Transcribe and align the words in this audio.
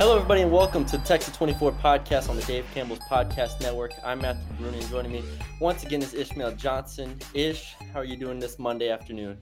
Hello, 0.00 0.16
everybody, 0.16 0.40
and 0.40 0.50
welcome 0.50 0.86
to 0.86 0.96
the 0.96 1.04
Texas 1.04 1.36
24 1.36 1.72
podcast 1.72 2.30
on 2.30 2.36
the 2.36 2.42
Dave 2.44 2.64
Campbell's 2.72 3.00
Podcast 3.00 3.60
Network. 3.60 3.92
I'm 4.02 4.18
Matthew 4.22 4.42
Bruni, 4.56 4.78
and 4.78 4.88
joining 4.88 5.12
me 5.12 5.22
once 5.60 5.84
again 5.84 6.00
is 6.00 6.14
Ishmael 6.14 6.52
Johnson. 6.52 7.18
Ish, 7.34 7.74
how 7.92 8.00
are 8.00 8.04
you 8.04 8.16
doing 8.16 8.38
this 8.38 8.58
Monday 8.58 8.88
afternoon? 8.88 9.36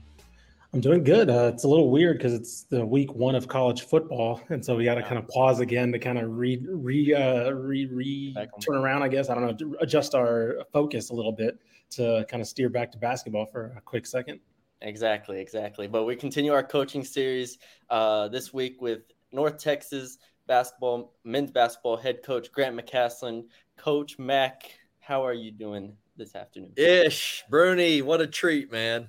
I'm 0.75 0.81
doing 0.81 1.05
good. 1.05 1.31
Uh, 1.31 1.53
it's 1.55 1.63
a 1.63 1.69
little 1.69 1.91
weird 1.91 2.19
because 2.19 2.35
it's 2.35 2.65
the 2.65 2.85
week 2.85 3.15
one 3.15 3.37
of 3.37 3.47
college 3.47 3.83
football, 3.83 4.41
and 4.49 4.63
so 4.65 4.75
we 4.75 4.85
got 4.85 4.97
to 4.97 5.03
kind 5.03 5.17
of 5.17 5.29
pause 5.29 5.61
again 5.61 5.93
to 5.93 5.99
kind 6.01 6.19
of 6.19 6.29
re 6.29 6.61
re 6.69 7.15
uh, 7.15 7.51
re 7.53 7.87
re 7.87 8.35
turn 8.61 8.79
around. 8.79 9.05
I 9.05 9.09
guess 9.09 9.31
I 9.31 9.37
don't 9.37 9.61
know, 9.61 9.77
adjust 9.81 10.17
our 10.17 10.57
focus 10.73 11.11
a 11.11 11.15
little 11.15 11.31
bit 11.31 11.57
to 11.91 12.27
kind 12.29 12.41
of 12.41 12.49
steer 12.49 12.69
back 12.69 12.91
to 12.91 12.99
basketball 12.99 13.47
for 13.47 13.75
a 13.77 13.81
quick 13.81 14.07
second. 14.07 14.41
Exactly, 14.83 15.41
exactly. 15.41 15.87
But 15.87 16.03
we 16.03 16.17
continue 16.17 16.53
our 16.53 16.65
coaching 16.65 17.05
series 17.05 17.59
uh, 17.91 18.27
this 18.27 18.53
week 18.53 18.83
with 18.83 19.03
North 19.33 19.59
Texas 19.59 20.19
basketball, 20.49 21.13
men's 21.23 21.53
basketball 21.53 21.97
head 21.97 22.25
coach 22.25 22.51
Grant 22.51 22.77
McCasland. 22.77 23.45
Coach 23.77 24.19
Mac, 24.19 24.73
how 24.99 25.25
are 25.25 25.33
you 25.33 25.53
doing 25.53 25.97
this 26.17 26.35
afternoon? 26.35 26.73
Ish, 26.77 27.45
Bruni, 27.49 28.03
what 28.03 28.21
a 28.21 28.27
treat, 28.27 28.73
man. 28.73 29.09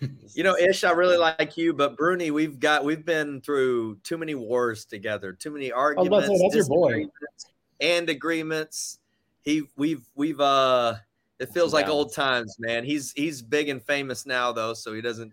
You 0.34 0.44
know, 0.44 0.56
Ish, 0.56 0.84
I 0.84 0.92
really 0.92 1.16
like 1.16 1.56
you, 1.56 1.72
but 1.74 1.96
Bruni, 1.96 2.30
we've 2.30 2.60
got 2.60 2.84
we've 2.84 3.04
been 3.04 3.40
through 3.40 3.96
too 4.04 4.16
many 4.16 4.36
wars 4.36 4.84
together, 4.84 5.32
too 5.32 5.50
many 5.50 5.72
was 5.72 6.06
about 6.06 6.20
to 6.20 6.26
arguments, 6.26 6.28
say, 6.28 6.38
that's 6.38 6.54
your 6.54 6.64
boy. 6.66 6.88
disagreements, 6.88 7.46
and 7.80 8.08
agreements. 8.08 8.98
He 9.42 9.62
we've 9.76 10.02
we've 10.14 10.38
uh 10.40 10.94
it 11.40 11.48
feels 11.48 11.72
like 11.74 11.88
old 11.88 12.14
times, 12.14 12.54
man. 12.60 12.84
He's 12.84 13.12
he's 13.12 13.42
big 13.42 13.68
and 13.68 13.82
famous 13.82 14.24
now 14.24 14.52
though, 14.52 14.74
so 14.74 14.94
he 14.94 15.00
doesn't 15.00 15.32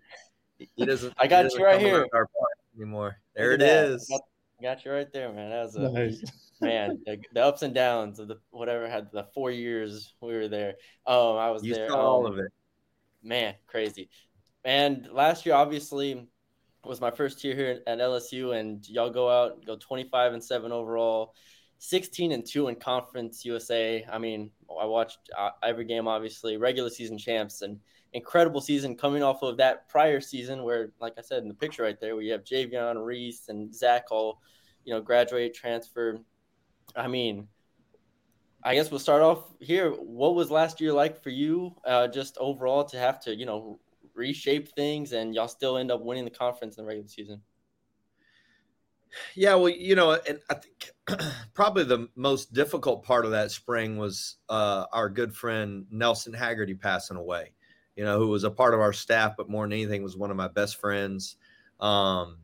he 0.58 0.86
doesn't 0.86 1.14
I 1.20 1.28
got 1.28 1.40
he 1.40 1.44
doesn't 1.44 1.60
you 1.60 1.66
right 1.66 1.80
here. 1.80 2.08
our 2.14 2.26
park 2.26 2.58
anymore. 2.76 3.20
There 3.36 3.52
Look 3.52 3.60
it 3.62 3.66
that. 3.66 3.86
is. 3.92 4.22
Got, 4.62 4.78
got 4.78 4.86
you 4.86 4.92
right 4.92 5.12
there, 5.12 5.32
man. 5.32 5.50
That 5.50 5.64
was 5.64 5.76
a 5.76 5.90
Nice. 5.90 6.24
man, 6.62 7.00
the, 7.06 7.20
the 7.34 7.44
ups 7.44 7.62
and 7.62 7.74
downs 7.74 8.20
of 8.20 8.28
the 8.28 8.38
whatever 8.52 8.90
had 8.90 9.12
the 9.12 9.24
four 9.34 9.52
years 9.52 10.14
we 10.22 10.34
were 10.34 10.48
there. 10.48 10.76
Oh, 11.06 11.36
I 11.36 11.52
was 11.52 11.64
You 11.64 11.74
there. 11.76 11.90
saw 11.90 11.98
all 11.98 12.26
um, 12.28 12.34
of 12.34 12.40
it. 12.40 12.52
Man, 13.24 13.56
crazy. 13.68 14.10
And 14.64 15.08
last 15.12 15.46
year, 15.46 15.56
obviously, 15.56 16.28
was 16.84 17.02
my 17.02 17.12
first 17.12 17.44
year 17.44 17.56
here 17.56 17.82
at 17.88 18.00
LSU, 18.00 18.58
and 18.58 18.88
y'all 18.90 19.10
go 19.10 19.30
out, 19.30 19.66
go 19.66 19.76
25 19.76 20.34
and 20.34 20.44
seven 20.44 20.72
overall, 20.72 21.34
16 21.80 22.32
and 22.32 22.46
two 22.46 22.68
in 22.68 22.76
Conference 22.76 23.46
USA. 23.46 24.06
I 24.12 24.18
mean, 24.18 24.52
I 24.80 24.86
watched 24.86 25.20
uh, 25.38 25.52
every 25.64 25.86
game, 25.86 26.08
obviously, 26.08 26.58
regular 26.58 26.90
season 26.90 27.18
champs, 27.18 27.62
and 27.62 27.80
incredible 28.14 28.62
season 28.62 28.96
coming 28.96 29.24
off 29.24 29.42
of 29.42 29.58
that 29.58 29.88
prior 29.90 30.20
season 30.22 30.64
where, 30.64 30.92
like 31.00 31.14
I 31.18 31.22
said 31.22 31.42
in 31.42 31.48
the 31.48 31.54
picture 31.54 31.84
right 31.84 32.00
there, 32.00 32.16
we 32.16 32.28
have 32.30 32.44
Javion 32.44 33.04
Reese 33.04 33.50
and 33.50 33.74
Zach 33.74 34.06
all, 34.12 34.42
you 34.86 34.94
know, 34.94 35.02
graduate, 35.02 35.54
transfer. 35.54 36.20
I 36.96 37.08
mean, 37.08 37.48
I 38.64 38.76
guess 38.76 38.90
we'll 38.92 39.00
start 39.00 39.22
off 39.22 39.46
here. 39.60 39.92
What 39.92 40.36
was 40.36 40.52
last 40.52 40.82
year 40.82 40.94
like 40.94 41.22
for 41.22 41.30
you, 41.30 41.76
uh, 41.86 42.08
just 42.08 42.38
overall, 42.38 42.84
to 42.86 42.98
have 42.98 43.20
to, 43.22 43.36
you 43.36 43.46
know, 43.46 43.80
reshape 44.14 44.70
things 44.70 45.14
and 45.14 45.34
y'all 45.36 45.48
still 45.48 45.78
end 45.78 45.92
up 45.92 46.02
winning 46.02 46.26
the 46.26 46.32
conference 46.32 46.78
in 46.78 46.84
the 46.84 46.88
regular 46.88 47.08
season? 47.08 47.42
Yeah, 49.36 49.56
well, 49.56 49.70
you 49.70 49.96
know, 49.96 50.12
and 50.12 50.40
I 50.50 50.56
think 50.56 50.92
probably 51.54 51.84
the 51.84 52.10
most 52.16 52.54
difficult 52.54 53.04
part 53.04 53.26
of 53.26 53.32
that 53.32 53.52
spring 53.52 53.98
was 53.98 54.38
uh, 54.50 54.86
our 54.92 55.10
good 55.10 55.34
friend 55.34 55.86
Nelson 55.92 56.34
Haggerty 56.34 56.76
passing 56.76 57.18
away. 57.18 57.52
You 57.98 58.06
know, 58.06 58.20
who 58.20 58.28
was 58.28 58.46
a 58.46 58.52
part 58.52 58.74
of 58.74 58.80
our 58.80 58.94
staff, 58.94 59.36
but 59.36 59.50
more 59.50 59.66
than 59.66 59.74
anything 59.74 60.04
was 60.04 60.16
one 60.16 60.32
of 60.32 60.38
my 60.38 60.48
best 60.48 60.80
friends. 60.80 61.36
Um, 61.80 62.38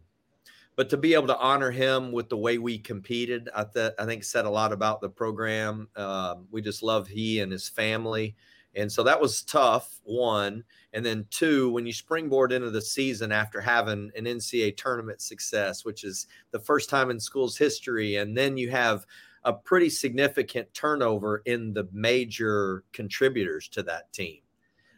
but 0.75 0.90
to 0.90 0.97
be 0.97 1.14
able 1.14 1.28
to 1.28 1.38
honor 1.38 1.69
him 1.69 2.12
with 2.12 2.30
the 2.30 2.38
way 2.38 2.58
we 2.58 2.80
competed, 2.80 3.50
I, 3.56 3.63
th- 3.63 3.94
I 4.00 4.06
think 4.06 4.24
said 4.24 4.46
a 4.46 4.50
lot 4.50 4.74
about 4.74 5.02
the 5.02 5.09
program. 5.09 5.88
Um, 5.96 6.47
we 6.52 6.62
just 6.62 6.81
love 6.81 7.08
he 7.08 7.42
and 7.42 7.52
his 7.52 7.69
family, 7.69 8.36
and 8.75 8.92
so 8.92 9.03
that 9.03 9.22
was 9.22 9.44
tough. 9.44 10.00
One, 10.03 10.63
and 10.94 11.06
then 11.06 11.28
two, 11.30 11.69
when 11.72 11.86
you 11.86 11.94
springboard 11.94 12.52
into 12.52 12.72
the 12.72 12.81
season 12.81 13.31
after 13.31 13.62
having 13.62 14.12
an 14.16 14.25
NCAA 14.25 14.75
tournament 14.75 15.22
success, 15.22 15.86
which 15.86 16.03
is 16.03 16.28
the 16.50 16.59
first 16.59 16.90
time 16.90 17.12
in 17.12 17.19
school's 17.19 17.56
history, 17.56 18.16
and 18.16 18.36
then 18.36 18.58
you 18.58 18.72
have 18.72 19.06
a 19.44 19.53
pretty 19.53 19.90
significant 19.90 20.74
turnover 20.74 21.44
in 21.46 21.74
the 21.74 21.88
major 21.92 22.84
contributors 22.94 23.68
to 23.68 23.84
that 23.84 24.12
team 24.13 24.43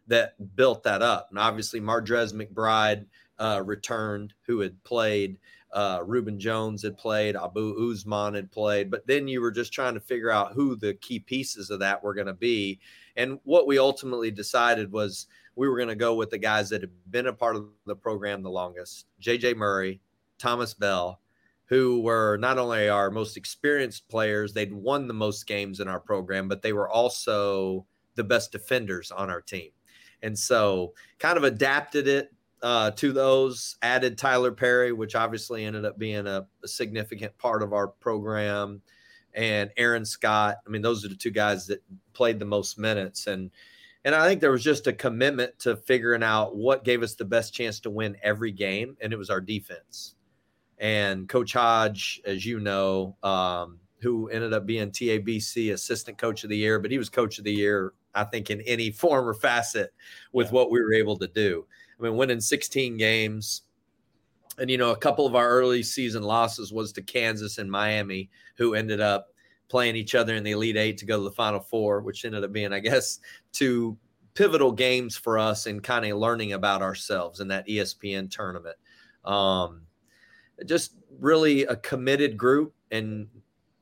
that 0.08 0.56
built 0.56 0.84
that 0.84 1.02
up. 1.02 1.28
And 1.30 1.40
obviously, 1.40 1.80
Mardrez 1.80 2.34
McBride 2.34 3.06
uh, 3.40 3.62
returned, 3.66 4.34
who 4.46 4.60
had 4.60 4.82
played. 4.84 5.38
Uh, 5.74 6.00
Rubin 6.06 6.40
Jones 6.40 6.82
had 6.84 6.98
played, 6.98 7.36
Abou 7.36 7.76
Ousmane 7.76 8.36
had 8.36 8.50
played, 8.50 8.90
but 8.90 9.06
then 9.08 9.28
you 9.28 9.42
were 9.42 9.52
just 9.52 9.74
trying 9.74 9.94
to 9.96 10.00
figure 10.00 10.32
out 10.32 10.54
who 10.54 10.78
the 10.78 10.94
key 10.94 11.20
pieces 11.20 11.70
of 11.70 11.80
that 11.80 12.02
were 12.02 12.14
going 12.14 12.28
to 12.28 12.34
be. 12.34 12.80
And 13.18 13.40
what 13.44 13.68
we 13.68 13.78
ultimately 13.78 14.32
decided 14.32 14.90
was 14.90 15.28
we 15.56 15.68
were 15.68 15.76
going 15.76 15.90
to 15.90 15.96
go 15.96 16.16
with 16.16 16.30
the 16.30 16.38
guys 16.38 16.70
that 16.70 16.80
had 16.80 16.92
been 17.12 17.28
a 17.28 17.34
part 17.34 17.58
of 17.58 17.68
the 17.86 17.96
program 17.96 18.42
the 18.42 18.50
longest 18.50 19.08
JJ 19.22 19.58
Murray, 19.58 20.00
Thomas 20.38 20.74
Bell, 20.74 21.20
who 21.66 22.02
were 22.02 22.38
not 22.38 22.58
only 22.58 22.88
our 22.88 23.10
most 23.10 23.36
experienced 23.36 24.08
players, 24.08 24.54
they'd 24.54 24.74
won 24.74 25.08
the 25.08 25.14
most 25.14 25.48
games 25.48 25.82
in 25.82 25.88
our 25.88 26.00
program, 26.00 26.48
but 26.48 26.62
they 26.62 26.74
were 26.74 26.90
also 26.90 27.86
the 28.16 28.24
best 28.24 28.52
defenders 28.52 29.12
on 29.12 29.30
our 29.30 29.42
team. 29.42 29.72
And 30.26 30.38
so 30.38 30.94
kind 31.20 31.38
of 31.38 31.44
adapted 31.44 32.08
it 32.08 32.34
uh, 32.64 32.90
to 32.92 33.14
those, 33.14 33.78
added 33.84 34.18
Tylor 34.18 34.52
Perry, 34.52 34.92
which 34.92 35.16
obviously 35.16 35.64
ended 35.64 35.86
up 35.86 36.00
being 36.00 36.26
a, 36.26 36.48
a 36.64 36.68
significant 36.68 37.38
part 37.38 37.62
of 37.62 37.74
our 37.74 37.88
program, 37.88 38.82
and 39.36 39.70
Aaron 39.78 40.04
Scott. 40.04 40.58
I 40.66 40.70
mean, 40.72 40.82
those 40.82 41.06
are 41.06 41.10
the 41.10 41.16
two 41.16 41.30
guys 41.30 41.68
that 41.68 41.84
played 42.14 42.40
the 42.40 42.46
most 42.46 42.80
minutes. 42.80 43.28
And 43.28 43.52
and 44.04 44.16
I 44.16 44.28
think 44.28 44.42
there 44.42 44.52
was 44.52 44.64
just 44.64 44.88
a 44.88 44.94
commitment 44.94 45.60
to 45.60 45.76
figuring 45.76 46.24
out 46.24 46.56
what 46.56 46.84
gave 46.84 47.04
us 47.04 47.16
the 47.16 47.26
best 47.26 47.54
chance 47.54 47.80
to 47.82 47.92
win 47.92 48.18
every 48.24 48.52
game, 48.52 48.98
and 49.00 49.14
it 49.14 49.18
was 49.18 49.30
our 49.30 49.42
defense. 49.42 50.16
And 50.80 51.30
Coach 51.30 51.54
Hodge, 51.54 52.22
as 52.26 52.46
you 52.46 52.60
know, 52.60 53.16
um, 53.22 53.80
who 54.02 54.28
ended 54.30 54.54
up 54.54 54.66
being 54.66 54.92
TABC 54.92 55.72
Assistant 55.72 56.18
Coach 56.18 56.44
of 56.44 56.50
the 56.50 56.58
Year, 56.58 56.80
but 56.80 56.92
he 56.92 56.98
was 56.98 57.10
Coach 57.10 57.38
of 57.38 57.44
the 57.44 57.54
Year, 57.54 57.94
I 58.16 58.24
think, 58.24 58.50
in 58.50 58.62
any 58.62 58.92
form 58.92 59.28
or 59.28 59.34
facet 59.34 59.94
with 60.32 60.48
Yeah. 60.48 60.54
what 60.54 60.72
we 60.72 60.82
were 60.82 60.94
able 60.94 61.18
to 61.18 61.28
do. 61.28 61.66
I 62.00 62.04
mean, 62.04 62.16
winning 62.16 62.42
16 62.42 62.98
games. 62.98 63.64
And, 64.58 64.70
you 64.70 64.78
know, 64.78 64.92
a 64.92 64.98
couple 64.98 65.26
of 65.26 65.36
our 65.36 65.50
early 65.50 65.84
season 65.84 66.24
losses 66.24 66.72
was 66.72 66.92
to 66.94 67.02
Kansas 67.02 67.58
and 67.58 67.70
Miami, 67.70 68.30
who 68.58 68.74
ended 68.74 69.02
up 69.02 69.28
playing 69.68 69.96
each 69.96 70.16
other 70.16 70.36
in 70.36 70.44
the 70.44 70.52
Elite 70.52 70.78
Eight 70.78 70.98
to 71.00 71.06
go 71.06 71.18
to 71.18 71.24
the 71.24 71.32
Final 71.32 71.60
Four, 71.60 72.02
which 72.02 72.24
ended 72.24 72.44
up 72.44 72.54
being, 72.54 72.72
I 72.72 72.80
guess, 72.80 73.20
two 73.52 73.98
pivotal 74.34 74.72
games 74.72 75.18
for 75.18 75.38
us 75.38 75.66
in 75.66 75.80
kind 75.80 76.06
of 76.06 76.18
learning 76.18 76.54
about 76.54 76.82
ourselves 76.82 77.40
in 77.40 77.48
that 77.50 77.68
ESPN 77.68 78.30
tournament. 78.30 78.76
Um, 79.24 79.82
just 80.66 80.94
really 81.20 81.64
a 81.64 81.76
committed 81.76 82.38
group. 82.38 82.74
And 82.92 83.28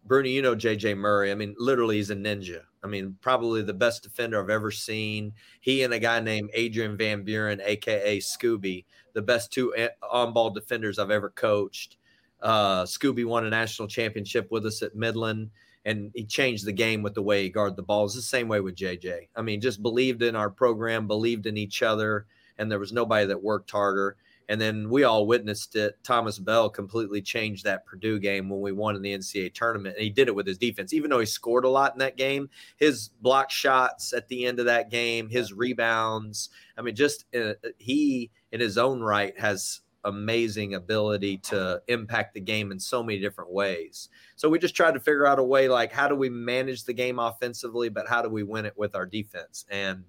Bernie, 0.06 0.32
you 0.32 0.42
know 0.42 0.56
JJ 0.56 0.98
Murray. 0.98 1.32
I 1.32 1.36
mean, 1.36 1.56
literally, 1.58 1.98
he's 1.98 2.10
a 2.10 2.16
ninja. 2.16 2.62
I 2.84 2.88
mean, 2.88 3.16
probably 3.22 3.62
the 3.62 3.74
best 3.74 4.04
defender 4.04 4.42
I've 4.42 4.50
ever 4.50 4.72
seen. 4.72 5.34
He 5.62 5.84
and 5.84 5.94
a 5.94 6.00
guy 6.00 6.20
named 6.20 6.50
Adrian 6.54 6.98
Van 6.98 7.24
Buren, 7.24 7.62
aka 7.62 8.20
Scooby, 8.20 8.86
the 9.14 9.22
best 9.22 9.52
two 9.52 9.74
on 10.12 10.34
ball 10.34 10.50
defenders 10.50 11.00
I've 11.00 11.12
ever 11.12 11.30
coached. 11.30 11.98
Uh, 12.42 12.84
Scooby 12.84 13.26
won 13.26 13.46
a 13.46 13.50
national 13.50 13.88
championship 13.88 14.52
with 14.52 14.66
us 14.66 14.82
at 14.82 14.96
Midland, 14.96 15.50
and 15.86 16.12
he 16.14 16.26
changed 16.26 16.66
the 16.66 16.74
game 16.74 17.02
with 17.02 17.14
the 17.14 17.22
way 17.22 17.44
he 17.44 17.50
guarded 17.50 17.78
the 17.78 17.84
ball. 17.84 18.06
It's 18.06 18.16
the 18.16 18.22
same 18.22 18.50
way 18.50 18.60
with 18.60 18.76
JJ. 18.76 19.30
I 19.34 19.42
mean, 19.42 19.62
just 19.62 19.82
believed 19.82 20.22
in 20.22 20.36
our 20.36 20.50
program, 20.50 21.08
believed 21.08 21.46
in 21.46 21.56
each 21.56 21.82
other, 21.82 22.26
and 22.58 22.70
there 22.70 22.80
was 22.80 22.92
nobody 22.92 23.26
that 23.28 23.42
worked 23.42 23.72
harder. 23.72 24.18
And 24.50 24.60
then 24.60 24.90
we 24.90 25.04
all 25.04 25.26
witnessed 25.26 25.76
it. 25.76 25.98
Thomas 26.04 26.38
Bell 26.40 26.70
completely 26.70 27.22
changed 27.22 27.64
that 27.64 27.86
Purdue 27.86 28.20
game 28.20 28.50
when 28.50 28.62
we 28.62 28.72
won 28.72 28.96
in 28.96 29.02
the 29.02 29.14
NCAA 29.14 29.54
tournament. 29.54 29.96
And 29.96 30.04
he 30.04 30.10
did 30.10 30.28
it 30.28 30.36
with 30.36 30.48
his 30.48 30.58
defense. 30.58 30.94
Even 30.94 31.10
though 31.10 31.20
he 31.20 31.26
scored 31.26 31.66
a 31.66 31.70
lot 31.70 31.94
in 31.94 32.00
that 32.00 32.18
game, 32.18 32.50
his 32.78 33.10
block 33.22 33.52
shots 33.52 34.14
at 34.14 34.28
the 34.28 34.46
end 34.46 34.60
of 34.60 34.66
that 34.66 34.90
game, 34.90 35.30
his 35.30 35.54
rebounds. 35.54 36.50
I 36.78 36.82
mean, 36.82 36.96
just 36.96 37.26
uh, 37.36 37.54
he, 37.78 38.32
in 38.52 38.60
his 38.60 38.78
own 38.78 39.02
right, 39.02 39.38
has 39.40 39.82
amazing 40.06 40.74
ability 40.74 41.38
to 41.38 41.82
impact 41.88 42.34
the 42.34 42.42
game 42.42 42.72
in 42.72 42.80
so 42.80 43.02
many 43.02 43.20
different 43.20 43.52
ways. 43.52 44.10
So 44.36 44.50
we 44.50 44.60
just 44.60 44.76
tried 44.76 44.94
to 44.94 45.00
figure 45.00 45.26
out 45.26 45.40
a 45.40 45.44
way 45.44 45.70
like, 45.70 45.94
how 45.94 46.08
do 46.08 46.16
we 46.16 46.30
manage 46.30 46.84
the 46.84 46.94
game 46.94 47.20
offensively, 47.20 47.90
but 47.90 48.08
how 48.08 48.22
do 48.22 48.30
we 48.30 48.44
win 48.44 48.66
it 48.66 48.74
with 48.78 48.96
our 48.96 49.06
defense? 49.06 49.66
And 49.70 50.04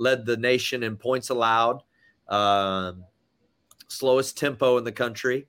led 0.00 0.26
the 0.26 0.36
nation 0.36 0.82
in 0.82 0.96
points 0.96 1.30
allowed. 1.30 1.82
Um, 2.28 3.04
slowest 3.90 4.38
tempo 4.38 4.78
in 4.78 4.84
the 4.84 4.92
country, 4.92 5.46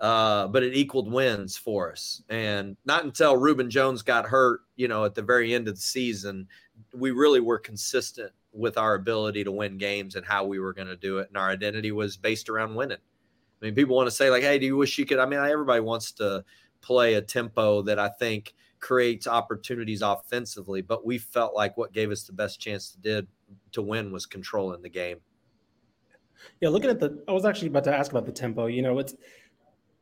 uh, 0.00 0.46
but 0.48 0.62
it 0.62 0.76
equaled 0.76 1.10
wins 1.10 1.56
for 1.56 1.90
us. 1.90 2.22
And 2.28 2.76
not 2.84 3.04
until 3.04 3.36
Rubin 3.36 3.70
Jones 3.70 4.02
got 4.02 4.26
hurt, 4.26 4.60
you 4.76 4.88
know, 4.88 5.04
at 5.04 5.14
the 5.14 5.22
very 5.22 5.54
end 5.54 5.68
of 5.68 5.74
the 5.74 5.80
season, 5.80 6.46
we 6.94 7.10
really 7.10 7.40
were 7.40 7.58
consistent 7.58 8.32
with 8.52 8.78
our 8.78 8.94
ability 8.94 9.44
to 9.44 9.52
win 9.52 9.78
games 9.78 10.14
and 10.14 10.24
how 10.24 10.44
we 10.44 10.58
were 10.58 10.72
going 10.72 10.88
to 10.88 10.96
do 10.96 11.18
it. 11.18 11.28
And 11.28 11.36
our 11.36 11.50
identity 11.50 11.92
was 11.92 12.16
based 12.16 12.48
around 12.48 12.74
winning. 12.74 12.98
I 13.60 13.64
mean, 13.64 13.74
people 13.74 13.96
want 13.96 14.06
to 14.06 14.14
say, 14.14 14.30
like, 14.30 14.42
hey, 14.42 14.58
do 14.58 14.66
you 14.66 14.76
wish 14.76 14.98
you 14.98 15.04
could? 15.04 15.18
I 15.18 15.26
mean, 15.26 15.40
everybody 15.40 15.80
wants 15.80 16.12
to 16.12 16.44
play 16.80 17.14
a 17.14 17.22
tempo 17.22 17.82
that 17.82 17.98
I 17.98 18.08
think 18.08 18.54
creates 18.80 19.26
opportunities 19.26 20.02
offensively, 20.02 20.82
but 20.82 21.04
we 21.04 21.18
felt 21.18 21.54
like 21.54 21.76
what 21.76 21.92
gave 21.92 22.12
us 22.12 22.22
the 22.22 22.32
best 22.32 22.60
chance 22.60 22.92
to 22.92 22.98
did 22.98 23.26
to 23.72 23.82
win 23.82 24.12
was 24.12 24.26
controlling 24.26 24.82
the 24.82 24.88
game. 24.88 25.18
Yeah, 26.60 26.68
looking 26.70 26.90
at 26.90 27.00
the, 27.00 27.22
I 27.28 27.32
was 27.32 27.44
actually 27.44 27.68
about 27.68 27.84
to 27.84 27.94
ask 27.94 28.10
about 28.10 28.26
the 28.26 28.32
tempo. 28.32 28.66
You 28.66 28.82
know, 28.82 28.98
it's 28.98 29.14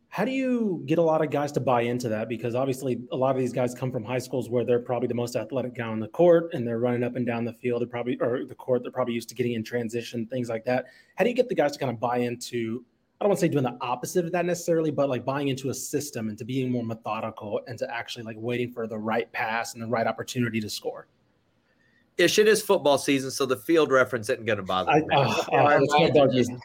how 0.09 0.25
do 0.25 0.31
you 0.31 0.83
get 0.87 0.99
a 0.99 1.03
lot 1.03 1.23
of 1.23 1.31
guys 1.31 1.53
to 1.53 1.61
buy 1.61 1.83
into 1.83 2.09
that? 2.09 2.29
Because 2.29 2.55
obviously, 2.55 3.03
a 3.13 3.17
lot 3.17 3.35
of 3.35 3.41
these 3.41 3.53
guys 3.53 3.75
come 3.75 3.93
from 3.93 4.05
high 4.05 4.19
schools 4.19 4.49
where 4.49 4.65
they're 4.65 4.79
probably 4.79 5.09
the 5.09 5.15
most 5.15 5.37
athletic 5.37 5.75
guy 5.75 5.87
on 5.87 6.01
the 6.01 6.09
court, 6.09 6.55
and 6.55 6.67
they're 6.67 6.79
running 6.79 7.05
up 7.05 7.17
and 7.17 7.27
down 7.27 7.45
the 7.45 7.53
field. 7.53 7.83
They're 7.83 7.89
probably 7.89 8.17
or 8.21 8.45
the 8.45 8.55
court. 8.55 8.83
They're 8.83 8.93
probably 8.93 9.15
used 9.15 9.29
to 9.31 9.35
getting 9.35 9.53
in 9.53 9.63
transition, 9.63 10.27
things 10.27 10.49
like 10.49 10.65
that. 10.65 10.87
How 11.17 11.25
do 11.25 11.31
you 11.31 11.37
get 11.37 11.49
the 11.49 11.55
guys 11.55 11.73
to 11.73 11.79
kind 11.79 11.93
of 11.93 12.01
buy 12.01 12.19
into? 12.19 12.85
I 13.21 13.25
don't 13.25 13.31
want 13.31 13.41
to 13.41 13.47
say 13.47 13.49
doing 13.49 13.65
the 13.65 13.77
opposite 13.81 14.27
of 14.27 14.33
that 14.33 14.45
necessarily, 14.45 14.91
but 14.91 15.09
like 15.09 15.25
buying 15.25 15.49
into 15.49 15.71
a 15.71 15.75
system 15.75 16.29
and 16.29 16.37
to 16.39 16.45
being 16.45 16.71
more 16.71 16.85
methodical 16.85 17.61
and 17.67 17.79
to 17.79 17.95
actually 17.95 18.25
like 18.25 18.37
waiting 18.39 18.71
for 18.71 18.87
the 18.87 18.99
right 18.99 19.31
pass 19.33 19.75
and 19.75 19.83
the 19.83 19.87
right 19.87 20.07
opportunity 20.07 20.61
to 20.61 20.69
score 20.69 21.09
ish. 22.19 22.39
It 22.39 22.49
is 22.49 22.63
football 22.63 22.99
season, 22.99 23.31
so 23.31 23.47
the 23.47 23.57
field 23.57 23.91
reference 23.91 24.29
isn't 24.29 24.45
going 24.45 24.59
to 24.59 24.63
bother 24.63 24.93
me. 24.93 25.05
I, 25.13 25.17
uh, 25.17 25.29
uh, 25.53 25.81
hey, 25.97 26.11
the, 26.11 26.61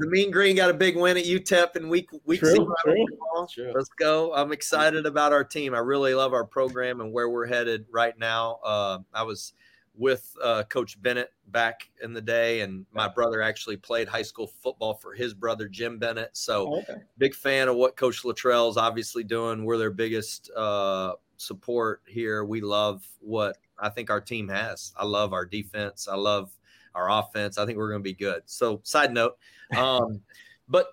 the, 0.00 0.06
Mean 0.08 0.30
Green 0.30 0.56
got 0.56 0.70
a 0.70 0.74
big 0.74 0.96
win 0.96 1.16
at 1.16 1.24
UTEP 1.24 1.76
in 1.76 1.88
week 1.88 2.10
week 2.24 2.40
true, 2.40 2.72
true, 2.84 3.06
true. 3.52 3.72
Let's 3.74 3.90
go! 3.98 4.32
I'm 4.34 4.52
excited 4.52 5.06
about 5.06 5.32
our 5.32 5.44
team. 5.44 5.74
I 5.74 5.78
really 5.78 6.14
love 6.14 6.32
our 6.32 6.44
program 6.44 7.00
and 7.00 7.12
where 7.12 7.28
we're 7.28 7.46
headed 7.46 7.86
right 7.90 8.18
now. 8.18 8.58
Uh, 8.64 8.98
I 9.12 9.22
was 9.22 9.52
with 9.98 10.34
uh, 10.42 10.62
Coach 10.64 11.00
Bennett 11.02 11.32
back 11.48 11.90
in 12.02 12.12
the 12.12 12.20
day, 12.20 12.60
and 12.60 12.86
my 12.92 13.08
brother 13.08 13.42
actually 13.42 13.76
played 13.76 14.08
high 14.08 14.22
school 14.22 14.46
football 14.46 14.94
for 14.94 15.12
his 15.12 15.34
brother 15.34 15.68
Jim 15.68 15.98
Bennett. 15.98 16.30
So, 16.36 16.74
oh, 16.74 16.78
okay. 16.78 17.02
big 17.18 17.34
fan 17.34 17.68
of 17.68 17.76
what 17.76 17.96
Coach 17.96 18.22
Littrell 18.22 18.70
is 18.70 18.76
obviously 18.76 19.24
doing. 19.24 19.64
We're 19.64 19.76
their 19.76 19.90
biggest 19.90 20.50
uh, 20.56 21.14
support 21.36 22.02
here. 22.06 22.44
We 22.44 22.60
love 22.60 23.04
what 23.20 23.58
I 23.78 23.88
think 23.88 24.10
our 24.10 24.20
team 24.20 24.48
has. 24.48 24.92
I 24.96 25.04
love 25.04 25.32
our 25.32 25.46
defense. 25.46 26.08
I 26.10 26.16
love 26.16 26.50
our 26.94 27.10
offense. 27.10 27.58
I 27.58 27.66
think 27.66 27.78
we're 27.78 27.90
going 27.90 28.00
to 28.02 28.10
be 28.10 28.14
good. 28.14 28.42
So, 28.46 28.80
side 28.84 29.12
note, 29.12 29.36
um, 29.76 30.20
but 30.68 30.88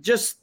just 0.00 0.38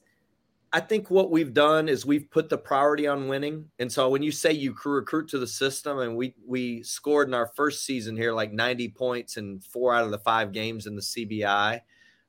I 0.71 0.79
think 0.79 1.09
what 1.09 1.31
we've 1.31 1.53
done 1.53 1.89
is 1.89 2.05
we've 2.05 2.29
put 2.29 2.49
the 2.49 2.57
priority 2.57 3.07
on 3.07 3.27
winning. 3.27 3.65
And 3.79 3.91
so 3.91 4.09
when 4.09 4.21
you 4.21 4.31
say 4.31 4.51
you 4.51 4.75
recruit 4.85 5.27
to 5.29 5.39
the 5.39 5.47
system, 5.47 5.99
and 5.99 6.15
we 6.15 6.35
we 6.45 6.83
scored 6.83 7.27
in 7.27 7.33
our 7.33 7.47
first 7.47 7.85
season 7.85 8.15
here 8.15 8.33
like 8.33 8.51
90 8.51 8.89
points 8.89 9.37
in 9.37 9.59
four 9.61 9.93
out 9.93 10.05
of 10.05 10.11
the 10.11 10.19
five 10.19 10.51
games 10.51 10.85
in 10.85 10.95
the 10.95 11.01
CBI. 11.01 11.81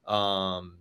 Um, 0.06 0.79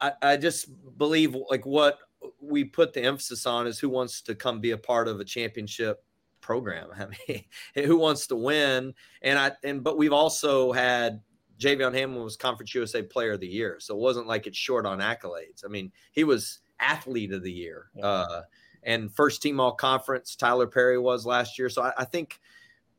I, 0.00 0.12
I 0.22 0.36
just 0.36 0.68
believe 0.96 1.36
like 1.50 1.66
what 1.66 1.98
we 2.40 2.64
put 2.64 2.92
the 2.92 3.02
emphasis 3.02 3.46
on 3.46 3.66
is 3.66 3.78
who 3.78 3.88
wants 3.88 4.22
to 4.22 4.34
come 4.34 4.60
be 4.60 4.70
a 4.70 4.78
part 4.78 5.08
of 5.08 5.18
a 5.18 5.24
championship 5.24 6.04
program. 6.50 6.88
I 6.98 7.06
mean, 7.28 7.44
who 7.86 7.96
wants 7.96 8.26
to 8.26 8.36
win? 8.36 8.92
And 9.22 9.38
I 9.38 9.52
and 9.62 9.84
but 9.84 9.96
we've 9.96 10.12
also 10.12 10.72
had 10.72 11.20
Javion 11.60 11.94
Hamlin 11.94 12.24
was 12.24 12.36
Conference 12.36 12.74
USA 12.74 13.02
Player 13.02 13.32
of 13.32 13.40
the 13.40 13.46
Year, 13.46 13.76
so 13.78 13.94
it 13.94 14.00
wasn't 14.00 14.26
like 14.26 14.48
it's 14.48 14.58
short 14.58 14.84
on 14.84 14.98
accolades. 14.98 15.64
I 15.64 15.68
mean, 15.68 15.92
he 16.10 16.24
was 16.24 16.58
Athlete 16.80 17.32
of 17.32 17.44
the 17.44 17.52
Year, 17.52 17.90
yeah. 17.94 18.04
uh, 18.04 18.42
and 18.82 19.14
first 19.14 19.42
team 19.42 19.60
All 19.60 19.72
Conference. 19.72 20.34
Tylor 20.34 20.66
Perry 20.66 20.98
was 20.98 21.24
last 21.24 21.56
year, 21.56 21.68
so 21.68 21.82
I, 21.82 21.92
I 21.98 22.04
think 22.04 22.40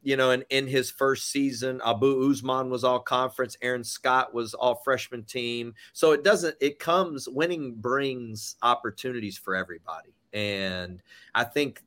you 0.04 0.16
know, 0.16 0.32
in, 0.32 0.44
in 0.50 0.66
his 0.66 0.90
first 0.90 1.30
season, 1.30 1.80
Abou 1.86 2.28
Ousmane 2.28 2.70
was 2.70 2.84
all 2.84 3.00
conference. 3.00 3.56
Aaron 3.62 3.84
Scott 3.84 4.34
was 4.34 4.56
all 4.56 4.74
freshman 4.74 5.24
team. 5.26 5.76
So 5.94 6.12
it 6.12 6.24
doesn't, 6.24 6.56
it 6.60 6.80
comes, 6.80 7.30
winning 7.30 7.76
brings 7.76 8.56
opportunities 8.64 9.38
for 9.38 9.54
everybody. 9.54 10.16
And 10.34 11.04
I 11.36 11.44
think 11.44 11.84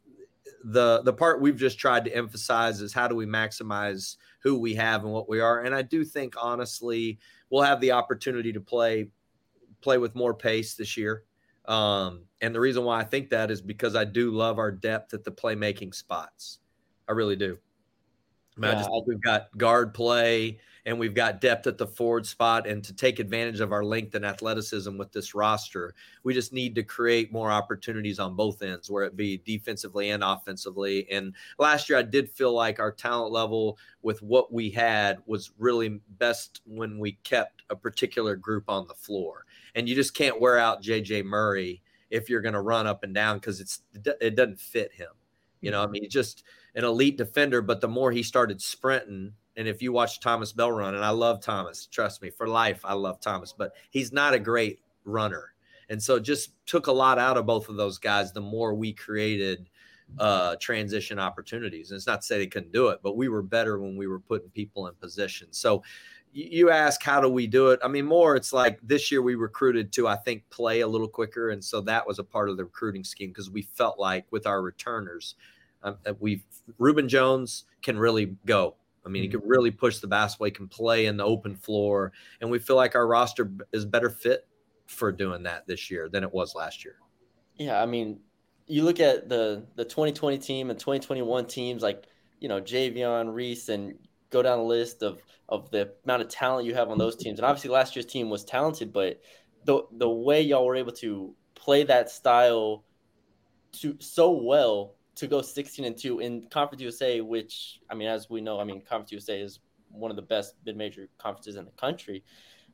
the 0.65 1.03
the 1.03 1.13
part 1.13 1.41
we've 1.41 1.57
just 1.57 1.79
tried 1.79 2.07
to 2.07 2.17
emphasize 2.17 2.81
is 2.81 2.93
how 2.93 3.07
do 3.07 3.15
we 3.15 3.27
maximize 3.27 4.17
who 4.43 4.59
we 4.59 4.75
have 4.75 5.05
and 5.05 5.13
what 5.13 5.29
we 5.29 5.41
are. 5.41 5.61
And 5.61 5.75
i 5.75 5.83
do 5.83 6.05
think 6.05 6.35
honestly 6.41 7.19
we'll 7.51 7.63
have 7.63 7.81
the 7.81 7.93
opportunity 7.93 8.53
to 8.53 8.61
play 8.61 9.09
play 9.83 9.99
with 9.99 10.15
more 10.15 10.35
pace 10.35 10.75
this 10.75 10.97
year. 10.97 11.25
Um, 11.67 12.25
and 12.41 12.55
the 12.55 12.61
reason 12.61 12.85
why 12.85 13.01
i 13.01 13.05
think 13.05 13.31
that 13.31 13.51
is 13.51 13.61
because 13.61 13.95
i 13.95 14.05
do 14.05 14.31
love 14.31 14.59
our 14.59 14.71
depth 14.71 15.15
at 15.15 15.25
the 15.25 15.31
playmaking 15.31 15.95
spots. 15.95 16.59
I 17.09 17.13
really 17.13 17.37
do 17.37 17.59
I 18.57 18.61
mean, 18.61 18.71
yeah, 18.71 18.77
I 18.77 18.79
just 18.81 18.91
think 18.91 19.07
we've 19.07 19.21
got 19.21 19.57
guard 19.57 19.95
play 19.95 20.59
and 20.87 20.99
we've 20.99 21.15
got 21.15 21.41
depth 21.41 21.67
at 21.67 21.79
the 21.79 21.87
forward 21.87 22.27
spot. 22.27 22.67
And 22.67 22.85
to 22.85 22.95
take 22.95 23.19
advantage 23.19 23.61
of 23.61 23.73
our 23.73 23.85
length 23.85 24.15
and 24.15 24.25
athleticism 24.25 24.97
with 24.97 25.13
this 25.13 25.35
roster, 25.35 25.95
we 26.23 26.35
just 26.35 26.53
need 26.53 26.75
to 26.75 26.83
create 26.83 27.33
more 27.33 27.51
opportunities 27.51 28.19
on 28.19 28.37
both 28.37 28.63
ends, 28.63 28.91
where 28.91 29.05
it 29.05 29.17
be 29.17 29.39
defensively 29.39 30.11
and 30.11 30.23
offensively. 30.23 31.11
And 31.11 31.35
last 31.59 31.89
year, 31.89 31.99
I 31.99 32.03
did 32.03 32.31
feel 32.31 32.53
like 32.53 32.81
our 32.81 32.93
talent 32.93 33.33
level 33.33 33.79
with 34.03 34.23
what 34.23 34.53
we 34.53 34.71
had 34.71 35.19
was 35.27 35.53
really 35.59 36.01
best 36.19 36.61
when 36.67 36.99
we 36.99 37.13
kept 37.25 37.63
a 37.71 37.77
particular 37.77 38.37
group 38.37 38.69
on 38.69 38.87
the 38.87 38.95
floor. 38.95 39.47
And 39.75 39.89
you 39.89 39.95
just 39.95 40.15
can't 40.15 40.41
wear 40.41 40.59
out 40.59 40.83
JJ 40.83 41.25
Murray 41.25 41.83
if 42.11 42.29
you're 42.29 42.43
going 42.43 42.55
to 42.55 42.61
run 42.61 42.87
up 42.87 43.03
and 43.03 43.15
down 43.15 43.39
because 43.39 43.61
it's 43.61 43.81
it 43.95 44.37
doesn't 44.37 44.61
fit 44.61 44.93
him. 44.93 45.09
You 45.63 45.71
know, 45.71 45.81
I 45.81 45.85
mm-hmm. 45.85 45.93
mean, 45.93 46.11
just 46.11 46.45
an 46.75 46.85
elite 46.85 47.17
defender, 47.17 47.63
but 47.63 47.81
the 47.81 47.89
more 47.89 48.11
he 48.11 48.23
started 48.23 48.61
sprinting, 48.61 49.33
and 49.57 49.69
if 49.69 49.81
you 49.83 49.93
watch 49.93 50.21
Thomas 50.21 50.53
Bell 50.53 50.73
run, 50.73 50.95
and 50.95 51.05
I 51.05 51.11
love 51.11 51.41
Thomas, 51.41 51.87
trust 51.87 52.23
me, 52.23 52.31
for 52.31 52.49
life, 52.49 52.81
I 52.85 52.95
love 52.95 53.21
Thomas, 53.21 53.53
but 53.57 53.73
he's 53.91 54.13
not 54.13 54.35
a 54.35 54.39
great 54.39 54.81
runner. 55.05 55.55
And 55.89 56.03
so 56.03 56.17
it 56.17 56.23
just 56.23 56.53
took 56.67 56.87
a 56.87 56.93
lot 56.93 57.19
out 57.19 57.37
of 57.37 57.47
both 57.47 57.69
of 57.69 57.77
those 57.77 57.99
guys 57.99 58.33
the 58.33 58.41
more 58.41 58.75
we 58.75 58.93
created 58.93 59.69
uh, 60.19 60.57
transition 60.57 61.19
opportunities. 61.19 61.91
And 61.91 61.97
it's 61.97 62.07
not 62.07 62.23
to 62.23 62.27
say 62.27 62.39
they 62.39 62.47
couldn't 62.47 62.73
do 62.73 62.89
it, 62.89 63.01
but 63.03 63.17
we 63.17 63.29
were 63.29 63.43
better 63.43 63.79
when 63.79 63.97
we 63.97 64.07
were 64.07 64.21
putting 64.21 64.49
people 64.51 64.87
in 64.87 64.95
position. 64.95 65.49
So 65.51 65.83
you 66.33 66.71
ask, 66.71 67.03
how 67.03 67.21
do 67.21 67.29
we 67.29 67.47
do 67.47 67.69
it? 67.69 67.81
I 67.83 67.89
mean, 67.89 68.07
more 68.07 68.35
it's 68.35 68.53
like 68.53 68.81
this 68.83 69.13
year 69.13 69.23
we 69.23 69.37
recruited 69.37 69.93
to, 69.93 70.09
I 70.09 70.17
think, 70.17 70.49
play 70.51 70.81
a 70.81 70.89
little 70.89 71.09
quicker. 71.09 71.51
And 71.51 71.63
so 71.63 71.81
that 71.83 72.07
was 72.07 72.19
a 72.19 72.25
part 72.25 72.51
of 72.51 72.57
the 72.57 72.65
recruiting 72.65 73.05
scheme 73.05 73.31
because 73.31 73.51
we 73.51 73.63
felt 73.63 73.99
like 73.99 74.27
with 74.33 74.47
our 74.47 74.61
returners, 74.61 75.37
um, 75.85 75.99
we 76.19 76.43
Rubin 76.79 77.09
Jones 77.09 77.65
can 77.83 77.99
really 77.99 78.37
go 78.45 78.75
I 79.05 79.09
mean, 79.09 79.23
he 79.23 79.29
mm-hmm. 79.29 79.41
can 79.41 79.49
really 79.49 79.71
push 79.71 79.99
the 79.99 80.07
basketball. 80.07 80.47
He 80.47 80.51
can 80.51 80.69
play 80.69 81.07
in 81.07 81.17
the 81.17 81.25
open 81.25 81.57
floor, 81.57 82.13
and 82.41 82.51
we 82.51 82.59
feel 82.59 82.77
like 82.77 82.95
our 82.95 83.07
roster 83.07 83.51
is 83.73 83.85
better 83.85 84.09
fit 84.09 84.47
for 84.87 85.13
doing 85.13 85.43
that 85.45 85.67
this 85.67 85.91
year 85.91 86.09
than 86.09 86.25
it 86.25 86.33
was 86.33 86.55
last 86.55 86.85
year. 86.85 86.97
Yeah, 87.57 87.83
I 87.83 87.87
mean, 87.87 88.21
you 88.67 88.83
look 88.83 89.01
at 89.01 89.29
the 89.29 89.67
the 89.77 89.85
2020 89.85 90.39
team 90.39 90.71
and 90.71 90.79
2021 90.79 91.47
teams 91.47 91.83
like 91.83 92.05
you 92.41 92.49
know 92.49 92.61
Javion 92.61 93.33
Reese 93.35 93.69
and 93.69 93.95
go 94.31 94.43
down 94.43 94.59
the 94.59 94.65
list 94.65 95.03
of 95.03 95.21
of 95.49 95.71
the 95.71 95.93
amount 96.05 96.23
of 96.23 96.29
talent 96.29 96.67
you 96.67 96.75
have 96.75 96.89
on 96.89 96.99
those 96.99 97.17
teams. 97.17 97.39
And 97.39 97.47
obviously, 97.47 97.71
last 97.71 97.95
year's 97.95 98.07
team 98.07 98.31
was 98.31 98.45
talented, 98.45 98.93
but 98.93 99.21
the 99.65 99.83
the 99.93 100.09
way 100.09 100.41
y'all 100.41 100.65
were 100.65 100.77
able 100.77 100.93
to 100.93 101.35
play 101.55 101.83
that 101.85 102.11
style 102.11 102.85
to 103.73 103.97
so 104.01 104.31
well 104.31 104.95
to 105.17 105.27
go 105.27 105.43
16 105.43 105.85
and 105.85 105.97
2 105.97 106.21
in 106.21 106.47
Conference 106.49 106.83
USA, 106.83 107.21
which 107.21 107.81
I 107.91 107.95
mean, 107.95 108.09
as 108.09 108.29
we 108.29 108.41
know, 108.41 108.61
I 108.61 108.65
mean, 108.65 108.81
Conference 108.81 109.13
USA 109.13 109.41
is 109.41 109.61
one 109.91 110.11
of 110.11 110.17
the 110.17 110.23
best 110.23 110.55
mid-major 110.65 111.09
conferences 111.19 111.57
in 111.57 111.65
the 111.65 111.71
country. 111.73 112.25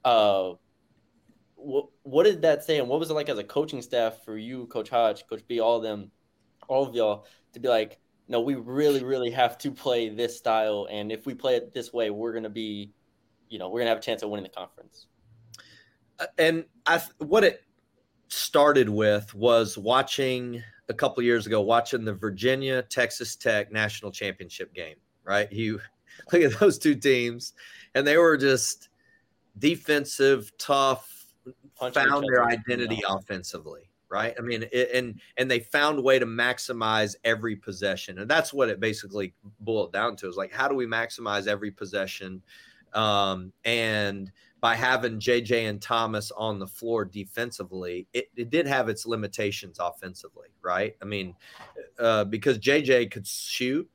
Uh, 0.04 0.52
what, 1.56 1.86
what 2.02 2.24
did 2.24 2.42
that 2.42 2.64
say, 2.64 2.78
and 2.78 2.88
what 2.88 2.98
was 2.98 3.10
it 3.10 3.14
like 3.14 3.28
as 3.28 3.38
a 3.38 3.44
coaching 3.44 3.82
staff 3.82 4.24
for 4.24 4.38
you, 4.38 4.66
Coach 4.66 4.88
Hodge, 4.88 5.26
Coach 5.26 5.42
B, 5.46 5.60
all 5.60 5.76
of 5.76 5.82
them, 5.82 6.10
all 6.68 6.86
of 6.86 6.94
y'all, 6.94 7.26
to 7.52 7.60
be 7.60 7.68
like, 7.68 7.98
no, 8.28 8.40
we 8.40 8.54
really, 8.54 9.04
really 9.04 9.30
have 9.30 9.58
to 9.58 9.70
play 9.70 10.08
this 10.08 10.38
style, 10.38 10.86
and 10.90 11.12
if 11.12 11.26
we 11.26 11.34
play 11.34 11.56
it 11.56 11.74
this 11.74 11.92
way, 11.92 12.10
we're 12.10 12.32
gonna 12.32 12.48
be, 12.48 12.92
you 13.48 13.58
know, 13.58 13.68
we're 13.68 13.80
gonna 13.80 13.90
have 13.90 13.98
a 13.98 14.02
chance 14.02 14.22
of 14.22 14.30
winning 14.30 14.44
the 14.44 14.50
conference. 14.50 15.06
Uh, 16.18 16.26
and 16.38 16.64
I 16.86 17.02
what 17.18 17.44
it 17.44 17.62
started 18.28 18.88
with 18.88 19.34
was 19.34 19.76
watching 19.76 20.62
a 20.90 20.94
couple 20.94 21.22
years 21.22 21.46
ago, 21.46 21.62
watching 21.62 22.04
the 22.04 22.12
Virginia 22.12 22.82
Texas 22.82 23.36
Tech 23.36 23.72
national 23.72 24.10
championship 24.10 24.74
game. 24.74 24.96
Right, 25.24 25.50
you 25.50 25.80
look 26.32 26.42
at 26.42 26.58
those 26.58 26.78
two 26.78 26.94
teams, 26.94 27.54
and 27.94 28.06
they 28.06 28.18
were 28.18 28.36
just 28.36 28.88
defensive, 29.58 30.52
tough, 30.58 31.26
found 31.92 32.26
their 32.28 32.44
identity 32.44 33.02
offensively 33.08 33.90
right? 34.10 34.34
I 34.36 34.42
mean 34.42 34.64
it, 34.72 34.90
and 34.92 35.20
and 35.38 35.50
they 35.50 35.60
found 35.60 36.00
a 36.00 36.02
way 36.02 36.18
to 36.18 36.26
maximize 36.26 37.14
every 37.24 37.56
possession 37.56 38.18
and 38.18 38.28
that's 38.28 38.52
what 38.52 38.68
it 38.68 38.80
basically 38.80 39.32
boiled 39.60 39.92
down 39.92 40.16
to 40.16 40.28
is 40.28 40.36
like 40.36 40.52
how 40.52 40.68
do 40.68 40.74
we 40.74 40.84
maximize 40.84 41.46
every 41.46 41.70
possession 41.70 42.42
um, 42.94 43.52
and 43.64 44.32
by 44.60 44.74
having 44.74 45.18
jj 45.20 45.68
and 45.68 45.80
thomas 45.82 46.30
on 46.32 46.58
the 46.58 46.66
floor 46.66 47.04
defensively 47.04 48.06
it, 48.12 48.28
it 48.36 48.50
did 48.50 48.66
have 48.66 48.88
its 48.88 49.06
limitations 49.06 49.78
offensively 49.78 50.48
right 50.62 50.96
i 51.02 51.04
mean 51.04 51.34
uh, 51.98 52.24
because 52.24 52.58
jj 52.58 53.10
could 53.10 53.26
shoot 53.26 53.88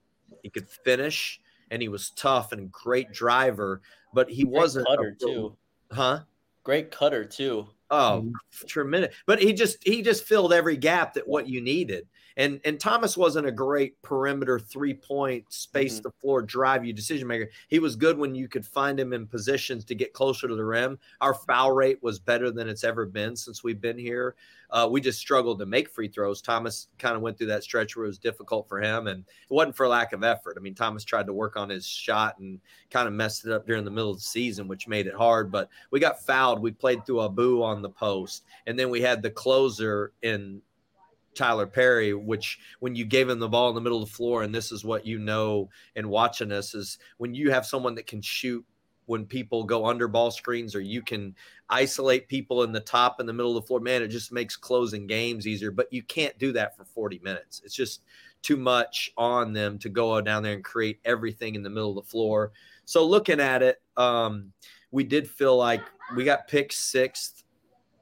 he 0.44 0.50
could 0.50 0.70
finish 0.70 1.42
and 1.72 1.82
he 1.82 1.90
was 1.90 2.12
tough 2.12 2.52
and 2.52 2.72
great 2.72 3.12
driver 3.12 3.82
but 4.14 4.30
he 4.30 4.46
Great 4.46 4.46
wasn't 4.46 4.88
cutter 4.88 5.14
too. 5.14 5.58
huh 5.92 6.24
Great 6.64 6.92
cutter 6.92 7.24
too. 7.24 7.70
Oh, 7.92 8.26
Mhm. 8.26 8.40
tremendous! 8.66 9.16
But 9.28 9.42
he 9.42 9.54
just 9.54 9.84
he 9.86 10.02
just 10.02 10.24
filled 10.24 10.52
every 10.54 10.76
gap 10.78 11.14
that 11.14 11.28
what 11.28 11.48
you 11.48 11.62
needed. 11.62 12.08
And 12.38 12.60
and 12.66 12.80
Thomas 12.80 13.16
wasn't 13.16 13.48
a 13.48 13.52
great 13.52 14.02
perimeter 14.02 14.60
three 14.60 14.94
point 14.94 15.52
space 15.54 16.00
Mhm. 16.00 16.04
the 16.04 16.12
floor 16.22 16.42
drive 16.42 16.86
you 16.86 16.92
decision 16.94 17.28
maker. 17.28 17.50
He 17.70 17.80
was 17.80 17.96
good 17.96 18.18
when 18.18 18.36
you 18.36 18.48
could 18.50 18.66
find 18.66 19.00
him 19.00 19.14
in 19.14 19.26
positions 19.28 19.86
to 19.86 19.96
get 19.96 20.14
closer 20.14 20.48
to 20.48 20.56
the 20.56 20.66
rim. 20.66 21.00
Our 21.22 21.34
foul 21.34 21.72
rate 21.72 22.02
was 22.04 22.20
better 22.20 22.52
than 22.52 22.68
it's 22.68 22.84
ever 22.84 23.06
been 23.06 23.36
since 23.36 23.64
we've 23.64 23.80
been 23.80 23.98
here. 23.98 24.36
Uh, 24.72 24.88
we 24.92 25.00
just 25.00 25.20
struggled 25.20 25.60
to 25.60 25.66
make 25.66 25.88
free 25.90 26.08
throws. 26.08 26.42
Thomas 26.42 26.88
kind 26.98 27.16
of 27.16 27.22
went 27.22 27.38
through 27.38 27.48
that 27.48 27.64
stretch 27.64 27.96
where 27.96 28.06
it 28.06 28.10
was 28.10 28.18
difficult 28.18 28.68
for 28.68 28.82
him, 28.82 29.08
and 29.08 29.20
it 29.22 29.54
wasn't 29.54 29.76
for 29.76 29.88
lack 29.88 30.12
of 30.12 30.24
effort. 30.24 30.56
I 30.58 30.60
mean, 30.60 30.74
Thomas 30.76 31.04
tried 31.06 31.28
to 31.28 31.34
work 31.34 31.56
on 31.56 31.70
his 31.70 31.86
shot 31.86 32.40
and 32.40 32.60
kind 32.90 33.08
of 33.08 33.14
messed 33.14 33.46
it 33.46 33.52
up 33.52 33.66
during 33.68 33.86
the 33.86 33.92
middle 33.92 34.10
of 34.12 34.18
the 34.18 34.24
season, 34.24 34.68
which 34.68 34.88
made 34.88 35.08
it 35.08 35.14
hard. 35.14 35.52
But 35.52 35.70
we 35.92 36.00
got 36.00 36.26
fouled. 36.26 36.62
We 36.62 36.72
played 36.72 37.06
through 37.06 37.22
Abou 37.22 37.62
on 37.64 37.82
the 37.82 37.90
post, 37.92 38.44
and 38.66 38.78
then 38.78 38.90
we 38.90 39.00
had 39.02 39.22
the 39.22 39.32
closer 39.32 40.12
in 40.24 40.62
Tylor 41.36 41.68
Perry, 41.68 42.14
which 42.14 42.60
when 42.80 42.96
you 42.96 43.06
gave 43.06 43.30
him 43.30 43.40
the 43.40 43.50
ball 43.50 43.70
in 43.70 43.76
the 43.76 43.82
middle 43.82 44.02
of 44.02 44.10
the 44.10 44.16
floor, 44.16 44.44
and 44.44 44.54
this 44.54 44.72
is 44.72 44.84
what 44.84 45.06
you 45.06 45.20
know 45.20 45.70
in 45.96 46.10
watching 46.10 46.52
us 46.52 46.74
is 46.74 46.98
when 47.18 47.34
you 47.34 47.52
have 47.52 47.66
someone 47.66 47.96
that 47.96 48.08
can 48.08 48.22
shoot 48.22 48.66
when 49.06 49.26
people 49.26 49.64
go 49.64 49.86
under 49.86 50.08
ball 50.08 50.32
screens 50.32 50.76
or 50.76 50.82
you 50.82 51.02
can 51.02 51.36
isolate 51.70 52.28
people 52.28 52.64
in 52.64 52.72
the 52.72 52.80
top 52.80 53.20
and 53.20 53.30
the 53.30 53.34
middle 53.34 53.56
of 53.56 53.64
the 53.64 53.68
floor, 53.68 53.80
man, 53.80 54.02
it 54.02 54.08
just 54.08 54.32
makes 54.32 54.56
closing 54.56 55.06
games 55.08 55.46
easier. 55.48 55.72
But 55.72 55.92
you 55.92 56.04
can't 56.04 56.38
do 56.40 56.52
that 56.54 56.76
for 56.76 56.86
40 56.86 57.20
minutes. 57.24 57.62
It's 57.64 57.76
just 57.76 58.02
too 58.42 58.58
much 58.58 59.12
on 59.18 59.54
them 59.54 59.78
to 59.80 59.90
go 59.90 60.20
down 60.22 60.44
there 60.44 60.54
and 60.54 60.64
create 60.64 61.00
everything 61.06 61.56
in 61.56 61.64
the 61.64 61.70
middle 61.70 61.98
of 61.98 62.04
the 62.04 62.10
floor. 62.10 62.52
So 62.86 63.06
looking 63.06 63.40
at 63.40 63.62
it, 63.64 63.82
um, 63.98 64.52
we 64.92 65.04
did 65.04 65.30
feel 65.30 65.58
like 65.58 65.82
we 66.16 66.24
got 66.24 66.48
picked 66.48 66.74
sixth 66.74 67.44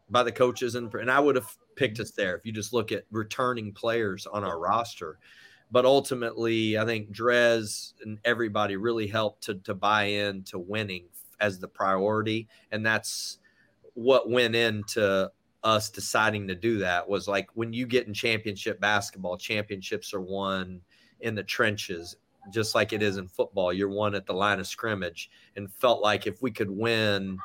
by 0.10 0.24
the 0.24 0.32
coaches, 0.32 0.76
and 0.76 0.94
and 0.94 1.10
I 1.10 1.20
would 1.20 1.36
have 1.36 1.58
picked 1.76 2.00
us 2.00 2.12
there 2.12 2.36
if 2.36 2.46
you 2.46 2.52
just 2.52 2.74
look 2.74 2.92
at 2.92 3.06
returning 3.12 3.74
players 3.74 4.26
on 4.26 4.44
our 4.44 4.60
roster. 4.60 5.20
But 5.72 5.86
ultimately, 5.86 6.78
I 6.78 6.86
think 6.86 7.12
Drez 7.12 7.94
and 8.04 8.20
everybody 8.26 8.76
really 8.76 9.08
helped 9.08 9.44
to 9.46 9.56
to 9.56 9.74
buy 9.74 10.04
in 10.04 10.44
to 10.44 10.60
winning 10.60 11.06
as 11.40 11.60
the 11.60 11.68
priority, 11.68 12.48
and 12.72 12.86
that's 12.86 13.40
what 13.96 14.30
went 14.30 14.56
into 14.56 15.32
us 15.64 15.90
deciding 15.90 16.48
to 16.48 16.56
do 16.56 16.78
that 16.80 17.08
was 17.08 17.28
like 17.28 17.48
when 17.54 17.72
you 17.72 17.86
get 17.86 18.08
in 18.08 18.14
championship 18.14 18.80
basketball, 18.80 19.38
championships 19.38 20.14
are 20.14 20.22
won 20.22 20.82
in 21.22 21.36
the 21.36 21.44
trenches, 21.44 22.18
just 22.52 22.76
like 22.76 22.92
it 22.92 23.02
is 23.02 23.18
in 23.18 23.28
football. 23.28 23.72
You're 23.72 23.90
won 23.90 24.14
at 24.14 24.26
the 24.26 24.34
line 24.34 24.60
of 24.60 24.68
scrimmage, 24.68 25.30
and 25.56 25.72
felt 25.72 26.02
like 26.02 26.28
if 26.28 26.42
we 26.42 26.52
could 26.52 26.70
win, 26.70 27.38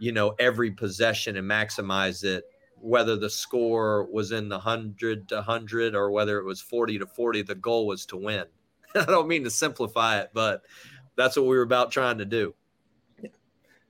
you 0.00 0.12
know, 0.12 0.34
every 0.38 0.70
possession 0.70 1.36
and 1.36 1.50
maximize 1.50 2.24
it, 2.24 2.44
whether 2.82 3.16
the 3.16 3.30
score 3.30 4.04
was 4.10 4.32
in 4.32 4.48
the 4.48 4.58
hundred 4.58 5.28
to 5.28 5.40
hundred 5.40 5.94
or 5.94 6.10
whether 6.10 6.38
it 6.38 6.44
was 6.44 6.60
forty 6.60 6.98
to 6.98 7.06
forty, 7.06 7.42
the 7.42 7.54
goal 7.54 7.86
was 7.86 8.04
to 8.06 8.16
win. 8.16 8.44
I 8.94 9.04
don't 9.04 9.28
mean 9.28 9.44
to 9.44 9.50
simplify 9.50 10.20
it, 10.20 10.30
but 10.34 10.62
that's 11.16 11.36
what 11.36 11.46
we 11.46 11.56
were 11.56 11.62
about 11.62 11.92
trying 11.92 12.18
to 12.18 12.24
do. 12.24 12.54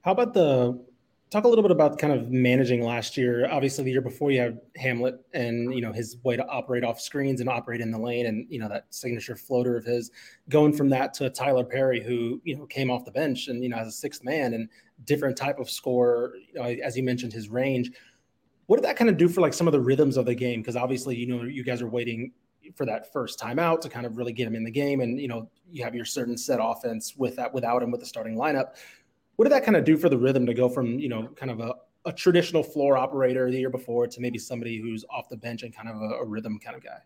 How 0.02 0.12
about 0.12 0.34
the 0.34 0.84
talk 1.30 1.44
a 1.44 1.48
little 1.48 1.62
bit 1.62 1.70
about 1.70 1.96
kind 1.96 2.12
of 2.12 2.30
managing 2.30 2.82
last 2.82 3.16
year? 3.16 3.48
Obviously, 3.50 3.84
the 3.84 3.92
year 3.92 4.00
before 4.02 4.30
you 4.30 4.40
had 4.40 4.60
Hamlin 4.76 5.18
and 5.32 5.72
you 5.74 5.80
know 5.80 5.92
his 5.92 6.18
way 6.24 6.36
to 6.36 6.46
operate 6.46 6.84
off 6.84 7.00
screens 7.00 7.40
and 7.40 7.48
operate 7.48 7.80
in 7.80 7.90
the 7.90 7.98
lane, 7.98 8.26
and 8.26 8.46
you 8.50 8.58
know 8.58 8.68
that 8.68 8.86
signature 8.90 9.36
floater 9.36 9.76
of 9.76 9.84
his. 9.84 10.10
Going 10.48 10.72
from 10.72 10.90
that 10.90 11.14
to 11.14 11.30
Tylor 11.30 11.64
Perry, 11.64 12.02
who 12.02 12.40
you 12.44 12.56
know 12.56 12.66
came 12.66 12.90
off 12.90 13.04
the 13.04 13.12
bench 13.12 13.48
and 13.48 13.62
you 13.62 13.70
know 13.70 13.76
as 13.78 13.88
a 13.88 13.92
sixth 13.92 14.24
man 14.24 14.54
and 14.54 14.68
different 15.04 15.36
type 15.36 15.58
of 15.58 15.70
score 15.70 16.34
You 16.52 16.60
know, 16.60 16.62
as 16.62 16.96
you 16.96 17.02
mentioned, 17.02 17.32
his 17.32 17.48
range. 17.48 17.90
What 18.66 18.76
did 18.76 18.84
that 18.84 18.96
kind 18.96 19.10
of 19.10 19.16
do 19.16 19.28
for 19.28 19.40
like 19.40 19.54
some 19.54 19.66
of 19.66 19.72
the 19.72 19.80
rhythms 19.80 20.16
of 20.16 20.26
the 20.26 20.34
game? 20.34 20.60
Because 20.60 20.76
obviously, 20.76 21.16
you 21.16 21.26
know, 21.26 21.42
you 21.42 21.64
guys 21.64 21.82
are 21.82 21.88
waiting 21.88 22.32
for 22.74 22.86
that 22.86 23.12
first 23.12 23.38
timeout 23.38 23.80
to 23.80 23.88
kind 23.88 24.06
of 24.06 24.16
really 24.16 24.32
get 24.32 24.46
him 24.46 24.54
in 24.54 24.64
the 24.64 24.70
game, 24.70 25.00
and 25.00 25.20
you 25.20 25.28
know, 25.28 25.48
you 25.70 25.82
have 25.84 25.94
your 25.94 26.04
certain 26.04 26.36
set 26.36 26.58
offense 26.62 27.16
with 27.16 27.36
that 27.36 27.52
without 27.52 27.82
him 27.82 27.90
with 27.90 28.00
the 28.00 28.06
starting 28.06 28.36
lineup. 28.36 28.76
What 29.36 29.46
did 29.46 29.52
that 29.52 29.64
kind 29.64 29.76
of 29.76 29.84
do 29.84 29.96
for 29.96 30.08
the 30.08 30.18
rhythm 30.18 30.46
to 30.46 30.54
go 30.54 30.68
from 30.68 30.98
you 30.98 31.08
know 31.08 31.28
kind 31.36 31.50
of 31.50 31.60
a, 31.60 31.74
a 32.04 32.12
traditional 32.12 32.62
floor 32.62 32.96
operator 32.96 33.50
the 33.50 33.58
year 33.58 33.70
before 33.70 34.06
to 34.06 34.20
maybe 34.20 34.38
somebody 34.38 34.80
who's 34.80 35.04
off 35.10 35.28
the 35.28 35.36
bench 35.36 35.62
and 35.62 35.74
kind 35.74 35.88
of 35.88 35.96
a, 35.96 36.16
a 36.16 36.24
rhythm 36.24 36.58
kind 36.58 36.76
of 36.76 36.84
guy? 36.84 36.98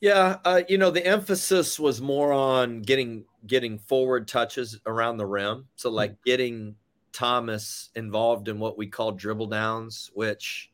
Yeah, 0.00 0.36
uh, 0.44 0.62
you 0.68 0.76
know, 0.76 0.90
the 0.90 1.04
emphasis 1.06 1.80
was 1.80 2.02
more 2.02 2.32
on 2.32 2.82
getting 2.82 3.24
getting 3.46 3.78
forward 3.78 4.28
touches 4.28 4.78
around 4.86 5.16
the 5.16 5.26
rim. 5.26 5.66
So 5.76 5.90
like 5.90 6.22
getting 6.22 6.76
Thomas 7.16 7.88
involved 7.94 8.48
in 8.48 8.58
what 8.58 8.76
we 8.76 8.86
call 8.86 9.12
dribble 9.12 9.46
downs, 9.46 10.10
which 10.12 10.70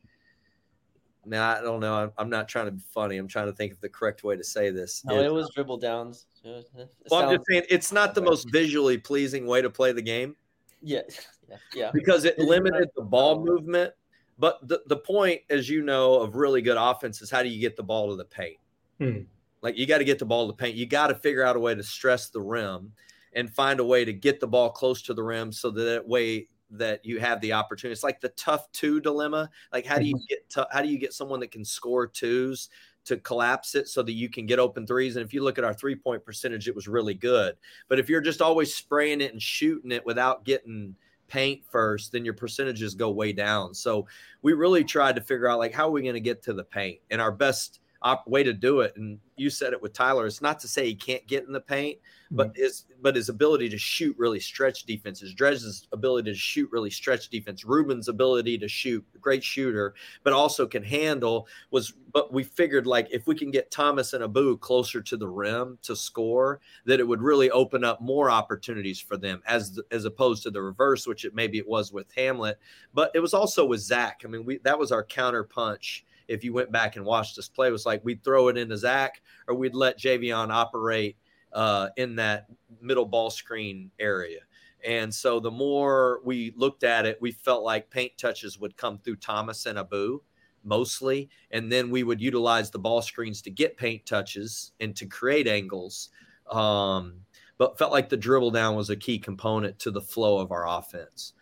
now 1.25 1.49
I 1.49 1.61
don't 1.61 1.79
know. 1.79 1.95
I'm, 1.95 2.11
I'm 2.17 2.29
not 2.29 2.49
trying 2.49 2.65
to 2.65 2.71
be 2.71 2.81
funny. 2.93 3.15
I'm 3.15 3.29
trying 3.29 3.45
to 3.45 3.53
think 3.53 3.71
of 3.71 3.79
the 3.79 3.87
correct 3.87 4.25
way 4.25 4.35
to 4.35 4.43
say 4.43 4.69
this. 4.69 5.05
No, 5.05 5.19
Is- 5.19 5.25
it 5.25 5.33
was 5.33 5.49
dribble 5.55 5.77
downs. 5.77 6.25
It 6.43 6.65
well, 7.09 7.23
I'm 7.23 7.35
just 7.35 7.45
saying 7.49 7.63
it's 7.69 7.93
not 7.93 8.13
the 8.13 8.21
most 8.21 8.51
visually 8.51 8.97
pleasing 8.97 9.47
way 9.47 9.61
to 9.61 9.69
play 9.69 9.93
the 9.93 10.01
game 10.01 10.35
yeah, 10.81 11.01
yeah, 11.49 11.55
yeah. 11.73 11.91
because 11.93 12.25
it 12.25 12.37
limited 12.37 12.89
the 12.97 13.03
ball 13.03 13.43
movement. 13.43 13.93
But 14.37 14.67
the, 14.67 14.81
the 14.87 14.97
point, 14.97 15.41
as 15.49 15.69
you 15.69 15.81
know, 15.81 16.15
of 16.15 16.35
really 16.35 16.61
good 16.61 16.75
offense 16.77 17.21
is 17.21 17.31
how 17.31 17.41
do 17.41 17.47
you 17.47 17.61
get 17.61 17.77
the 17.77 17.83
ball 17.83 18.09
to 18.09 18.17
the 18.17 18.25
paint? 18.25 18.57
Hmm. 18.99 19.19
Like 19.61 19.77
you 19.77 19.85
got 19.85 19.99
to 19.99 20.03
get 20.03 20.19
the 20.19 20.25
ball 20.25 20.47
to 20.47 20.51
the 20.51 20.57
paint. 20.57 20.75
You 20.75 20.85
got 20.85 21.07
to 21.07 21.15
figure 21.15 21.43
out 21.43 21.55
a 21.55 21.59
way 21.59 21.73
to 21.73 21.83
stress 21.83 22.29
the 22.29 22.41
rim 22.41 22.91
and 23.35 23.49
find 23.49 23.79
a 23.79 23.85
way 23.85 24.05
to 24.05 24.13
get 24.13 24.39
the 24.39 24.47
ball 24.47 24.69
close 24.69 25.01
to 25.03 25.13
the 25.13 25.23
rim 25.23 25.51
so 25.51 25.71
that, 25.71 25.83
that 25.83 26.07
way 26.07 26.47
that 26.71 27.05
you 27.05 27.19
have 27.19 27.39
the 27.41 27.53
opportunity. 27.53 27.93
It's 27.93 28.03
like 28.03 28.19
the 28.19 28.29
tough 28.29 28.71
two 28.71 28.99
dilemma. 28.99 29.49
Like 29.71 29.85
how 29.85 29.99
do 29.99 30.05
you 30.05 30.15
mm-hmm. 30.15 30.25
get 30.29 30.49
to, 30.51 30.67
how 30.71 30.81
do 30.81 30.89
you 30.89 30.97
get 30.97 31.13
someone 31.13 31.39
that 31.41 31.51
can 31.51 31.63
score 31.63 32.07
twos 32.07 32.69
to 33.05 33.17
collapse 33.17 33.75
it 33.75 33.87
so 33.87 34.01
that 34.01 34.13
you 34.13 34.29
can 34.29 34.45
get 34.45 34.59
open 34.59 34.87
threes? 34.87 35.15
And 35.15 35.25
if 35.25 35.33
you 35.33 35.43
look 35.43 35.57
at 35.57 35.63
our 35.63 35.73
three 35.73 35.95
point 35.95 36.25
percentage, 36.25 36.67
it 36.67 36.75
was 36.75 36.87
really 36.87 37.13
good. 37.13 37.55
But 37.87 37.99
if 37.99 38.09
you're 38.09 38.21
just 38.21 38.41
always 38.41 38.73
spraying 38.73 39.21
it 39.21 39.31
and 39.31 39.41
shooting 39.41 39.91
it 39.91 40.05
without 40.05 40.45
getting 40.45 40.95
paint 41.27 41.63
first, 41.69 42.11
then 42.11 42.25
your 42.25 42.33
percentages 42.33 42.95
go 42.95 43.11
way 43.11 43.33
down. 43.33 43.73
So 43.73 44.07
we 44.41 44.53
really 44.53 44.83
tried 44.83 45.15
to 45.15 45.21
figure 45.21 45.47
out 45.47 45.59
like 45.59 45.73
how 45.73 45.87
are 45.87 45.91
we 45.91 46.01
going 46.01 46.15
to 46.15 46.19
get 46.19 46.43
to 46.43 46.53
the 46.53 46.63
paint 46.63 46.99
and 47.11 47.21
our 47.21 47.31
best 47.31 47.79
op- 48.03 48.27
way 48.27 48.43
to 48.43 48.53
do 48.53 48.81
it. 48.81 48.93
And 48.95 49.19
you 49.35 49.49
said 49.49 49.73
it 49.73 49.81
with 49.81 49.93
Tylor. 49.93 50.27
It's 50.27 50.41
not 50.41 50.59
to 50.59 50.67
say 50.67 50.85
he 50.85 50.95
can't 50.95 51.25
get 51.27 51.45
in 51.45 51.53
the 51.53 51.59
paint, 51.59 51.97
hmm. 52.29 52.35
but 52.35 52.55
his 52.55 52.85
but 53.01 53.15
his 53.15 53.29
ability 53.29 53.67
to 53.69 53.77
shoot 53.77 54.15
really 54.17 54.39
stretch 54.39 54.83
defenses. 54.83 55.33
Drez's 55.33 55.87
ability 55.91 56.31
to 56.31 56.37
shoot 56.37 56.69
really 56.71 56.89
stretch 56.89 57.29
defense. 57.29 57.65
Rubin's 57.65 58.07
ability 58.07 58.57
to 58.59 58.67
shoot, 58.67 59.05
great 59.19 59.43
shooter, 59.43 59.95
but 60.23 60.33
also 60.33 60.67
can 60.67 60.83
handle 60.83 61.47
was. 61.71 61.93
But 62.13 62.31
we 62.31 62.43
figured 62.43 62.85
like 62.85 63.07
if 63.11 63.25
we 63.25 63.35
can 63.35 63.49
get 63.49 63.71
Thomas 63.71 64.13
and 64.13 64.23
Abou 64.23 64.57
closer 64.57 65.01
to 65.01 65.17
the 65.17 65.27
rim 65.27 65.79
to 65.81 65.95
score, 65.95 66.61
that 66.85 66.99
it 66.99 67.07
would 67.07 67.21
really 67.21 67.49
open 67.49 67.83
up 67.83 68.01
more 68.01 68.29
opportunities 68.29 68.99
for 68.99 69.17
them 69.17 69.41
as 69.47 69.79
as 69.91 70.05
opposed 70.05 70.43
to 70.43 70.51
the 70.51 70.61
reverse, 70.61 71.07
which 71.07 71.25
it 71.25 71.33
maybe 71.33 71.57
it 71.57 71.67
was 71.67 71.91
with 71.91 72.07
Hamlin, 72.15 72.55
but 72.93 73.11
it 73.15 73.19
was 73.19 73.33
also 73.33 73.65
with 73.65 73.81
Zach. 73.81 74.21
I 74.23 74.27
mean, 74.27 74.45
we 74.45 74.59
that 74.59 74.77
was 74.77 74.91
our 74.91 75.03
counter 75.03 75.43
punch. 75.43 76.05
If 76.33 76.43
you 76.43 76.53
went 76.53 76.71
back 76.71 76.95
and 76.95 77.05
watched 77.05 77.37
us 77.37 77.47
play, 77.47 77.67
it 77.67 77.71
was 77.71 77.85
like 77.85 78.03
we'd 78.03 78.23
throw 78.23 78.47
it 78.47 78.57
into 78.57 78.77
Zach 78.77 79.21
or 79.47 79.55
we'd 79.55 79.75
let 79.75 79.99
Javion 79.99 80.51
operate 80.51 81.17
uh, 81.53 81.89
in 81.97 82.15
that 82.15 82.47
middle 82.81 83.05
ball 83.05 83.29
screen 83.29 83.91
area. 83.99 84.39
And 84.85 85.13
so 85.13 85.39
the 85.39 85.51
more 85.51 86.19
we 86.25 86.53
looked 86.57 86.83
at 86.83 87.05
it, 87.05 87.17
we 87.21 87.31
felt 87.31 87.63
like 87.63 87.89
paint 87.89 88.17
touches 88.17 88.59
would 88.59 88.75
come 88.75 88.99
through 88.99 89.17
Thomas 89.17 89.65
and 89.65 89.79
Abou 89.79 90.21
mostly. 90.63 91.29
And 91.51 91.71
then 91.71 91.89
we 91.89 92.03
would 92.03 92.21
utilize 92.21 92.69
the 92.69 92.79
ball 92.79 93.01
screens 93.01 93.41
to 93.43 93.49
get 93.49 93.77
paint 93.77 94.05
touches 94.05 94.71
and 94.79 94.95
to 94.95 95.05
create 95.05 95.47
angles. 95.47 96.09
Um, 96.51 97.21
but 97.57 97.77
felt 97.77 97.91
like 97.91 98.09
the 98.09 98.17
dribble 98.17 98.51
down 98.51 98.75
was 98.75 98.89
a 98.89 98.95
key 98.95 99.19
component 99.19 99.79
to 99.79 99.91
the 99.91 100.01
flow 100.01 100.39
of 100.39 100.51
our 100.51 100.67
offense 100.67 101.33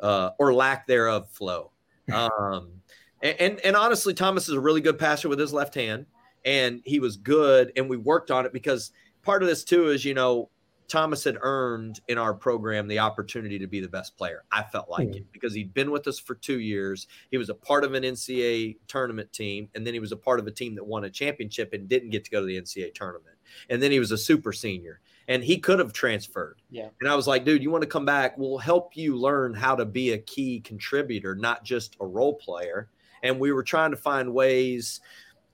uh, 0.00 0.30
or 0.38 0.54
lack 0.54 0.86
thereof 0.86 1.28
flow. 1.30 1.72
Um, 2.10 2.80
and, 3.22 3.40
and, 3.40 3.60
and 3.60 3.76
honestly, 3.76 4.14
Thomas 4.14 4.48
is 4.48 4.54
a 4.54 4.60
really 4.60 4.80
good 4.80 4.98
passer 4.98 5.28
with 5.28 5.38
his 5.38 5.52
left 5.52 5.74
hand, 5.74 6.06
and 6.44 6.80
he 6.84 7.00
was 7.00 7.16
good, 7.16 7.72
and 7.76 7.88
we 7.88 7.96
worked 7.96 8.30
on 8.30 8.46
it 8.46 8.52
because 8.52 8.92
part 9.22 9.42
of 9.42 9.48
this 9.48 9.64
too 9.64 9.88
is 9.88 10.04
you 10.04 10.14
know 10.14 10.50
Thomas 10.88 11.22
had 11.22 11.36
earned 11.42 12.00
in 12.08 12.16
our 12.16 12.32
program 12.32 12.88
the 12.88 12.98
opportunity 12.98 13.58
to 13.58 13.66
be 13.66 13.80
the 13.80 13.88
best 13.88 14.16
player. 14.16 14.44
I 14.50 14.62
felt 14.62 14.88
like 14.88 15.08
hmm. 15.08 15.14
it 15.14 15.32
because 15.32 15.54
he'd 15.54 15.74
been 15.74 15.90
with 15.90 16.08
us 16.08 16.18
for 16.18 16.34
two 16.34 16.60
years. 16.60 17.06
He 17.30 17.36
was 17.36 17.50
a 17.50 17.54
part 17.54 17.84
of 17.84 17.94
an 17.94 18.02
NCAA 18.02 18.78
tournament 18.88 19.32
team, 19.32 19.68
and 19.74 19.86
then 19.86 19.94
he 19.94 20.00
was 20.00 20.12
a 20.12 20.16
part 20.16 20.40
of 20.40 20.46
a 20.46 20.50
team 20.50 20.74
that 20.76 20.84
won 20.84 21.04
a 21.04 21.10
championship 21.10 21.72
and 21.74 21.88
didn't 21.88 22.10
get 22.10 22.24
to 22.24 22.30
go 22.30 22.40
to 22.40 22.46
the 22.46 22.60
NCAA 22.60 22.94
tournament. 22.94 23.36
And 23.68 23.82
then 23.82 23.90
he 23.90 23.98
was 23.98 24.12
a 24.12 24.18
super 24.18 24.52
senior, 24.52 25.00
and 25.28 25.44
he 25.44 25.58
could 25.58 25.78
have 25.78 25.92
transferred. 25.92 26.62
Yeah. 26.70 26.88
And 27.00 27.08
I 27.08 27.14
was 27.14 27.26
like, 27.26 27.44
dude, 27.44 27.62
you 27.62 27.70
want 27.70 27.82
to 27.82 27.88
come 27.88 28.06
back? 28.06 28.38
We'll 28.38 28.58
help 28.58 28.96
you 28.96 29.16
learn 29.16 29.54
how 29.54 29.76
to 29.76 29.84
be 29.84 30.12
a 30.12 30.18
key 30.18 30.60
contributor, 30.60 31.34
not 31.34 31.64
just 31.64 31.96
a 32.00 32.06
role 32.06 32.34
player. 32.34 32.88
And 33.22 33.38
we 33.38 33.52
were 33.52 33.62
trying 33.62 33.90
to 33.90 33.96
find 33.96 34.32
ways 34.32 35.00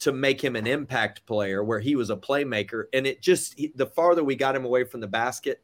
to 0.01 0.13
make 0.13 0.43
him 0.43 0.57
an 0.57 0.67
impact 0.67 1.25
player 1.25 1.63
where 1.65 1.81
he 1.81 1.97
was 1.97 2.11
a 2.11 2.17
playmaker. 2.17 2.85
And 2.93 3.07
it 3.07 3.23
just, 3.23 3.61
the 3.75 3.87
farther 3.87 4.25
we 4.25 4.37
got 4.37 4.57
him 4.57 4.65
away 4.65 4.85
from 4.85 5.01
the 5.01 5.07
basket, 5.07 5.63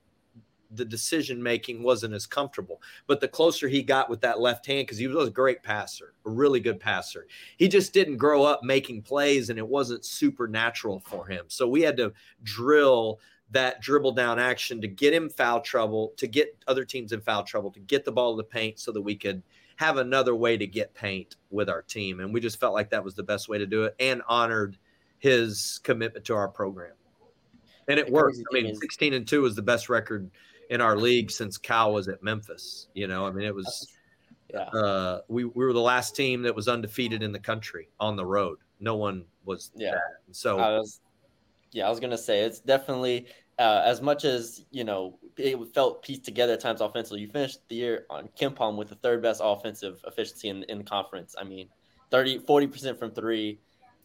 the 0.73 0.85
decision 0.85 1.42
making 1.42 1.83
wasn't 1.83 2.14
as 2.14 2.26
comfortable. 2.26 2.80
But 3.07 3.21
the 3.21 3.28
closer 3.28 3.66
he 3.66 3.83
got 3.83 4.09
with 4.09 4.21
that 4.21 4.40
left 4.40 4.66
hand, 4.66 4.87
because 4.87 4.99
he 4.99 5.09
was 5.09 5.28
a 5.28 5.33
great 5.33 5.62
passer, 5.62 6.14
a 6.25 6.30
really 6.30 6.61
good 6.61 6.78
passer, 6.78 7.26
he 7.57 7.66
just 7.66 7.92
didn't 7.92 8.19
grow 8.19 8.45
up 8.45 8.62
making 8.62 9.02
plays 9.02 9.50
and 9.50 9.59
it 9.59 9.66
wasn't 9.66 10.04
supernatural 10.04 11.00
for 11.00 11.26
him. 11.26 11.47
So 11.49 11.66
we 11.66 11.83
had 11.83 11.97
to 11.97 12.12
drill 12.42 13.19
that 13.50 13.80
dribble 13.80 14.12
down 14.12 14.38
action 14.38 14.80
to 14.80 14.87
get 14.87 15.12
him 15.12 15.28
foul 15.28 15.61
trouble, 15.61 16.12
to 16.16 16.28
get 16.28 16.57
other 16.69 16.85
teams 16.85 17.12
in 17.12 17.21
foul 17.21 17.42
trouble, 17.42 17.73
to 17.73 17.80
get 17.80 18.04
the 18.04 18.12
ball 18.12 18.37
to 18.37 18.37
the 18.37 18.45
paint 18.45 18.78
so 18.78 18.92
that 18.92 19.02
we 19.02 19.16
could 19.16 19.42
have 19.80 19.96
another 19.96 20.37
way 20.37 20.58
to 20.58 20.66
get 20.66 20.92
paint 20.92 21.37
with 21.49 21.70
our 21.70 21.80
team. 21.80 22.20
And 22.20 22.34
we 22.34 22.38
just 22.38 22.60
felt 22.60 22.75
like 22.75 22.90
that 22.90 23.02
was 23.02 23.14
the 23.14 23.22
best 23.22 23.49
way 23.49 23.56
to 23.56 23.64
do 23.64 23.84
it 23.84 23.94
and 23.99 24.20
honored 24.28 24.76
his 25.20 25.80
commitment 25.82 26.26
to 26.26 26.34
our 26.34 26.49
program. 26.49 26.92
And 27.88 27.99
it 27.99 28.12
worked. 28.12 28.37
I 28.52 28.60
mean, 28.60 28.75
16 28.75 29.14
and 29.14 29.26
2 29.26 29.40
was 29.40 29.56
the 29.56 29.62
best 29.62 29.88
record 29.88 30.30
in 30.68 30.82
our 30.82 30.99
league 30.99 31.30
since 31.30 31.56
Cal 31.56 31.94
was 31.94 32.08
at 32.08 32.22
Memphis. 32.22 32.88
You 32.92 33.06
know, 33.06 33.26
I 33.26 33.30
mean, 33.30 33.46
it 33.46 33.54
was 33.54 33.90
Yeah. 34.52 34.64
uh, 34.64 35.20
we, 35.28 35.46
we 35.46 35.64
were 35.64 35.72
the 35.72 35.80
last 35.80 36.14
team 36.14 36.42
that 36.42 36.54
was 36.54 36.68
undefeated 36.68 37.22
in 37.22 37.32
the 37.32 37.40
country 37.40 37.88
on 37.99 38.16
the 38.16 38.26
road. 38.26 38.58
No 38.80 38.96
one 38.96 39.25
was 39.46 39.70
Yeah. 39.75 39.92
that. 39.92 40.00
So 40.32 40.58
I 40.58 40.76
was, 40.76 41.00
yeah, 41.72 41.87
I 41.87 41.88
was 41.88 42.00
gonna 42.00 42.18
say 42.18 42.40
it's 42.40 42.60
definitely 42.60 43.28
uh, 43.58 43.80
as 43.87 44.02
much 44.02 44.26
as 44.26 44.66
you 44.70 44.84
know 44.84 45.18
it 45.42 45.75
felt 45.75 46.02
pieced 46.02 46.25
together 46.25 46.54
at 46.54 46.61
times 46.61 46.80
offensively. 46.80 47.20
You 47.20 47.28
finished 47.28 47.61
the 47.68 47.76
year 47.76 48.06
on 48.11 48.28
KenPom 48.38 48.76
with 48.76 48.88
the 48.88 48.94
third 48.97 49.23
best 49.23 49.40
offensive 49.42 50.02
efficiency 50.06 50.49
in, 50.49 50.62
in 50.64 50.78
the 50.78 50.85
conference. 50.85 51.35
I 51.38 51.44
mean, 51.44 51.68
30, 52.11 52.38
40 52.40 52.66
percent 52.66 52.99
from 52.99 53.11
three. 53.12 53.61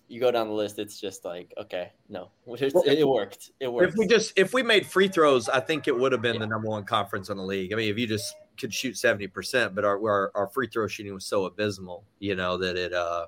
You 0.08 0.20
go 0.20 0.30
down 0.30 0.48
the 0.48 0.54
list, 0.54 0.78
it's 0.78 1.00
just 1.00 1.26
like 1.26 1.52
okay, 1.58 1.92
no, 2.10 2.30
it, 2.48 2.74
it 3.00 3.08
worked. 3.08 3.52
It 3.60 3.72
worked. 3.72 3.90
if 3.94 3.98
we 3.98 4.06
just 4.08 4.34
if 4.38 4.54
we 4.54 4.62
made 4.62 4.86
free 4.86 5.08
throws, 5.08 5.50
I 5.50 5.60
think 5.60 5.88
it 5.88 5.98
would 5.98 6.12
have 6.12 6.22
been 6.22 6.36
Yeah. 6.36 6.42
the 6.42 6.48
number 6.48 6.68
one 6.70 6.84
conference 6.84 7.30
in 7.30 7.38
the 7.38 7.44
league. 7.44 7.74
I 7.74 7.76
mean, 7.76 7.90
if 7.90 7.98
you 7.98 8.06
just 8.06 8.36
could 8.60 8.72
shoot 8.74 8.98
seventy 8.98 9.26
percent, 9.28 9.74
but 9.74 9.84
our, 9.84 9.98
our 9.98 10.32
our 10.36 10.48
free 10.48 10.68
throw 10.68 10.88
shooting 10.88 11.14
was 11.14 11.26
so 11.26 11.46
abysmal, 11.46 12.04
you 12.20 12.36
know, 12.36 12.58
that 12.58 12.78
it 12.78 12.94
uh 12.94 13.26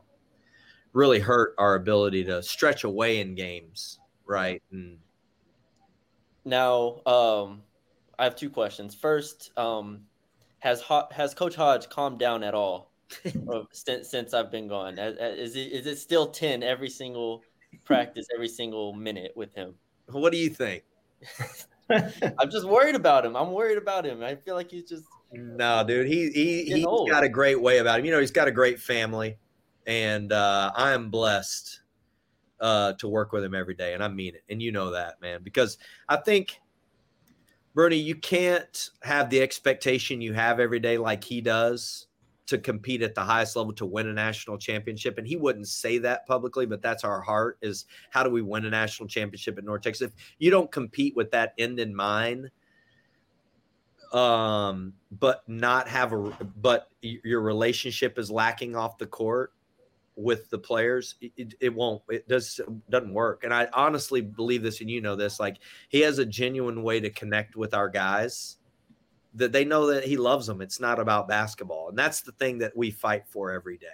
really 0.93 1.19
hurt 1.19 1.55
our 1.57 1.75
ability 1.75 2.23
to 2.25 2.41
stretch 2.43 2.83
away 2.83 3.21
in 3.21 3.33
games, 3.35 3.99
right? 4.25 4.61
And 4.71 4.99
Now, 6.45 7.01
um, 7.05 7.61
I 8.19 8.23
have 8.23 8.35
two 8.35 8.49
questions. 8.49 8.95
First, 8.95 9.51
um, 9.57 10.01
has 10.59 10.81
Ho- 10.81 11.07
has 11.11 11.33
Coach 11.33 11.55
Hodge 11.55 11.87
calmed 11.89 12.19
down 12.19 12.43
at 12.43 12.53
all 12.55 12.91
since 13.71 14.09
since 14.09 14.33
I've 14.33 14.51
been 14.51 14.67
gone? 14.67 14.97
Has- 14.97 15.17
has- 15.19 15.37
Is 15.37 15.55
it 15.55 15.71
is 15.71 15.85
it 15.87 15.97
still 15.97 16.27
ten 16.27 16.63
every 16.63 16.89
single 16.89 17.43
practice, 17.85 18.27
every 18.33 18.47
single 18.49 18.93
minute 18.93 19.31
with 19.35 19.53
him? 19.53 19.75
what 20.11 20.31
do 20.31 20.37
you 20.37 20.49
think? 20.49 20.83
I'm 21.89 22.49
just 22.49 22.67
worried 22.67 22.95
about 22.95 23.25
him. 23.25 23.35
I'm 23.35 23.51
worried 23.51 23.77
about 23.77 24.05
him. 24.05 24.23
I 24.23 24.35
feel 24.35 24.55
like 24.55 24.71
he's 24.71 24.87
just 24.87 25.05
No, 25.31 25.83
dude, 25.85 26.07
he 26.07 26.29
he 26.31 26.63
Getting 26.63 26.77
he's 26.77 26.85
old. 26.85 27.09
got 27.09 27.23
a 27.23 27.29
great 27.29 27.61
way 27.61 27.77
about 27.79 27.99
him. 27.99 28.05
You 28.05 28.11
know, 28.11 28.19
he's 28.19 28.31
got 28.31 28.47
a 28.47 28.51
great 28.51 28.79
family, 28.79 29.37
and 29.85 30.31
uh, 30.33 30.71
I 30.75 30.91
am 30.93 31.09
blessed 31.09 31.81
uh, 32.59 32.93
to 32.93 33.07
work 33.07 33.31
with 33.31 33.43
him 33.43 33.53
every 33.55 33.73
day, 33.75 33.93
and 33.93 34.03
I 34.03 34.07
mean 34.09 34.35
it. 34.35 34.43
And 34.49 34.61
you 34.61 34.71
know 34.71 34.91
that, 34.91 35.21
man, 35.21 35.41
because 35.43 35.77
I 36.09 36.17
think, 36.17 36.59
Bernie, 37.77 37.95
you 37.95 38.15
can't 38.15 38.89
have 39.03 39.29
the 39.29 39.39
expectation 39.39 40.19
you 40.19 40.33
have 40.33 40.59
every 40.59 40.79
day 40.79 40.97
like 40.97 41.23
he 41.23 41.41
does 41.41 42.07
to 42.47 42.57
compete 42.57 43.03
at 43.03 43.13
the 43.13 43.21
highest 43.21 43.55
level 43.55 43.71
to 43.73 43.85
win 43.85 44.07
a 44.07 44.13
national 44.13 44.57
championship. 44.57 45.19
And 45.19 45.27
he 45.27 45.35
wouldn't 45.35 45.67
say 45.67 45.99
that 45.99 46.25
publicly, 46.25 46.65
but 46.65 46.81
that's 46.81 47.03
our 47.03 47.21
heart: 47.21 47.59
is 47.61 47.85
how 48.09 48.23
do 48.23 48.31
we 48.31 48.41
win 48.41 48.65
a 48.65 48.71
national 48.71 49.07
championship 49.07 49.59
at 49.59 49.63
North 49.63 49.83
Texas? 49.83 50.07
If 50.07 50.13
you 50.39 50.49
don't 50.49 50.71
compete 50.71 51.15
with 51.15 51.29
that 51.31 51.53
end 51.59 51.79
in 51.79 51.95
mind 51.95 52.49
um 54.13 54.93
but 55.11 55.43
not 55.49 55.85
have 55.85 56.13
a 56.13 56.31
but 56.55 56.89
your 57.01 57.41
relationship 57.41 58.17
is 58.17 58.31
lacking 58.31 58.73
off 58.73 58.97
the 58.97 59.05
court 59.05 59.51
with 60.17 60.49
the 60.49 60.57
players 60.57 61.15
it, 61.21 61.53
it, 61.59 61.73
won't 61.73 62.01
it 62.09 62.27
does 62.27 62.59
doesn't 62.89 63.13
work 63.13 63.43
and 63.43 63.53
i 63.53 63.67
honestly 63.71 64.19
believe 64.19 64.63
this 64.63 64.81
and 64.81 64.89
you 64.89 64.99
know 64.99 65.15
this 65.15 65.39
like 65.39 65.57
he 65.89 66.01
has 66.01 66.17
a 66.17 66.25
genuine 66.25 66.81
way 66.81 66.99
to 66.99 67.09
connect 67.11 67.55
with 67.55 67.73
our 67.73 67.87
guys 67.87 68.57
that 69.35 69.51
they 69.51 69.63
know 69.63 69.85
that 69.85 70.03
he 70.03 70.17
loves 70.17 70.47
them 70.47 70.59
it's 70.59 70.79
not 70.79 70.99
about 70.99 71.27
basketball 71.27 71.89
and 71.89 71.97
that's 71.97 72.21
the 72.21 72.31
thing 72.33 72.57
that 72.57 72.75
we 72.75 72.89
fight 72.89 73.27
for 73.27 73.51
every 73.51 73.77
day 73.77 73.87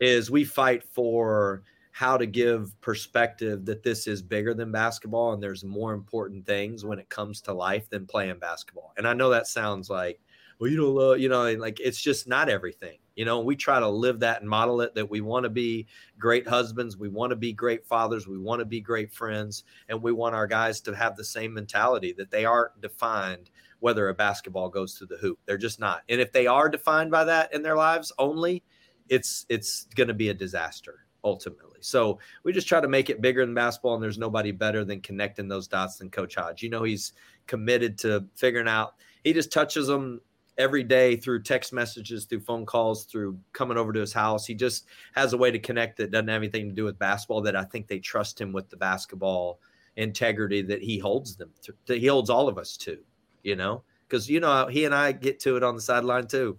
is 0.00 0.30
we 0.30 0.44
fight 0.44 0.84
for 0.84 1.62
how 1.92 2.16
to 2.16 2.26
give 2.26 2.78
perspective 2.80 3.66
that 3.66 3.82
this 3.82 4.06
is 4.06 4.22
bigger 4.22 4.54
than 4.54 4.72
basketball 4.72 5.34
and 5.34 5.42
there's 5.42 5.62
more 5.62 5.92
important 5.92 6.44
things 6.46 6.84
when 6.84 6.98
it 6.98 7.08
comes 7.10 7.40
to 7.42 7.52
life 7.52 7.88
than 7.90 8.06
playing 8.06 8.38
basketball. 8.38 8.94
And 8.96 9.06
I 9.06 9.12
know 9.12 9.28
that 9.28 9.46
sounds 9.46 9.90
like, 9.90 10.18
well, 10.58 10.70
you 10.70 10.78
don't 10.78 10.94
love, 10.94 11.18
you 11.18 11.28
know, 11.28 11.52
like 11.52 11.80
it's 11.80 12.00
just 12.00 12.26
not 12.26 12.48
everything. 12.48 12.98
You 13.16 13.24
know, 13.24 13.40
we 13.40 13.56
try 13.56 13.80
to 13.80 13.88
live 13.88 14.20
that 14.20 14.40
and 14.40 14.48
model 14.48 14.80
it 14.80 14.94
that 14.94 15.10
we 15.10 15.20
want 15.20 15.44
to 15.44 15.50
be 15.50 15.86
great 16.18 16.46
husbands, 16.46 16.96
we 16.96 17.08
want 17.08 17.30
to 17.30 17.36
be 17.36 17.52
great 17.52 17.86
fathers, 17.86 18.26
we 18.26 18.38
want 18.38 18.60
to 18.60 18.64
be 18.64 18.80
great 18.80 19.12
friends, 19.12 19.64
and 19.88 20.02
we 20.02 20.12
want 20.12 20.34
our 20.34 20.46
guys 20.46 20.80
to 20.82 20.94
have 20.94 21.16
the 21.16 21.24
same 21.24 21.52
mentality 21.52 22.12
that 22.12 22.30
they 22.30 22.44
aren't 22.44 22.80
defined 22.80 23.50
whether 23.80 24.08
a 24.08 24.14
basketball 24.14 24.68
goes 24.68 24.94
through 24.94 25.08
the 25.08 25.16
hoop. 25.16 25.40
They're 25.44 25.58
just 25.58 25.80
not. 25.80 26.02
And 26.08 26.20
if 26.20 26.30
they 26.32 26.46
are 26.46 26.68
defined 26.68 27.10
by 27.10 27.24
that 27.24 27.52
in 27.52 27.62
their 27.62 27.76
lives 27.76 28.12
only, 28.18 28.62
it's 29.08 29.44
it's 29.48 29.86
going 29.96 30.08
to 30.08 30.14
be 30.14 30.28
a 30.28 30.34
disaster 30.34 31.04
ultimately. 31.24 31.78
So 31.80 32.18
we 32.44 32.52
just 32.52 32.68
try 32.68 32.80
to 32.80 32.88
make 32.88 33.10
it 33.10 33.20
bigger 33.20 33.44
than 33.44 33.54
basketball, 33.54 33.94
and 33.94 34.02
there's 34.02 34.18
nobody 34.18 34.52
better 34.52 34.84
than 34.84 35.00
connecting 35.00 35.48
those 35.48 35.66
dots 35.66 35.96
than 35.96 36.10
Coach 36.10 36.36
Hodge. 36.36 36.62
You 36.62 36.70
know, 36.70 36.84
he's 36.84 37.12
committed 37.46 37.98
to 37.98 38.24
figuring 38.34 38.68
out. 38.68 38.94
He 39.24 39.32
just 39.32 39.52
touches 39.52 39.86
them 39.86 40.20
every 40.58 40.82
day 40.82 41.16
through 41.16 41.42
text 41.42 41.72
messages, 41.72 42.24
through 42.24 42.40
phone 42.40 42.66
calls, 42.66 43.04
through 43.04 43.38
coming 43.52 43.76
over 43.76 43.92
to 43.92 44.00
his 44.00 44.12
house. 44.12 44.46
He 44.46 44.54
just 44.54 44.86
has 45.14 45.32
a 45.32 45.36
way 45.36 45.50
to 45.50 45.58
connect 45.58 45.96
that 45.98 46.10
doesn't 46.10 46.28
have 46.28 46.42
anything 46.42 46.68
to 46.68 46.74
do 46.74 46.84
with 46.84 46.98
basketball. 46.98 47.42
That 47.42 47.56
I 47.56 47.64
think 47.64 47.86
they 47.86 47.98
trust 47.98 48.40
him 48.40 48.52
with 48.52 48.68
the 48.68 48.76
basketball 48.76 49.58
integrity 49.96 50.62
that 50.62 50.82
he 50.82 50.98
holds 50.98 51.36
them. 51.36 51.50
To, 51.62 51.74
that 51.86 51.98
he 51.98 52.06
holds 52.06 52.30
all 52.30 52.48
of 52.48 52.58
us 52.58 52.76
to. 52.78 52.98
You 53.42 53.56
know, 53.56 53.82
because 54.08 54.28
you 54.28 54.40
know 54.40 54.66
he 54.68 54.84
and 54.84 54.94
I 54.94 55.12
get 55.12 55.40
to 55.40 55.56
it 55.56 55.62
on 55.62 55.74
the 55.74 55.82
sideline 55.82 56.26
too. 56.26 56.58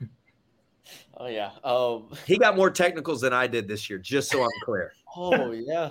oh 1.16 1.26
yeah. 1.26 1.50
Um 1.64 2.10
He 2.26 2.38
got 2.38 2.56
more 2.56 2.70
technicals 2.70 3.20
than 3.20 3.32
I 3.32 3.46
did 3.46 3.66
this 3.66 3.90
year, 3.90 3.98
just 3.98 4.30
so 4.30 4.42
I'm 4.42 4.50
clear. 4.64 4.92
oh 5.16 5.52
yeah. 5.52 5.90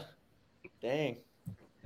Dang. 0.81 1.17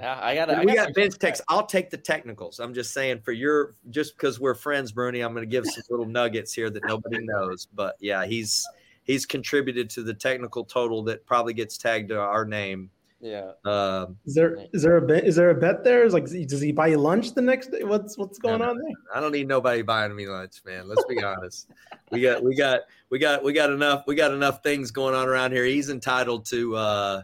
Yeah, 0.04 0.20
I 0.22 0.36
gotta. 0.36 0.58
I 0.58 0.60
we 0.66 0.76
gotta 0.76 0.88
got 0.88 0.96
bench 0.96 1.18
techs. 1.18 1.42
I'll 1.48 1.66
take 1.66 1.90
the 1.90 1.98
technicals. 1.98 2.60
I'm 2.60 2.74
just 2.74 2.94
saying 2.94 3.22
for 3.22 3.32
your 3.32 3.76
just 3.90 4.18
because 4.18 4.38
we're 4.38 4.54
friends, 4.54 4.92
Bernie. 4.92 5.22
I'm 5.22 5.34
going 5.34 5.48
to 5.48 5.50
give 5.50 5.66
some 5.66 5.84
little 5.90 6.06
nuggets 6.06 6.52
here 6.54 6.70
that 6.70 6.84
nobody 6.86 7.20
knows. 7.22 7.68
But 7.74 7.96
yeah, 8.02 8.26
he's 8.26 8.68
he's 9.04 9.26
contributed 9.26 9.90
to 9.92 10.04
the 10.04 10.14
technical 10.14 10.66
total 10.66 11.04
that 11.04 11.26
probably 11.26 11.54
gets 11.54 11.78
tagged 11.78 12.10
to 12.10 12.20
our 12.20 12.44
name. 12.44 12.90
Yeah. 13.22 13.52
Um, 13.64 14.18
Is 14.26 14.36
there 14.36 14.58
is 14.74 14.82
there 14.82 14.98
a 14.98 15.02
bet? 15.02 15.24
Is 15.24 15.38
there 15.38 15.52
a 15.52 15.56
bet 15.56 15.86
there? 15.86 16.04
Is 16.04 16.14
like 16.14 16.26
does 16.26 16.60
he 16.60 16.74
buy 16.74 16.88
you 16.88 16.98
lunch 16.98 17.34
the 17.34 17.42
next 17.42 17.72
day? 17.72 17.84
What's 17.84 18.18
what's 18.18 18.38
going 18.38 18.60
No, 18.60 18.66
no, 18.66 18.72
on 18.72 18.78
there? 18.80 18.92
I 19.16 19.22
don't 19.22 19.32
need 19.32 19.48
nobody 19.48 19.84
buying 19.84 20.14
me 20.14 20.28
lunch, 20.28 20.62
man. 20.66 20.90
Let's 20.90 21.06
be 21.06 21.24
honest. 21.24 21.70
We 22.12 22.20
got 22.20 22.44
we 22.44 22.54
got 22.54 22.82
we 23.10 23.20
got 23.20 23.42
we 23.42 23.54
got 23.54 23.70
enough 23.70 24.04
we 24.06 24.16
got 24.16 24.34
enough 24.34 24.62
things 24.64 24.92
going 24.92 25.16
on 25.16 25.30
around 25.30 25.54
here. 25.54 25.64
He's 25.64 25.90
entitled 25.90 26.46
to 26.48 26.76
uh 26.76 27.22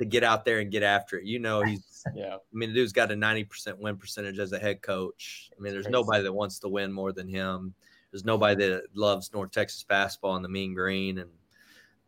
to 0.00 0.06
get 0.06 0.24
out 0.24 0.44
there 0.44 0.58
and 0.58 0.70
get 0.72 0.82
after 0.82 1.18
it. 1.18 1.24
You 1.24 1.38
know, 1.38 1.62
he's 1.62 2.02
Yeah. 2.14 2.34
I 2.36 2.38
mean, 2.52 2.70
the 2.70 2.74
dude's 2.74 2.92
got 2.92 3.12
a 3.12 3.14
90% 3.14 3.78
win 3.78 3.96
percentage 3.96 4.38
as 4.38 4.52
a 4.52 4.58
head 4.58 4.80
coach. 4.82 5.50
I 5.56 5.60
mean, 5.62 5.72
there's 5.72 5.84
Crazy. 5.84 5.92
nobody 5.92 6.22
that 6.24 6.32
wants 6.32 6.58
to 6.60 6.68
win 6.68 6.90
more 6.92 7.12
than 7.12 7.28
him. 7.28 7.74
There's 8.10 8.24
nobody 8.24 8.54
that 8.66 8.84
loves 8.94 9.32
North 9.32 9.52
Texas 9.52 9.84
basketball 9.84 10.36
and 10.36 10.44
the 10.44 10.48
mean 10.48 10.74
green 10.74 11.18
and 11.18 11.30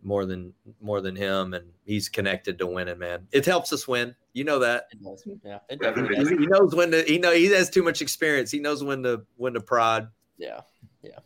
more 0.02 0.26
than 0.26 0.52
more 0.80 1.00
than 1.00 1.14
him. 1.14 1.54
And 1.54 1.66
he's 1.84 2.08
connected 2.08 2.58
to 2.58 2.66
winning, 2.66 2.98
man. 2.98 3.28
It 3.30 3.44
helps 3.46 3.72
us 3.72 3.86
win. 3.86 4.16
You 4.32 4.44
know 4.44 4.58
that. 4.58 4.86
It 4.90 5.02
does. 5.04 5.22
Yeah. 5.44 5.58
It 5.68 5.80
definitely 5.80 6.16
He 6.16 6.22
does. 6.24 6.30
he 6.30 6.46
knows 6.46 6.74
when 6.74 6.90
to 6.90 7.02
he 7.02 7.18
know 7.18 7.32
he 7.32 7.46
has 7.52 7.70
too 7.70 7.82
much 7.84 8.02
experience. 8.02 8.50
He 8.50 8.58
knows 8.58 8.82
when 8.82 9.02
to 9.04 9.22
when 9.36 9.52
to 9.52 9.60
prod. 9.60 10.08
Yeah, 10.38 10.62
yeah. 11.02 11.18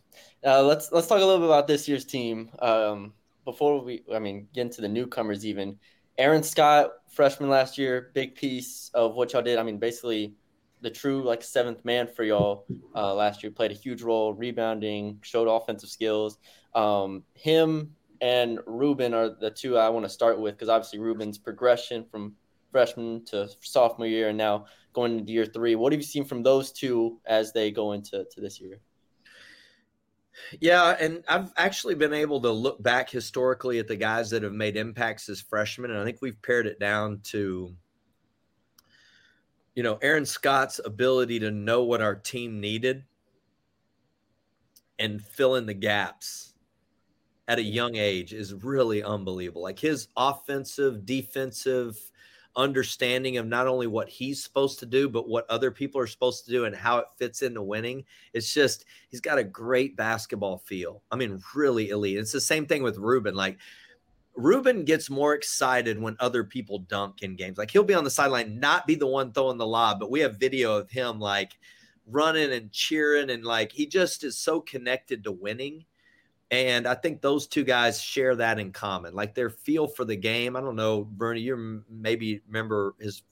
Uh, 0.45 0.61
let's 0.61 0.91
let's 0.91 1.07
talk 1.07 1.21
a 1.21 1.25
little 1.25 1.39
bit 1.39 1.47
about 1.47 1.65
this 1.67 1.87
year's 1.87 2.05
team. 2.05 2.49
Um, 2.59 3.13
before 3.45 3.81
we, 3.81 4.03
I 4.13 4.19
mean, 4.19 4.47
get 4.53 4.61
into 4.63 4.81
the 4.81 4.89
newcomers. 4.89 5.43
Even 5.45 5.79
Aaron 6.17 6.43
Scott, 6.43 6.91
freshman 7.09 7.49
last 7.49 7.77
year, 7.77 8.11
big 8.13 8.35
piece 8.35 8.89
of 8.93 9.15
what 9.15 9.33
y'all 9.33 9.41
did. 9.41 9.57
I 9.57 9.63
mean, 9.63 9.77
basically 9.77 10.33
the 10.81 10.89
true 10.89 11.23
like 11.23 11.43
seventh 11.43 11.83
man 11.85 12.07
for 12.07 12.23
y'all 12.23 12.65
uh, 12.95 13.13
last 13.13 13.43
year. 13.43 13.51
Played 13.51 13.71
a 13.71 13.75
huge 13.75 14.01
role, 14.01 14.33
rebounding, 14.33 15.19
showed 15.21 15.47
offensive 15.47 15.89
skills. 15.89 16.37
Um, 16.75 17.23
him 17.33 17.95
and 18.21 18.59
Rubin 18.65 19.13
are 19.13 19.29
the 19.29 19.51
two 19.51 19.77
I 19.77 19.89
want 19.89 20.05
to 20.05 20.09
start 20.09 20.39
with 20.39 20.55
because 20.55 20.69
obviously 20.69 20.99
Rubin's 20.99 21.37
progression 21.37 22.05
from 22.09 22.35
freshman 22.71 23.23
to 23.25 23.49
sophomore 23.61 24.07
year 24.07 24.29
and 24.29 24.37
now 24.37 24.65
going 24.93 25.19
into 25.19 25.31
year 25.31 25.45
three. 25.45 25.75
What 25.75 25.93
have 25.93 25.99
you 25.99 26.05
seen 26.05 26.25
from 26.25 26.43
those 26.43 26.71
two 26.71 27.19
as 27.25 27.53
they 27.53 27.71
go 27.71 27.93
into 27.93 28.25
to 28.31 28.41
this 28.41 28.59
year? 28.59 28.79
Yeah, 30.59 30.95
and 30.99 31.23
I've 31.27 31.51
actually 31.57 31.95
been 31.95 32.13
able 32.13 32.41
to 32.41 32.51
look 32.51 32.81
back 32.81 33.09
historically 33.09 33.79
at 33.79 33.87
the 33.87 33.95
guys 33.95 34.29
that 34.29 34.43
have 34.43 34.53
made 34.53 34.77
impacts 34.77 35.29
as 35.29 35.41
freshmen, 35.41 35.91
and 35.91 35.99
I 35.99 36.03
think 36.03 36.19
we've 36.21 36.41
pared 36.41 36.67
it 36.67 36.79
down 36.79 37.19
to, 37.25 37.75
you 39.75 39.83
know, 39.83 39.97
Aaron 40.01 40.25
Scott's 40.25 40.79
ability 40.83 41.39
to 41.39 41.51
know 41.51 41.83
what 41.83 42.01
our 42.01 42.15
team 42.15 42.59
needed 42.59 43.03
and 44.99 45.21
fill 45.21 45.55
in 45.55 45.65
the 45.65 45.73
gaps 45.73 46.53
at 47.47 47.59
a 47.59 47.63
young 47.63 47.95
age 47.95 48.33
is 48.33 48.53
really 48.53 49.03
unbelievable. 49.03 49.61
Like 49.61 49.79
his 49.79 50.07
offensive, 50.17 51.05
defensive 51.05 51.97
understanding 52.57 53.37
of 53.37 53.45
not 53.45 53.67
only 53.67 53.87
what 53.87 54.09
he's 54.09 54.43
supposed 54.43 54.79
to 54.79 54.85
do, 54.85 55.07
but 55.07 55.29
what 55.29 55.49
other 55.49 55.71
people 55.71 56.01
are 56.01 56.07
supposed 56.07 56.43
to 56.45 56.51
do 56.51 56.65
and 56.65 56.75
how 56.75 56.97
it 56.97 57.05
fits 57.15 57.43
into 57.43 57.61
winning. 57.61 58.03
It's 58.33 58.53
just 58.53 58.85
he's 59.09 59.21
got 59.21 59.37
a 59.37 59.43
great 59.43 59.95
basketball 59.95 60.57
feel. 60.57 61.03
I 61.11 61.15
mean, 61.15 61.41
really 61.55 61.89
elite. 61.89 62.17
It's 62.17 62.31
the 62.31 62.41
same 62.41 62.65
thing 62.65 62.83
with 62.83 62.97
Rubin. 62.97 63.35
Like 63.35 63.59
Rubin 64.35 64.83
gets 64.85 65.09
more 65.09 65.35
excited 65.35 66.01
when 66.01 66.17
other 66.19 66.43
people 66.43 66.79
dunk 66.79 67.21
in 67.21 67.35
games. 67.35 67.57
Like 67.57 67.71
he'll 67.71 67.83
be 67.83 67.93
on 67.93 68.03
the 68.03 68.09
sideline, 68.09 68.59
not 68.59 68.87
be 68.87 68.95
the 68.95 69.07
one 69.07 69.31
throwing 69.31 69.57
the 69.57 69.65
lob, 69.67 69.99
but 69.99 70.11
we 70.11 70.19
have 70.21 70.37
video 70.37 70.75
of 70.75 70.89
him 70.89 71.19
like 71.19 71.57
running 72.07 72.51
and 72.53 72.71
cheering 72.71 73.29
and 73.29 73.43
like 73.43 73.71
he 73.71 73.85
just 73.85 74.23
is 74.23 74.37
so 74.37 74.61
connected 74.61 75.23
to 75.23 75.31
winning. 75.31 75.85
And 76.49 76.87
I 76.87 76.95
think 76.95 77.21
those 77.21 77.47
two 77.47 77.65
guys 77.65 78.01
share 78.01 78.35
that 78.37 78.57
in 78.57 78.71
common, 78.71 79.13
like 79.13 79.35
their 79.35 79.49
feel 79.49 79.87
for 79.87 80.05
the 80.05 80.15
game. 80.15 80.55
I 80.55 80.61
don't 80.61 80.77
know, 80.77 81.03
Bernie, 81.03 81.41
you 81.41 81.83
maybe 81.89 82.41
remember 82.47 82.95
his 82.99 83.23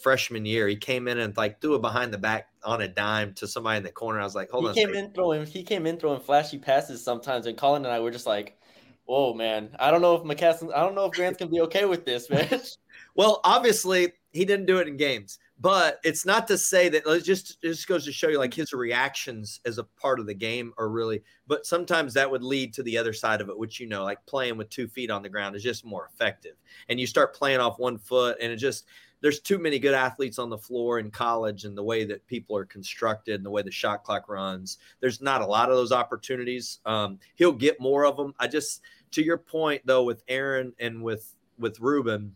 freshman 0.00 0.44
year. 0.44 0.66
He 0.66 0.76
came 0.76 1.08
in 1.08 1.18
and 1.18 1.36
like 1.36 1.60
threw 1.60 1.74
a 1.74 1.78
behind 1.78 2.12
the 2.12 2.18
back 2.18 2.48
on 2.64 2.82
a 2.82 2.88
dime 2.88 3.34
to 3.34 3.46
somebody 3.46 3.78
in 3.78 3.82
the 3.82 3.92
corner. 3.92 4.20
I 4.20 4.24
was 4.24 4.34
like, 4.34 4.50
hold 4.50 4.64
he 4.64 4.68
on. 4.68 4.74
a 4.74 4.74
came 4.74 4.94
in 4.94 5.12
throwing 5.12 5.46
he 5.46 5.62
came 5.62 5.86
in 5.86 5.96
throwing 5.96 6.20
flashy 6.20 6.58
passes 6.58 7.02
sometimes 7.02 7.46
and 7.46 7.56
Colin 7.56 7.84
and 7.84 7.94
I 7.94 8.00
were 8.00 8.10
just 8.10 8.26
like, 8.26 8.58
Whoa 9.04 9.34
man, 9.34 9.70
I 9.78 9.92
don't 9.92 10.02
know 10.02 10.16
if 10.16 10.22
McCasland 10.22 10.74
I 10.74 10.80
don't 10.80 10.94
know 10.94 11.06
if 11.06 11.12
Grant's 11.12 11.38
gonna 11.38 11.50
be 11.50 11.60
okay 11.62 11.84
with 11.84 12.04
this, 12.04 12.28
man. 12.30 12.48
Well, 13.14 13.40
obviously 13.44 14.12
he 14.32 14.44
didn't 14.44 14.66
do 14.66 14.76
it 14.78 14.88
in 14.88 14.98
games, 14.98 15.38
but 15.58 16.00
it's 16.04 16.26
not 16.26 16.46
to 16.48 16.58
say 16.58 16.88
that 16.90 17.04
it 17.06 17.24
just 17.24 17.58
it 17.62 17.68
just 17.68 17.88
goes 17.88 18.04
to 18.04 18.12
show 18.12 18.28
you 18.28 18.38
like 18.38 18.52
his 18.52 18.72
reactions 18.72 19.60
as 19.64 19.78
a 19.78 19.84
part 19.84 20.20
of 20.20 20.26
the 20.26 20.34
game 20.34 20.72
are 20.76 20.88
really. 20.88 21.22
But 21.46 21.64
sometimes 21.64 22.12
that 22.14 22.30
would 22.30 22.42
lead 22.42 22.74
to 22.74 22.82
the 22.82 22.98
other 22.98 23.12
side 23.12 23.40
of 23.40 23.48
it, 23.48 23.58
which 23.58 23.80
you 23.80 23.86
know, 23.86 24.04
like 24.04 24.24
playing 24.26 24.58
with 24.58 24.68
two 24.68 24.86
feet 24.86 25.10
on 25.10 25.22
the 25.22 25.28
ground 25.28 25.56
is 25.56 25.62
just 25.62 25.84
more 25.84 26.10
effective, 26.12 26.56
and 26.88 27.00
you 27.00 27.06
start 27.06 27.34
playing 27.34 27.60
off 27.60 27.78
one 27.78 27.96
foot, 27.96 28.36
and 28.40 28.52
it 28.52 28.56
just 28.56 28.84
there's 29.22 29.40
too 29.40 29.58
many 29.58 29.78
good 29.78 29.94
athletes 29.94 30.38
on 30.38 30.50
the 30.50 30.58
floor 30.58 30.98
in 30.98 31.10
college, 31.10 31.64
and 31.64 31.76
the 31.76 31.82
way 31.82 32.04
that 32.04 32.26
people 32.26 32.54
are 32.56 32.66
constructed, 32.66 33.36
and 33.36 33.46
the 33.46 33.50
way 33.50 33.62
the 33.62 33.70
shot 33.70 34.04
clock 34.04 34.28
runs. 34.28 34.76
There's 35.00 35.22
not 35.22 35.40
a 35.40 35.46
lot 35.46 35.70
of 35.70 35.76
those 35.76 35.92
opportunities. 35.92 36.80
Um, 36.84 37.18
he'll 37.34 37.52
get 37.52 37.80
more 37.80 38.04
of 38.04 38.18
them. 38.18 38.34
I 38.38 38.46
just 38.46 38.82
to 39.12 39.24
your 39.24 39.38
point 39.38 39.80
though 39.86 40.02
with 40.02 40.22
Aaron 40.28 40.74
and 40.78 41.02
with 41.02 41.34
with 41.58 41.80
Rubin 41.80 42.34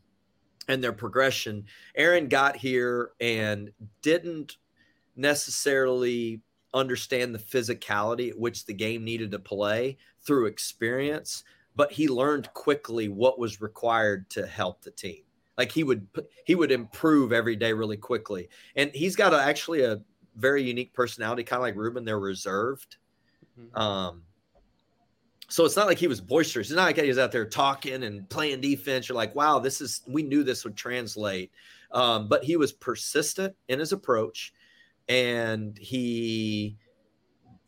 and 0.71 0.83
their 0.83 0.93
progression. 0.93 1.65
Aaron 1.95 2.29
got 2.29 2.57
here 2.57 3.11
and 3.21 3.71
didn't 4.03 4.57
necessarily 5.17 6.41
understand 6.73 7.35
the 7.35 7.39
physicality 7.39 8.31
at 8.31 8.39
which 8.39 8.65
the 8.65 8.73
game 8.73 9.05
needed 9.05 9.33
to 9.33 9.39
play 9.39 9.99
through 10.23 10.47
experience, 10.47 11.43
but 11.75 11.91
he 11.91 12.09
learned 12.09 12.53
quickly 12.55 13.09
what 13.09 13.39
was 13.39 13.61
required 13.61 14.31
to 14.31 14.47
help 14.47 14.83
the 14.83 14.91
team. 14.93 15.23
Like 15.59 15.73
he 15.73 15.85
would 15.85 16.07
he 16.45 16.55
would 16.55 16.73
improve 16.73 17.33
every 17.33 17.57
day 17.57 17.73
really 17.73 17.97
quickly. 17.97 18.49
And 18.77 18.91
he's 18.95 19.17
got 19.17 19.35
a, 19.35 19.43
actually 19.43 19.83
a 19.83 20.01
very 20.37 20.63
unique 20.63 20.95
personality, 20.95 21.43
kind 21.43 21.59
of 21.59 21.63
like 21.63 21.77
Rubin. 21.77 22.05
They're 22.05 22.19
reserved. 22.19 22.97
Um, 23.75 24.23
so 25.51 25.65
it's 25.65 25.77
not 25.77 25.89
like 25.89 25.99
he 25.99 26.07
was 26.07 26.21
boisterous. 26.21 26.69
It's 26.69 26.77
not 26.77 26.85
like 26.85 26.97
he 26.97 27.09
was 27.09 27.19
out 27.19 27.33
there 27.33 27.45
talking 27.45 28.05
and 28.05 28.29
playing 28.29 28.61
defense. 28.61 29.09
You're 29.09 29.17
like, 29.17 29.35
wow, 29.35 29.59
this 29.59 29.81
is, 29.81 30.03
we 30.07 30.23
knew 30.23 30.45
this 30.45 30.63
would 30.63 30.77
translate. 30.77 31.51
Um, 31.91 32.29
but 32.29 32.45
he 32.45 32.57
was 32.57 32.73
persistent 32.73 33.57
in 33.69 33.81
his 33.81 33.91
approach 33.93 34.55
and 35.09 35.77
he 35.77 36.77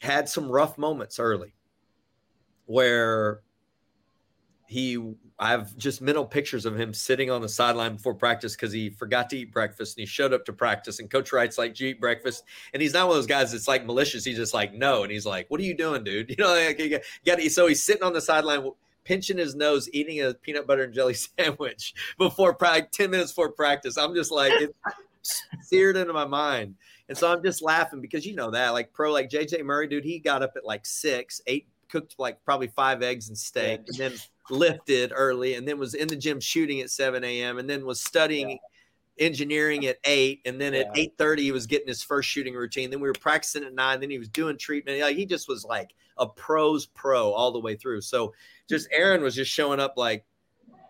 had 0.01 0.29
some 0.29 0.49
rough 0.49 0.79
moments 0.79 1.19
early 1.19 1.55
where 2.67 3.43
he, 4.73 5.15
I 5.39 5.51
have 5.51 5.77
just 5.77 6.01
mental 6.01 6.25
pictures 6.25 6.65
of 6.65 6.81
him 6.81 6.95
sitting 6.95 7.31
on 7.31 7.43
the 7.43 7.49
sideline 7.49 7.97
before 7.97 8.15
practice 8.15 8.57
because 8.57 8.73
he 8.73 8.89
forgot 8.89 9.29
to 9.31 9.37
eat 9.37 9.53
breakfast 9.53 9.99
and 9.99 10.03
he 10.03 10.07
showed 10.07 10.33
up 10.33 10.47
to 10.47 10.53
practice. 10.53 10.99
And 10.99 11.11
Coach 11.11 11.31
Wright's 11.31 11.59
like, 11.59 11.75
"Do 11.75 11.85
you 11.85 11.91
eat 11.91 12.01
breakfast?" 12.01 12.45
And 12.73 12.81
he's 12.81 12.95
not 12.95 13.07
one 13.07 13.17
of 13.17 13.19
those 13.19 13.27
guys 13.27 13.53
that's 13.53 13.69
like 13.69 13.85
malicious. 13.85 14.25
He's 14.25 14.39
just 14.39 14.55
like, 14.55 14.73
"No," 14.73 15.03
and 15.03 15.13
he's 15.13 15.27
like, 15.27 15.45
"What 15.51 15.61
are 15.61 15.65
you 15.65 15.77
doing, 15.77 16.05
dude?" 16.05 16.31
You 16.33 16.37
know, 16.39 16.55
like, 16.55 16.79
you 16.79 16.99
got. 17.27 17.41
So 17.43 17.67
he's 17.67 17.85
sitting 17.85 18.03
on 18.03 18.15
the 18.15 18.21
sideline, 18.23 18.71
pinching 19.05 19.37
his 19.37 19.55
nose, 19.55 19.91
eating 19.93 20.23
a 20.23 20.33
peanut 20.33 20.67
butter 20.67 20.85
and 20.85 20.95
jelly 20.95 21.15
sandwich 21.39 21.93
before 22.17 22.55
practice. 22.55 22.97
Ten 22.97 23.11
minutes 23.11 23.33
before 23.33 23.51
practice, 23.51 23.99
I'm 23.99 24.15
just 24.15 24.33
like, 24.33 24.53
it's 24.55 25.45
seared 25.63 25.99
into 25.99 26.15
my 26.15 26.25
mind. 26.25 26.77
And 27.09 27.19
so 27.19 27.31
I'm 27.31 27.43
just 27.43 27.61
laughing 27.61 28.01
because 28.01 28.25
you 28.25 28.35
know 28.35 28.51
that, 28.53 28.71
like 28.71 28.93
pro, 28.95 29.13
like 29.13 29.29
JJ 29.29 29.65
Murray, 29.65 29.87
dude, 29.87 30.05
he 30.05 30.19
got 30.19 30.43
up 30.43 30.55
at 30.57 30.65
like 30.65 30.87
six, 30.87 31.43
eight, 31.47 31.67
cooked 31.93 32.15
like 32.19 32.43
probably 32.43 32.69
five 32.69 33.03
eggs 33.03 33.29
and 33.29 33.37
steak, 33.37 33.81
and 33.87 33.97
then 33.99 34.15
lifted 34.51 35.13
early, 35.15 35.55
and 35.55 35.69
then 35.69 35.79
was 35.79 35.95
in 35.95 36.09
the 36.09 36.17
gym 36.17 36.41
shooting 36.41 36.81
at 36.81 36.91
7 36.91 37.23
a.m., 37.23 37.59
and 37.59 37.69
then 37.69 37.85
was 37.85 38.01
studying 38.01 38.59
engineering 39.19 39.85
at 39.87 39.99
eight, 40.05 40.41
and 40.47 40.59
then 40.59 40.73
at 40.75 40.87
Yeah. 40.87 40.93
eight 41.03 41.13
thirty 41.19 41.43
he 41.43 41.53
was 41.53 41.67
getting 41.67 41.87
his 41.87 42.03
first 42.03 42.29
shooting 42.29 42.55
routine. 42.55 42.91
Then 42.91 43.01
we 43.01 43.09
were 43.09 43.15
practicing 43.15 43.63
at 43.63 43.75
nine. 43.75 44.01
Then 44.01 44.11
he 44.11 44.19
was 44.19 44.29
doing 44.29 44.57
treatment. 44.57 45.01
Like 45.01 45.17
he 45.17 45.27
just 45.27 45.49
was 45.49 45.65
like 45.65 45.93
a 46.17 46.27
pro's 46.27 46.87
pro 46.87 47.31
all 47.31 47.53
the 47.53 47.61
way 47.61 47.77
through. 47.77 48.01
So 48.01 48.33
just 48.69 48.89
Aaron 48.91 49.23
was 49.23 49.35
just 49.35 49.51
showing 49.51 49.81
up 49.81 49.95
like 49.97 50.25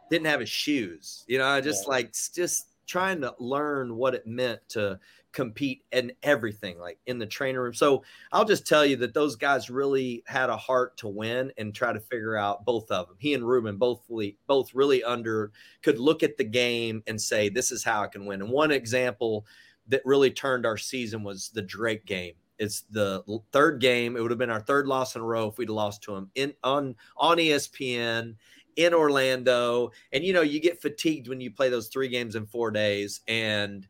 didn't 0.08 0.26
have 0.26 0.40
his 0.40 0.48
shoes. 0.48 1.24
You 1.26 1.38
know, 1.38 1.46
I 1.46 1.60
just 1.60 1.86
Yeah. 1.86 1.90
like 1.90 2.12
just 2.12 2.68
trying 2.92 3.22
to 3.22 3.34
learn 3.38 3.96
what 3.96 4.14
it 4.14 4.26
meant 4.26 4.60
to 4.68 4.98
compete 5.32 5.82
in 5.92 6.12
everything, 6.22 6.78
like 6.78 6.98
in 7.06 7.18
the 7.18 7.24
training 7.24 7.58
room. 7.58 7.72
So 7.72 8.04
I'll 8.32 8.44
just 8.44 8.66
tell 8.66 8.84
you 8.84 8.96
that 8.96 9.14
those 9.14 9.34
guys 9.34 9.70
really 9.70 10.22
had 10.26 10.50
a 10.50 10.58
heart 10.58 10.98
to 10.98 11.08
win 11.08 11.50
and 11.56 11.74
try 11.74 11.94
to 11.94 12.00
figure 12.00 12.36
out 12.36 12.66
both 12.66 12.90
of 12.90 13.06
them. 13.06 13.16
He 13.18 13.32
and 13.32 13.48
Rubin 13.48 13.78
both 13.78 14.02
really, 14.10 14.36
both 14.46 14.74
really 14.74 15.02
under 15.02 15.52
could 15.80 15.98
look 15.98 16.22
at 16.22 16.36
the 16.36 16.44
game 16.44 17.02
and 17.06 17.18
say, 17.18 17.48
"This 17.48 17.72
is 17.72 17.82
how 17.82 18.02
I 18.02 18.08
can 18.08 18.26
win." 18.26 18.42
And 18.42 18.50
one 18.50 18.70
example 18.70 19.46
that 19.88 20.02
really 20.04 20.30
turned 20.30 20.66
our 20.66 20.76
season 20.76 21.22
was 21.22 21.48
the 21.48 21.62
Drake 21.62 22.04
game. 22.04 22.34
It's 22.58 22.82
the 22.82 23.24
third 23.52 23.80
game. 23.80 24.16
It 24.16 24.20
would 24.20 24.30
have 24.30 24.38
been 24.38 24.50
our 24.50 24.60
third 24.60 24.86
loss 24.86 25.16
in 25.16 25.22
a 25.22 25.24
row 25.24 25.48
if 25.48 25.56
we'd 25.56 25.70
lost 25.70 26.02
to 26.02 26.14
him 26.14 26.30
in 26.34 26.52
on 26.62 26.94
on 27.16 27.38
ESPN 27.38 28.36
in 28.76 28.94
Orlando. 28.94 29.90
And 30.12 30.24
you 30.24 30.32
know, 30.32 30.42
you 30.42 30.60
get 30.60 30.80
fatigued 30.80 31.28
when 31.28 31.40
you 31.40 31.50
play 31.50 31.68
those 31.68 31.88
three 31.88 32.08
games 32.08 32.36
in 32.36 32.46
four 32.46 32.70
days. 32.70 33.20
And 33.28 33.86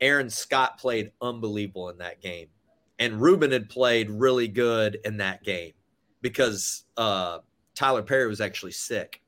Aaron 0.00 0.30
Scott 0.30 0.78
played 0.78 1.12
unbelievable 1.20 1.88
in 1.88 1.98
that 1.98 2.20
game. 2.20 2.48
And 2.98 3.20
Rubin 3.20 3.50
had 3.50 3.68
played 3.68 4.10
really 4.10 4.48
good 4.48 4.98
in 5.04 5.16
that 5.18 5.42
game 5.42 5.72
because 6.20 6.84
uh, 6.96 7.38
Tylor 7.74 8.02
Perry 8.02 8.28
was 8.28 8.40
actually 8.40 8.72
sick 8.72 9.22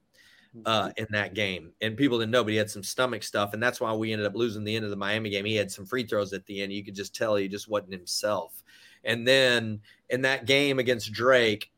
uh, 0.65 0.91
in 0.97 1.07
that 1.11 1.35
game. 1.35 1.73
And 1.81 1.97
people 1.97 2.19
didn't 2.19 2.31
know, 2.31 2.45
but 2.45 2.53
he 2.53 2.57
had 2.57 2.71
some 2.71 2.83
stomach 2.83 3.23
stuff. 3.23 3.55
And 3.55 3.63
that's 3.63 3.81
why 3.81 3.93
we 3.93 4.13
ended 4.13 4.27
up 4.27 4.35
losing 4.35 4.65
the 4.65 4.77
end 4.77 4.85
of 4.85 4.91
the 4.91 4.97
Miami 4.97 5.31
game. 5.31 5.45
He 5.45 5.57
had 5.57 5.71
some 5.71 5.87
free 5.87 6.05
throws 6.05 6.33
at 6.33 6.47
the 6.47 6.63
end. 6.63 6.73
You 6.73 6.85
could 6.85 6.95
just 6.95 7.15
tell 7.15 7.37
he 7.37 7.49
just 7.49 7.69
wasn't 7.69 7.93
himself. 7.93 8.63
And 9.05 9.27
then 9.27 9.81
in 10.09 10.23
that 10.23 10.47
game 10.47 10.79
against 10.79 11.13
Drake, 11.13 11.71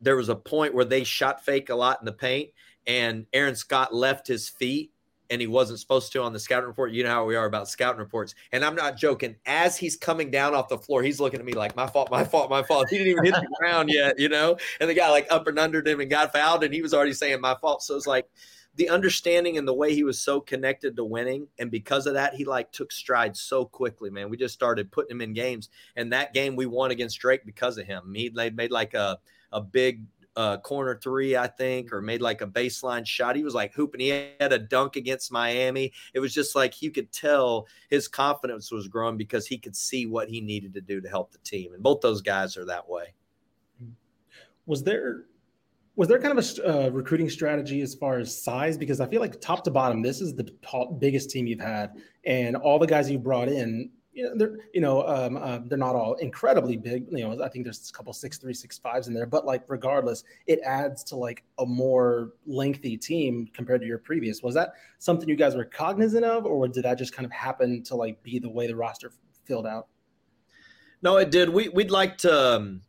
there 0.00 0.16
was 0.16 0.28
a 0.28 0.36
point 0.36 0.74
where 0.74 0.84
they 0.84 1.04
shot 1.04 1.44
fake 1.44 1.70
a 1.70 1.74
lot 1.74 2.00
in 2.00 2.06
the 2.06 2.12
paint, 2.12 2.50
and 2.86 3.26
Aaron 3.32 3.56
Scott 3.56 3.94
left 3.94 4.26
his 4.26 4.48
feet 4.48 4.92
and 5.30 5.40
he 5.40 5.46
wasn't 5.46 5.78
supposed 5.78 6.12
to 6.12 6.22
on 6.22 6.32
the 6.32 6.38
scouting 6.38 6.68
report. 6.68 6.92
You 6.92 7.04
know 7.04 7.10
how 7.10 7.24
we 7.24 7.36
are 7.36 7.46
about 7.46 7.68
scouting 7.68 7.98
reports. 7.98 8.34
And 8.52 8.64
I'm 8.64 8.74
not 8.74 8.96
joking. 8.96 9.36
As 9.46 9.76
he's 9.76 9.96
coming 9.96 10.30
down 10.30 10.54
off 10.54 10.68
the 10.68 10.78
floor, 10.78 11.02
he's 11.02 11.20
looking 11.20 11.40
at 11.40 11.46
me 11.46 11.52
like, 11.52 11.76
my 11.76 11.86
fault, 11.86 12.10
my 12.10 12.24
fault, 12.24 12.48
my 12.50 12.62
fault. 12.62 12.88
He 12.88 12.98
didn't 12.98 13.12
even 13.12 13.24
hit 13.24 13.34
the 13.34 13.48
ground 13.58 13.90
yet, 13.92 14.18
you 14.18 14.28
know? 14.28 14.56
And 14.80 14.88
the 14.88 14.94
guy 14.94 15.10
like 15.10 15.26
up 15.30 15.46
and 15.46 15.58
under 15.58 15.86
him 15.86 16.00
and 16.00 16.10
got 16.10 16.32
fouled, 16.32 16.64
and 16.64 16.72
he 16.72 16.82
was 16.82 16.94
already 16.94 17.12
saying 17.12 17.40
my 17.40 17.54
fault. 17.60 17.82
So 17.82 17.96
it's 17.96 18.06
like 18.06 18.26
the 18.76 18.88
understanding 18.88 19.58
and 19.58 19.68
the 19.68 19.74
way 19.74 19.94
he 19.94 20.04
was 20.04 20.20
so 20.20 20.40
connected 20.40 20.96
to 20.96 21.04
winning. 21.04 21.48
And 21.58 21.70
because 21.70 22.06
of 22.06 22.14
that, 22.14 22.34
he 22.34 22.44
like 22.44 22.72
took 22.72 22.90
strides 22.90 23.40
so 23.40 23.64
quickly, 23.64 24.08
man. 24.08 24.30
We 24.30 24.36
just 24.36 24.54
started 24.54 24.90
putting 24.90 25.16
him 25.16 25.20
in 25.20 25.34
games. 25.34 25.68
And 25.96 26.12
that 26.12 26.32
game 26.32 26.56
we 26.56 26.66
won 26.66 26.90
against 26.90 27.18
Drake 27.18 27.44
because 27.44 27.76
of 27.76 27.86
him. 27.86 28.14
He 28.14 28.30
made 28.30 28.70
like 28.70 28.94
a, 28.94 29.18
a 29.52 29.60
big 29.60 30.04
uh, 30.38 30.56
corner 30.58 30.96
three, 31.02 31.36
I 31.36 31.48
think, 31.48 31.92
or 31.92 32.00
made 32.00 32.22
like 32.22 32.42
a 32.42 32.46
baseline 32.46 33.04
shot. 33.04 33.34
He 33.34 33.42
was 33.42 33.54
like 33.54 33.74
hooping. 33.74 34.00
He 34.00 34.08
had 34.38 34.52
a 34.52 34.58
dunk 34.58 34.94
against 34.94 35.32
Miami. 35.32 35.92
It 36.14 36.20
was 36.20 36.32
just 36.32 36.54
like 36.54 36.80
you 36.80 36.92
could 36.92 37.10
tell 37.10 37.66
his 37.90 38.06
confidence 38.06 38.70
was 38.70 38.86
growing 38.86 39.16
because 39.16 39.48
he 39.48 39.58
could 39.58 39.74
see 39.74 40.06
what 40.06 40.28
he 40.28 40.40
needed 40.40 40.74
to 40.74 40.80
do 40.80 41.00
to 41.00 41.08
help 41.08 41.32
the 41.32 41.38
team. 41.38 41.74
And 41.74 41.82
both 41.82 42.00
those 42.00 42.22
guys 42.22 42.56
are 42.56 42.64
that 42.66 42.88
way. 42.88 43.14
Was 44.66 44.84
there 44.84 45.24
was 45.96 46.06
there 46.06 46.20
kind 46.20 46.38
of 46.38 46.44
a 46.60 46.86
uh, 46.86 46.88
recruiting 46.90 47.28
strategy 47.28 47.80
as 47.80 47.96
far 47.96 48.18
as 48.18 48.40
size? 48.40 48.78
Because 48.78 49.00
I 49.00 49.08
feel 49.08 49.20
like 49.20 49.40
top 49.40 49.64
to 49.64 49.72
bottom, 49.72 50.00
this 50.00 50.20
is 50.20 50.36
the 50.36 50.48
top, 50.62 51.00
biggest 51.00 51.30
team 51.30 51.48
you've 51.48 51.58
had, 51.58 51.96
and 52.24 52.54
all 52.54 52.78
the 52.78 52.86
guys 52.86 53.10
you 53.10 53.18
brought 53.18 53.48
in 53.48 53.90
you 54.18 54.24
know, 54.24 54.32
they're 54.34 54.56
you 54.74 54.80
know 54.80 55.06
um, 55.06 55.36
uh, 55.36 55.60
they're 55.66 55.78
not 55.78 55.94
all 55.94 56.14
incredibly 56.14 56.76
big. 56.76 57.06
You 57.12 57.28
know, 57.28 57.42
I 57.44 57.48
think 57.48 57.64
there's 57.64 57.88
a 57.88 57.92
couple 57.92 58.12
six 58.12 58.36
three 58.36 58.52
six 58.52 58.76
fives 58.76 59.06
in 59.06 59.14
there, 59.14 59.26
but 59.26 59.46
like 59.46 59.62
regardless, 59.68 60.24
it 60.48 60.58
adds 60.64 61.04
to 61.04 61.16
like 61.16 61.44
a 61.60 61.64
more 61.64 62.32
lengthy 62.44 62.96
team 62.96 63.48
compared 63.54 63.80
to 63.80 63.86
your 63.86 63.98
previous. 63.98 64.42
Was 64.42 64.56
that 64.56 64.72
something 64.98 65.28
you 65.28 65.36
guys 65.36 65.54
were 65.54 65.64
cognizant 65.64 66.24
of, 66.24 66.46
or 66.46 66.66
did 66.66 66.84
that 66.84 66.98
just 66.98 67.12
kind 67.12 67.26
of 67.26 67.30
happen 67.30 67.84
to 67.84 67.94
like 67.94 68.20
be 68.24 68.40
the 68.40 68.50
way 68.50 68.66
the 68.66 68.74
roster 68.74 69.12
filled 69.44 69.68
out? 69.68 69.86
No, 71.00 71.16
it 71.18 71.30
did. 71.30 71.48
We 71.48 71.68
we'd 71.68 71.92
like 71.92 72.18
to. 72.18 72.56
Um, 72.56 72.82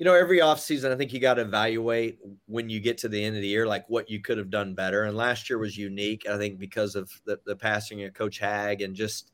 you 0.00 0.06
know, 0.06 0.14
every 0.14 0.38
offseason, 0.38 0.90
I 0.90 0.96
think 0.96 1.12
you 1.12 1.20
got 1.20 1.34
to 1.34 1.42
evaluate 1.42 2.20
when 2.46 2.70
you 2.70 2.80
get 2.80 2.96
to 2.98 3.08
the 3.08 3.22
end 3.22 3.36
of 3.36 3.42
the 3.42 3.48
year, 3.48 3.66
like 3.66 3.84
what 3.88 4.08
you 4.08 4.18
could 4.18 4.38
have 4.38 4.48
done 4.48 4.74
better. 4.74 5.04
And 5.04 5.14
last 5.14 5.50
year 5.50 5.58
was 5.58 5.76
unique, 5.76 6.26
I 6.26 6.38
think, 6.38 6.58
because 6.58 6.94
of 6.96 7.10
the, 7.26 7.38
the 7.44 7.54
passing 7.54 8.02
of 8.04 8.14
Coach 8.14 8.38
Hag 8.38 8.80
and 8.80 8.96
just 8.96 9.30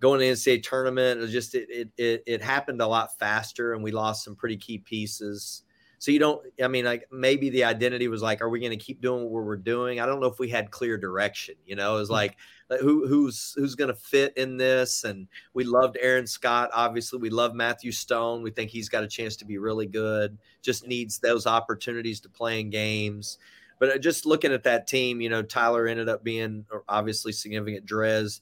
going 0.00 0.20
to 0.20 0.26
NCAA 0.26 0.62
tournament. 0.62 1.20
It 1.20 1.26
just 1.26 1.54
it, 1.54 1.68
it, 1.68 1.88
it 1.98 2.22
it 2.26 2.42
happened 2.42 2.80
a 2.80 2.86
lot 2.86 3.18
faster, 3.18 3.74
and 3.74 3.84
we 3.84 3.90
lost 3.90 4.24
some 4.24 4.34
pretty 4.34 4.56
key 4.56 4.78
pieces. 4.78 5.64
So 5.98 6.12
you 6.12 6.20
don't, 6.20 6.40
I 6.62 6.68
mean, 6.68 6.84
like 6.84 7.08
maybe 7.10 7.50
the 7.50 7.64
identity 7.64 8.06
was 8.06 8.22
like, 8.22 8.40
are 8.40 8.48
we 8.48 8.60
going 8.60 8.70
to 8.70 8.76
keep 8.76 9.00
doing 9.00 9.24
what 9.24 9.44
we're 9.44 9.56
doing? 9.56 10.00
I 10.00 10.06
don't 10.06 10.20
know 10.20 10.28
if 10.28 10.38
we 10.38 10.48
had 10.48 10.70
clear 10.70 10.96
direction. 10.96 11.56
You 11.66 11.74
know, 11.74 11.96
it 11.96 12.00
was 12.00 12.08
mm. 12.08 12.12
like, 12.12 12.36
who 12.80 13.08
who's 13.08 13.54
who's 13.56 13.74
going 13.74 13.88
to 13.88 13.98
fit 13.98 14.36
in 14.36 14.56
this? 14.56 15.04
And 15.04 15.26
we 15.54 15.64
loved 15.64 15.96
Aaron 16.00 16.26
Scott. 16.26 16.70
Obviously, 16.72 17.18
we 17.18 17.30
love 17.30 17.54
Matthew 17.54 17.90
Stone. 17.90 18.42
We 18.42 18.50
think 18.50 18.70
he's 18.70 18.88
got 18.88 19.02
a 19.02 19.08
chance 19.08 19.36
to 19.36 19.44
be 19.44 19.58
really 19.58 19.86
good. 19.86 20.38
Just 20.62 20.86
needs 20.86 21.18
those 21.18 21.46
opportunities 21.46 22.20
to 22.20 22.28
play 22.28 22.60
in 22.60 22.70
games. 22.70 23.38
But 23.80 23.90
uh, 23.90 23.98
just 23.98 24.26
looking 24.26 24.52
at 24.52 24.64
that 24.64 24.86
team, 24.86 25.20
you 25.20 25.30
know, 25.30 25.42
Tylor 25.42 25.86
ended 25.88 26.08
up 26.08 26.22
being 26.22 26.66
uh, 26.72 26.78
obviously 26.88 27.32
significant. 27.32 27.86
Drez. 27.86 28.40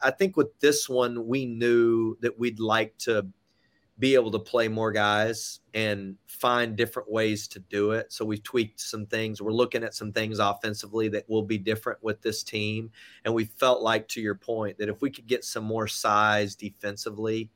I 0.00 0.12
think 0.12 0.36
with 0.36 0.56
this 0.60 0.88
one, 0.88 1.26
we 1.26 1.44
knew 1.44 2.16
that 2.20 2.38
we'd 2.38 2.60
like 2.60 2.96
to 2.98 3.26
be 3.98 4.14
able 4.14 4.30
to 4.30 4.38
play 4.38 4.68
more 4.68 4.90
guys 4.90 5.60
and 5.74 6.16
find 6.26 6.76
different 6.76 7.10
ways 7.10 7.46
to 7.48 7.58
do 7.60 7.92
it. 7.92 8.12
So 8.12 8.24
we've 8.24 8.42
tweaked 8.42 8.80
some 8.80 9.06
things. 9.06 9.40
We're 9.40 9.52
looking 9.52 9.84
at 9.84 9.94
some 9.94 10.12
things 10.12 10.38
offensively 10.38 11.08
that 11.10 11.28
will 11.28 11.42
be 11.42 11.58
different 11.58 12.02
with 12.02 12.20
this 12.22 12.42
team. 12.42 12.90
And 13.24 13.34
we 13.34 13.44
felt 13.44 13.82
like, 13.82 14.08
to 14.08 14.20
your 14.20 14.34
point, 14.34 14.78
that 14.78 14.88
if 14.88 15.02
we 15.02 15.10
could 15.10 15.26
get 15.26 15.44
some 15.44 15.64
more 15.64 15.86
size 15.86 16.56
defensively 16.56 17.50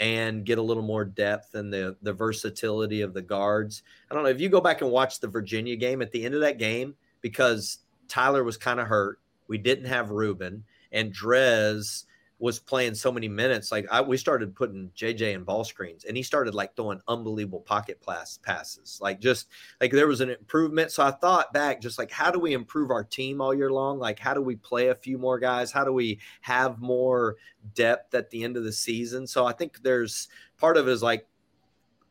and 0.00 0.44
get 0.44 0.58
a 0.58 0.62
little 0.62 0.82
more 0.82 1.04
depth 1.04 1.54
and 1.54 1.72
the 1.72 1.96
the 2.02 2.12
versatility 2.12 3.00
of 3.00 3.14
the 3.14 3.22
guards. 3.22 3.82
I 4.10 4.14
don't 4.14 4.22
know 4.22 4.30
if 4.30 4.40
you 4.40 4.48
go 4.48 4.60
back 4.60 4.80
and 4.80 4.90
watch 4.90 5.20
the 5.20 5.28
Virginia 5.28 5.76
game 5.76 6.02
at 6.02 6.12
the 6.12 6.24
end 6.24 6.34
of 6.34 6.40
that 6.42 6.58
game 6.58 6.94
because 7.20 7.78
Tylor 8.06 8.44
was 8.44 8.56
kind 8.56 8.80
of 8.80 8.86
hurt. 8.86 9.20
We 9.48 9.58
didn't 9.58 9.86
have 9.86 10.10
Rubin 10.10 10.64
and 10.92 11.12
Drez 11.12 12.04
was 12.40 12.60
playing 12.60 12.94
so 12.94 13.10
many 13.10 13.28
minutes, 13.28 13.72
like 13.72 13.86
I, 13.90 14.00
we 14.00 14.16
started 14.16 14.54
putting 14.54 14.90
JJ 14.96 15.34
in 15.34 15.42
ball 15.42 15.64
screens, 15.64 16.04
and 16.04 16.16
he 16.16 16.22
started 16.22 16.54
like 16.54 16.76
throwing 16.76 17.00
unbelievable 17.08 17.60
pocket 17.60 18.00
pass 18.04 18.38
passes. 18.38 19.00
Like 19.02 19.20
just 19.20 19.48
like 19.80 19.90
there 19.90 20.06
was 20.06 20.20
an 20.20 20.30
improvement. 20.30 20.92
So 20.92 21.04
I 21.04 21.10
thought 21.10 21.52
back, 21.52 21.80
just 21.80 21.98
like 21.98 22.12
how 22.12 22.30
do 22.30 22.38
we 22.38 22.52
improve 22.52 22.90
our 22.90 23.02
team 23.02 23.40
all 23.40 23.52
year 23.52 23.72
long? 23.72 23.98
Like 23.98 24.20
how 24.20 24.34
do 24.34 24.42
we 24.42 24.54
play 24.54 24.88
a 24.88 24.94
few 24.94 25.18
more 25.18 25.38
guys? 25.38 25.72
How 25.72 25.84
do 25.84 25.92
we 25.92 26.20
have 26.42 26.80
more 26.80 27.36
depth 27.74 28.14
at 28.14 28.30
the 28.30 28.44
end 28.44 28.56
of 28.56 28.62
the 28.62 28.72
season? 28.72 29.26
So 29.26 29.44
I 29.44 29.52
think 29.52 29.82
there's 29.82 30.28
part 30.58 30.76
of 30.76 30.86
it 30.86 30.92
is 30.92 31.02
like 31.02 31.26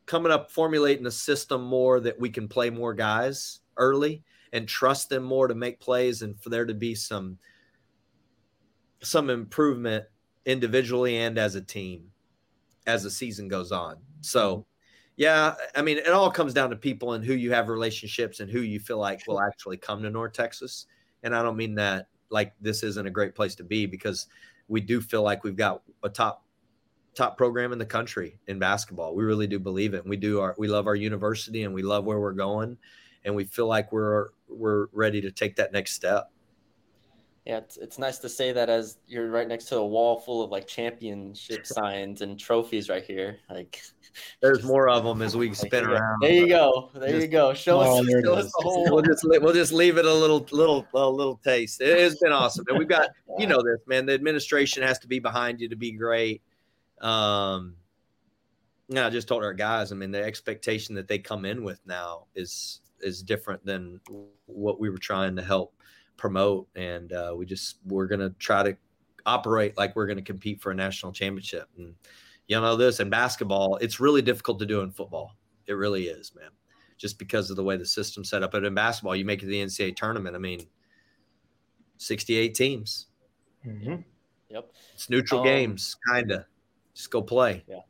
coming 0.04 0.30
up, 0.30 0.50
formulating 0.50 1.06
a 1.06 1.10
system 1.10 1.62
more 1.62 2.00
that 2.00 2.20
we 2.20 2.28
can 2.28 2.48
play 2.48 2.68
more 2.68 2.92
guys 2.92 3.60
early 3.78 4.22
and 4.52 4.68
trust 4.68 5.08
them 5.08 5.22
more 5.22 5.48
to 5.48 5.54
make 5.54 5.80
plays, 5.80 6.22
and 6.22 6.38
for 6.40 6.50
there 6.50 6.66
to 6.66 6.74
be 6.74 6.94
some 6.94 7.38
some 9.00 9.30
improvement 9.30 10.04
individually 10.44 11.18
and 11.18 11.38
as 11.38 11.54
a 11.54 11.60
team 11.60 12.10
as 12.86 13.02
the 13.02 13.10
season 13.10 13.48
goes 13.48 13.70
on. 13.70 13.96
So, 14.20 14.56
mm-hmm. 14.56 14.62
yeah, 15.16 15.54
I 15.76 15.82
mean, 15.82 15.98
it 15.98 16.08
all 16.08 16.30
comes 16.30 16.54
down 16.54 16.70
to 16.70 16.76
people 16.76 17.12
and 17.12 17.24
who 17.24 17.34
you 17.34 17.52
have 17.52 17.68
relationships 17.68 18.40
and 18.40 18.50
who 18.50 18.60
you 18.60 18.80
feel 18.80 18.98
like 18.98 19.26
will 19.26 19.40
actually 19.40 19.76
come 19.76 20.02
to 20.02 20.10
North 20.10 20.32
Texas. 20.32 20.86
And 21.22 21.34
I 21.34 21.42
don't 21.42 21.56
mean 21.56 21.74
that 21.76 22.08
like 22.30 22.54
this 22.60 22.82
isn't 22.82 23.06
a 23.06 23.10
great 23.10 23.34
place 23.34 23.54
to 23.56 23.64
be 23.64 23.86
because 23.86 24.26
we 24.68 24.80
do 24.80 25.00
feel 25.00 25.22
like 25.22 25.44
we've 25.44 25.56
got 25.56 25.82
a 26.02 26.08
top 26.08 26.44
top 27.14 27.36
program 27.36 27.72
in 27.72 27.78
the 27.78 27.86
country 27.86 28.38
in 28.46 28.58
basketball. 28.58 29.14
We 29.14 29.24
really 29.24 29.46
do 29.46 29.58
believe 29.58 29.94
it. 29.94 30.02
And 30.02 30.10
we 30.10 30.16
do 30.16 30.40
our 30.40 30.54
we 30.58 30.68
love 30.68 30.86
our 30.86 30.94
university 30.94 31.64
and 31.64 31.74
we 31.74 31.82
love 31.82 32.04
where 32.04 32.20
we're 32.20 32.32
going 32.32 32.76
and 33.24 33.34
we 33.34 33.44
feel 33.44 33.66
like 33.66 33.92
we're 33.92 34.28
we're 34.48 34.86
ready 34.92 35.20
to 35.20 35.30
take 35.30 35.56
that 35.56 35.72
next 35.72 35.92
step 35.92 36.30
yeah, 37.48 37.56
it's, 37.56 37.78
it's 37.78 37.98
nice 37.98 38.18
to 38.18 38.28
say 38.28 38.52
that 38.52 38.68
as 38.68 38.98
you're 39.06 39.30
right 39.30 39.48
next 39.48 39.64
to 39.66 39.78
a 39.78 39.86
wall 39.86 40.20
full 40.20 40.42
of 40.44 40.50
like 40.50 40.66
championship 40.66 41.66
signs 41.66 42.20
and 42.20 42.38
trophies 42.38 42.90
right 42.90 43.02
here. 43.02 43.38
Like, 43.48 43.80
there's 44.42 44.62
more 44.64 44.90
of 44.90 45.02
them 45.02 45.22
as 45.22 45.34
we 45.34 45.54
spin 45.54 45.86
around. 45.86 46.20
There 46.20 46.30
you 46.30 46.46
go. 46.46 46.90
There 46.94 47.08
just, 47.08 47.22
you 47.22 47.28
go. 47.28 47.54
Show 47.54 47.78
oh, 47.78 48.00
us, 48.00 48.22
show 48.22 48.34
us 48.34 48.44
the 48.44 48.62
whole. 48.62 48.84
We'll 48.90 49.02
just 49.02 49.24
we'll 49.26 49.54
just 49.54 49.72
leave 49.72 49.96
it 49.96 50.04
a 50.04 50.12
little 50.12 50.46
little 50.52 50.86
a 50.92 51.08
little 51.08 51.40
taste. 51.42 51.80
It 51.80 51.98
has 51.98 52.18
been 52.18 52.32
awesome, 52.32 52.66
and 52.68 52.78
we've 52.78 52.86
got 52.86 53.08
you 53.38 53.46
know 53.46 53.62
this 53.62 53.80
man. 53.86 54.04
The 54.04 54.12
administration 54.12 54.82
has 54.82 54.98
to 54.98 55.08
be 55.08 55.18
behind 55.18 55.58
you 55.58 55.70
to 55.70 55.76
be 55.76 55.92
great. 55.92 56.42
Um, 57.00 57.76
yeah, 58.90 59.06
I 59.06 59.10
just 59.10 59.26
told 59.26 59.42
our 59.42 59.54
guys. 59.54 59.90
I 59.90 59.94
mean, 59.94 60.10
the 60.10 60.22
expectation 60.22 60.94
that 60.96 61.08
they 61.08 61.18
come 61.18 61.46
in 61.46 61.64
with 61.64 61.80
now 61.86 62.26
is 62.34 62.82
is 63.00 63.22
different 63.22 63.64
than 63.64 64.02
what 64.44 64.78
we 64.78 64.90
were 64.90 64.98
trying 64.98 65.34
to 65.36 65.42
help 65.42 65.72
promote, 66.18 66.68
and 66.76 67.12
uh, 67.14 67.32
we 67.34 67.46
just 67.46 67.76
we're 67.86 68.06
gonna 68.06 68.30
try 68.38 68.62
to 68.62 68.76
operate 69.24 69.78
like 69.78 69.96
we're 69.96 70.06
gonna 70.06 70.20
compete 70.20 70.60
for 70.60 70.70
a 70.70 70.74
national 70.74 71.12
championship. 71.12 71.68
And 71.78 71.94
you 72.46 72.60
know 72.60 72.76
this 72.76 73.00
in 73.00 73.08
basketball, 73.08 73.76
it's 73.76 74.00
really 74.00 74.20
difficult 74.20 74.58
to 74.58 74.66
do 74.66 74.82
in 74.82 74.90
football. 74.90 75.36
It 75.66 75.72
really 75.72 76.08
is, 76.08 76.34
man. 76.34 76.50
Just 76.98 77.18
because 77.18 77.48
of 77.48 77.56
the 77.56 77.64
way 77.64 77.76
the 77.76 77.86
system's 77.86 78.28
set 78.28 78.42
up. 78.42 78.50
But 78.50 78.64
in 78.64 78.74
basketball, 78.74 79.16
you 79.16 79.24
make 79.24 79.42
it 79.42 79.46
to 79.46 79.50
the 79.50 79.62
NCAA 79.62 79.96
tournament. 79.96 80.34
I 80.34 80.38
mean, 80.38 80.66
68 81.98 82.54
teams. 82.54 83.06
Mm-hmm. 83.64 83.96
Yep. 84.50 84.72
It's 84.94 85.10
neutral 85.10 85.40
um, 85.40 85.46
games, 85.46 85.96
kind 86.08 86.32
of. 86.32 86.44
Just 86.94 87.10
go 87.10 87.22
play. 87.22 87.62
Yeah. 87.68 87.80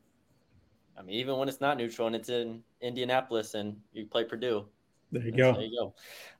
I 0.98 1.02
mean, 1.02 1.14
even 1.14 1.38
when 1.38 1.48
it's 1.48 1.60
not 1.60 1.78
neutral 1.78 2.08
and 2.08 2.16
it's 2.16 2.28
in 2.28 2.62
Indianapolis 2.82 3.54
and 3.54 3.76
you 3.92 4.06
play 4.06 4.24
Purdue. 4.24 4.66
There 5.12 5.22
you 5.22 5.32
go. 5.32 5.52
There 5.52 5.62
you 5.62 5.92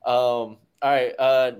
go. 0.05 0.11
Um, 0.11 0.57
all 0.83 0.91
right. 0.91 1.15
Uh, 1.19 1.53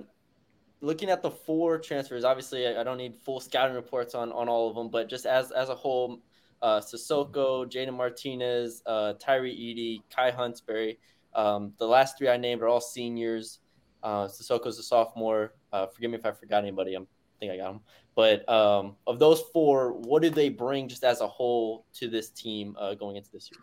looking 0.81 1.09
at 1.09 1.21
the 1.21 1.31
four 1.31 1.77
transfers, 1.77 2.23
obviously 2.23 2.67
I, 2.67 2.83
don't 2.83 2.97
need 2.97 3.15
full 3.15 3.39
scouting 3.39 3.75
reports 3.75 4.15
on, 4.15 4.31
on 4.31 4.47
all 4.47 4.69
of 4.69 4.75
them, 4.75 4.89
but 4.89 5.09
just 5.09 5.25
as 5.25 5.51
as 5.51 5.69
a 5.69 5.75
whole, 5.75 6.19
uh, 6.61 6.79
Sissoko, 6.79 7.65
Jayden 7.69 7.95
Martinez, 7.95 8.81
uh, 8.85 9.13
Tyree 9.19 9.51
Eady, 9.51 10.03
Kai 10.13 10.31
Huntsberry. 10.31 10.97
Um, 11.33 11.73
the 11.77 11.87
last 11.87 12.17
three 12.17 12.29
I 12.29 12.37
named 12.37 12.61
are 12.61 12.67
all 12.67 12.81
seniors. 12.81 13.59
Uh, 14.03 14.27
Sissoko's 14.27 14.79
a 14.79 14.83
sophomore. 14.83 15.53
Uh, 15.71 15.87
forgive 15.87 16.11
me 16.11 16.17
if 16.17 16.25
I 16.25 16.31
forgot 16.31 16.63
anybody. 16.63 16.95
I'm, 16.95 17.03
I 17.03 17.35
think 17.39 17.51
I 17.51 17.57
got 17.57 17.71
him. 17.71 17.79
But 18.15 18.47
um, 18.49 18.95
of 19.07 19.19
those 19.19 19.41
four, 19.53 19.93
what 19.93 20.21
did 20.21 20.33
they 20.33 20.49
bring 20.49 20.89
just 20.89 21.03
as 21.03 21.21
a 21.21 21.27
whole 21.27 21.85
to 21.93 22.09
this 22.09 22.29
team 22.29 22.75
uh, 22.77 22.95
going 22.95 23.15
into 23.15 23.31
this 23.31 23.49
year? 23.51 23.61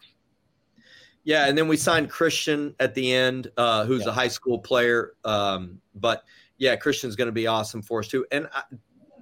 Yeah, 1.24 1.46
and 1.46 1.58
then 1.58 1.66
we 1.66 1.76
signed 1.76 2.08
Christian 2.08 2.74
at 2.78 2.94
the 2.94 3.12
end, 3.12 3.50
uh, 3.56 3.84
who's 3.84 4.04
yeah. 4.04 4.10
a 4.10 4.12
high 4.12 4.28
school 4.28 4.60
player. 4.60 5.14
Um, 5.24 5.80
but 5.96 6.22
yeah, 6.58 6.76
Christian's 6.76 7.16
going 7.16 7.26
to 7.26 7.32
be 7.32 7.46
awesome 7.46 7.82
for 7.82 8.00
us 8.00 8.08
too. 8.08 8.26
And 8.32 8.48
I, 8.52 8.62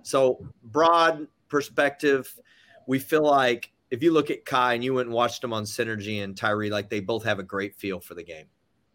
so, 0.03 0.47
broad 0.63 1.27
perspective, 1.49 2.35
we 2.87 2.99
feel 2.99 3.25
like 3.25 3.73
if 3.91 4.03
you 4.03 4.13
look 4.13 4.31
at 4.31 4.45
Kai 4.45 4.75
and 4.75 4.85
you 4.85 4.95
went 4.95 5.07
and 5.07 5.15
watched 5.15 5.41
them 5.41 5.53
on 5.53 5.65
Synergy 5.65 6.23
and 6.23 6.37
Tyree, 6.37 6.71
like 6.71 6.91
they 6.91 7.01
both 7.01 7.25
have 7.25 7.39
a 7.39 7.45
great 7.45 7.77
feel 7.77 8.01
for 8.01 8.15
the 8.15 8.25
game. 8.25 8.47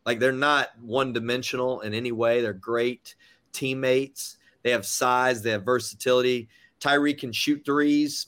Like 0.05 0.19
they're 0.19 0.31
not 0.31 0.69
one 0.81 1.13
dimensional 1.13 1.81
in 1.81 1.93
any 1.93 2.11
way. 2.11 2.41
They're 2.41 2.53
great 2.53 3.15
teammates. 3.51 4.37
They 4.63 4.71
have 4.71 4.85
size. 4.85 5.41
They 5.41 5.51
have 5.51 5.63
versatility. 5.63 6.49
Tyree 6.79 7.13
can 7.13 7.31
shoot 7.31 7.63
threes, 7.65 8.27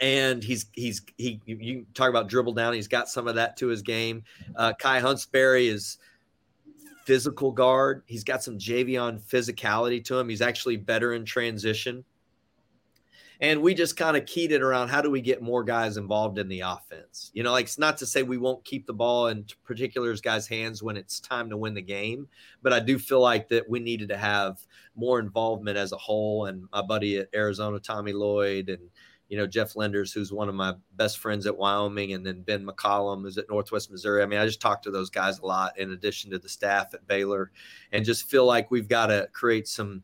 and 0.00 0.42
he's 0.42 0.66
he's 0.72 1.02
he. 1.16 1.40
You 1.46 1.86
talk 1.94 2.10
about 2.10 2.28
dribble 2.28 2.54
down. 2.54 2.74
He's 2.74 2.88
got 2.88 3.08
some 3.08 3.26
of 3.28 3.36
that 3.36 3.56
to 3.58 3.68
his 3.68 3.82
game. 3.82 4.22
Uh, 4.56 4.72
Kai 4.78 5.00
Huntsberry 5.00 5.68
is 5.68 5.98
physical 7.08 7.50
guard. 7.50 8.02
He's 8.04 8.22
got 8.22 8.42
some 8.42 8.58
Javion 8.58 9.18
physicality 9.18 10.04
to 10.04 10.18
him. 10.18 10.28
He's 10.28 10.42
actually 10.42 10.76
better 10.76 11.14
in 11.14 11.24
transition. 11.24 12.04
And 13.40 13.62
we 13.62 13.72
just 13.72 13.96
kind 13.96 14.14
of 14.14 14.26
keyed 14.26 14.52
it 14.52 14.60
around 14.60 14.88
how 14.88 15.00
do 15.00 15.10
we 15.10 15.22
get 15.22 15.40
more 15.40 15.64
guys 15.64 15.96
involved 15.96 16.38
in 16.38 16.48
the 16.48 16.60
offense? 16.60 17.30
You 17.32 17.44
know, 17.44 17.52
like 17.52 17.64
it's 17.64 17.78
not 17.78 17.96
to 17.98 18.06
say 18.06 18.22
we 18.22 18.36
won't 18.36 18.62
keep 18.62 18.86
the 18.86 18.92
ball 18.92 19.28
in 19.28 19.46
particular 19.64 20.14
guys' 20.16 20.46
hands 20.46 20.82
when 20.82 20.98
it's 20.98 21.18
time 21.18 21.48
to 21.48 21.56
win 21.56 21.72
the 21.72 21.80
game, 21.80 22.28
but 22.62 22.74
I 22.74 22.80
do 22.80 22.98
feel 22.98 23.22
like 23.22 23.48
that 23.48 23.66
we 23.70 23.80
needed 23.80 24.10
to 24.10 24.18
have 24.18 24.60
more 24.94 25.18
involvement 25.18 25.78
as 25.78 25.92
a 25.92 25.96
whole. 25.96 26.44
And 26.44 26.68
my 26.74 26.82
buddy 26.82 27.16
at 27.16 27.30
Arizona, 27.34 27.78
Tommy 27.78 28.12
Lloyd, 28.12 28.68
and 28.68 28.90
you 29.28 29.36
know 29.36 29.46
Jeff 29.46 29.76
Linder, 29.76 30.04
who's 30.12 30.32
one 30.32 30.48
of 30.48 30.54
my 30.54 30.74
best 30.96 31.18
friends 31.18 31.46
at 31.46 31.56
Wyoming, 31.56 32.12
and 32.12 32.24
then 32.24 32.42
Ben 32.42 32.66
McCollum, 32.66 33.22
who's 33.22 33.38
at 33.38 33.48
Northwest 33.48 33.90
Missouri. 33.90 34.22
I 34.22 34.26
mean, 34.26 34.38
I 34.38 34.46
just 34.46 34.60
talk 34.60 34.82
to 34.82 34.90
those 34.90 35.10
guys 35.10 35.38
a 35.38 35.46
lot, 35.46 35.78
in 35.78 35.92
addition 35.92 36.30
to 36.30 36.38
the 36.38 36.48
staff 36.48 36.94
at 36.94 37.06
Baylor, 37.06 37.50
and 37.92 38.04
just 38.04 38.30
feel 38.30 38.46
like 38.46 38.70
we've 38.70 38.88
got 38.88 39.06
to 39.06 39.28
create 39.32 39.68
some 39.68 40.02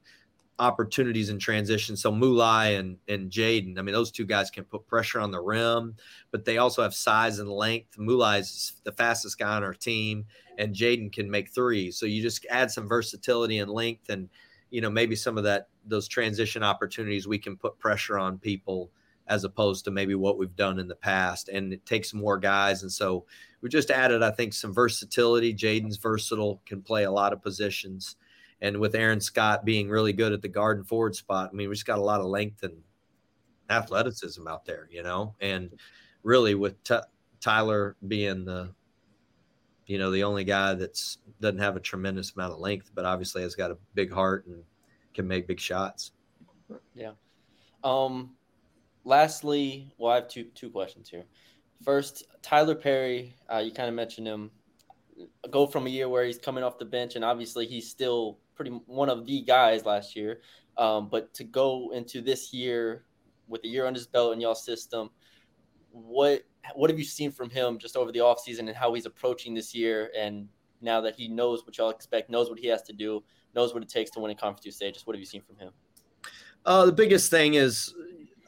opportunities 0.59 1.31
in 1.31 1.39
transition. 1.39 1.97
So 1.97 2.13
Mulai 2.13 2.79
and 2.79 2.99
and 3.09 3.31
Jaden, 3.31 3.79
I 3.79 3.83
mean, 3.83 3.95
those 3.95 4.11
two 4.11 4.27
guys 4.27 4.51
can 4.51 4.65
put 4.65 4.87
pressure 4.87 5.21
on 5.21 5.31
the 5.31 5.41
rim, 5.41 5.97
but 6.31 6.45
they 6.45 6.59
also 6.59 6.83
have 6.83 6.95
size 6.95 7.39
and 7.39 7.51
length. 7.51 7.97
Mulai 7.99 8.41
is 8.41 8.75
the 8.85 8.93
fastest 8.93 9.39
guy 9.39 9.57
on 9.57 9.65
our 9.65 9.75
team, 9.75 10.27
and 10.59 10.75
Jaden 10.75 11.13
can 11.13 11.31
make 11.31 11.51
threes. 11.51 11.97
So 11.97 12.07
you 12.07 12.23
just 12.23 12.47
add 12.51 12.71
some 12.71 12.89
versatility 12.89 13.59
and 13.59 13.71
length, 13.71 14.11
and 14.11 14.29
you 14.71 14.83
know 14.83 14.91
maybe 14.91 15.17
some 15.17 15.39
of 15.39 15.45
that 15.45 15.69
those 15.87 16.09
transition 16.09 16.63
opportunities 16.63 17.27
we 17.27 17.39
can 17.39 17.57
put 17.57 17.79
pressure 17.79 18.19
on 18.19 18.39
people 18.39 18.91
as 19.27 19.45
opposed 19.45 19.85
to 19.85 19.91
maybe 19.91 20.15
what 20.15 20.39
we've 20.39 20.57
done 20.57 20.79
in 20.79 20.89
the 20.89 20.95
past. 20.95 21.49
And 21.49 21.73
it 21.73 21.87
takes 21.87 22.13
more 22.15 22.39
guys, 22.39 22.83
and 22.83 22.93
so 22.93 23.25
we 23.61 23.69
just 23.69 23.91
added, 23.91 24.23
I 24.23 24.31
think, 24.31 24.53
some 24.53 24.75
versatility. 24.75 25.55
Jaden's 25.55 25.97
versatile, 25.97 26.61
can 26.67 26.83
play 26.83 27.05
a 27.05 27.11
lot 27.11 27.33
of 27.33 27.43
positions 27.43 28.17
and 28.65 28.79
with 28.79 28.95
Aaron 28.95 29.21
Scott 29.21 29.67
being 29.67 29.91
really 29.91 30.15
good 30.15 30.33
at 30.33 30.41
the 30.41 30.49
guard 30.49 30.79
and 30.79 30.89
forward 30.89 31.15
spot, 31.15 31.51
I 31.53 31.55
mean, 31.55 31.69
we 31.69 31.75
just 31.75 31.87
got 31.87 31.99
a 31.99 32.03
lot 32.03 32.21
of 32.21 32.27
length 32.27 32.63
and 32.63 32.83
athleticism 33.69 34.49
out 34.49 34.65
there, 34.65 34.89
you 34.91 35.03
know, 35.03 35.35
and 35.39 35.71
really 36.23 36.55
with 36.55 36.83
T- 36.83 36.97
Tylor 37.41 37.95
being 38.09 38.47
the, 38.47 38.73
you 39.87 39.99
know, 39.99 40.11
the 40.11 40.25
only 40.25 40.45
guy 40.45 40.73
that's 40.73 41.19
doesn't 41.43 41.59
have 41.59 41.77
a 41.77 41.81
tremendous 41.81 42.33
amount 42.35 42.55
of 42.55 42.59
length, 42.59 42.91
but 42.95 43.05
obviously 43.05 43.43
has 43.43 43.55
got 43.55 43.71
a 43.71 43.77
big 43.93 44.11
heart 44.11 44.47
and 44.47 44.63
can 45.13 45.29
make 45.29 45.47
big 45.47 45.61
shots. 45.61 46.13
Yeah. 46.95 47.13
Um. 47.83 48.31
Lastly, 49.05 49.93
well, 49.99 50.13
I 50.13 50.17
have 50.17 50.29
two 50.29 50.45
two 50.55 50.71
questions 50.71 51.09
here. 51.09 51.25
First, 51.83 52.25
Tylor 52.43 52.75
Perry. 52.75 53.37
Uh, 53.53 53.59
you 53.59 53.71
kind 53.71 53.89
of 53.89 53.95
mentioned 53.95 54.27
him. 54.27 54.51
Go 55.51 55.67
from 55.67 55.87
a 55.87 55.91
year 55.91 56.09
where 56.09 56.25
he's 56.25 56.39
coming 56.39 56.65
off 56.65 56.79
the 56.79 56.85
bench, 56.85 57.15
and 57.15 57.25
obviously 57.25 57.67
he's 57.67 57.89
still 57.89 58.39
pretty 58.55 58.71
one 58.87 59.11
of 59.11 59.27
the 59.27 59.43
guys 59.43 59.85
last 59.85 60.17
year. 60.17 60.41
Um, 60.77 61.09
but 61.09 61.33
to 61.35 61.45
go 61.45 61.93
into 61.93 62.21
this 62.21 62.53
year 62.53 63.05
with 63.47 63.63
a 63.65 63.69
year 63.69 63.87
on 63.87 63.95
his 63.95 64.07
belt 64.07 64.33
in 64.33 64.41
y'all 64.41 64.55
system, 64.55 65.11
what 65.91 66.43
what 66.75 66.89
have 66.89 66.99
you 66.99 67.05
seen 67.05 67.31
from 67.31 67.51
him 67.51 67.79
just 67.79 67.97
over 67.97 68.11
the 68.11 68.21
offseason 68.21 68.61
and 68.61 68.75
how 68.75 68.95
he's 68.95 69.07
approaching 69.07 69.55
this 69.55 69.75
year? 69.75 70.11
And 70.19 70.49
now 70.81 71.01
that 71.03 71.15
he 71.15 71.29
knows 71.29 71.65
what 71.67 71.77
y'all 71.77 71.91
expect, 71.91 72.31
knows 72.31 72.49
what 72.49 72.59
he 72.59 72.67
has 72.69 72.83
to 72.85 72.93
do, 72.93 73.23
knows 73.55 73.75
what 73.75 73.83
it 73.83 73.89
takes 73.89 74.11
to 74.13 74.21
win 74.21 74.31
a 74.31 74.35
conference 74.35 74.65
USA, 74.65 74.91
just 74.91 75.07
what 75.07 75.15
have 75.15 75.21
you 75.21 75.27
seen 75.27 75.43
from 75.43 75.59
him? 75.59 75.73
Uh, 76.65 76.87
the 76.87 76.93
biggest 76.93 77.31
thing 77.31 77.55
is 77.55 77.95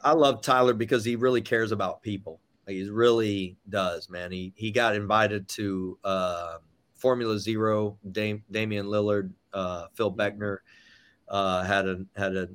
I 0.07 0.13
love 0.13 0.41
Tylor 0.41 0.73
because 0.73 1.03
he 1.03 1.17
really 1.17 1.41
cares 1.41 1.73
about 1.73 2.01
people. 2.01 2.39
He 2.65 2.89
really 2.89 3.57
does, 3.67 4.09
man. 4.09 4.31
He 4.31 4.53
he 4.55 4.71
got 4.71 4.95
invited 4.95 5.49
to 5.49 5.99
uh, 6.01 6.57
Formula 6.95 7.37
Zero. 7.37 7.97
Dam- 8.13 8.43
Damian 8.49 8.85
Lillard 8.85 9.31
uh, 9.51 9.87
Phil 9.95 10.13
Beckner 10.13 10.59
uh, 11.27 11.63
had 11.65 11.89
a 11.89 12.05
had 12.15 12.37
a, 12.37 12.47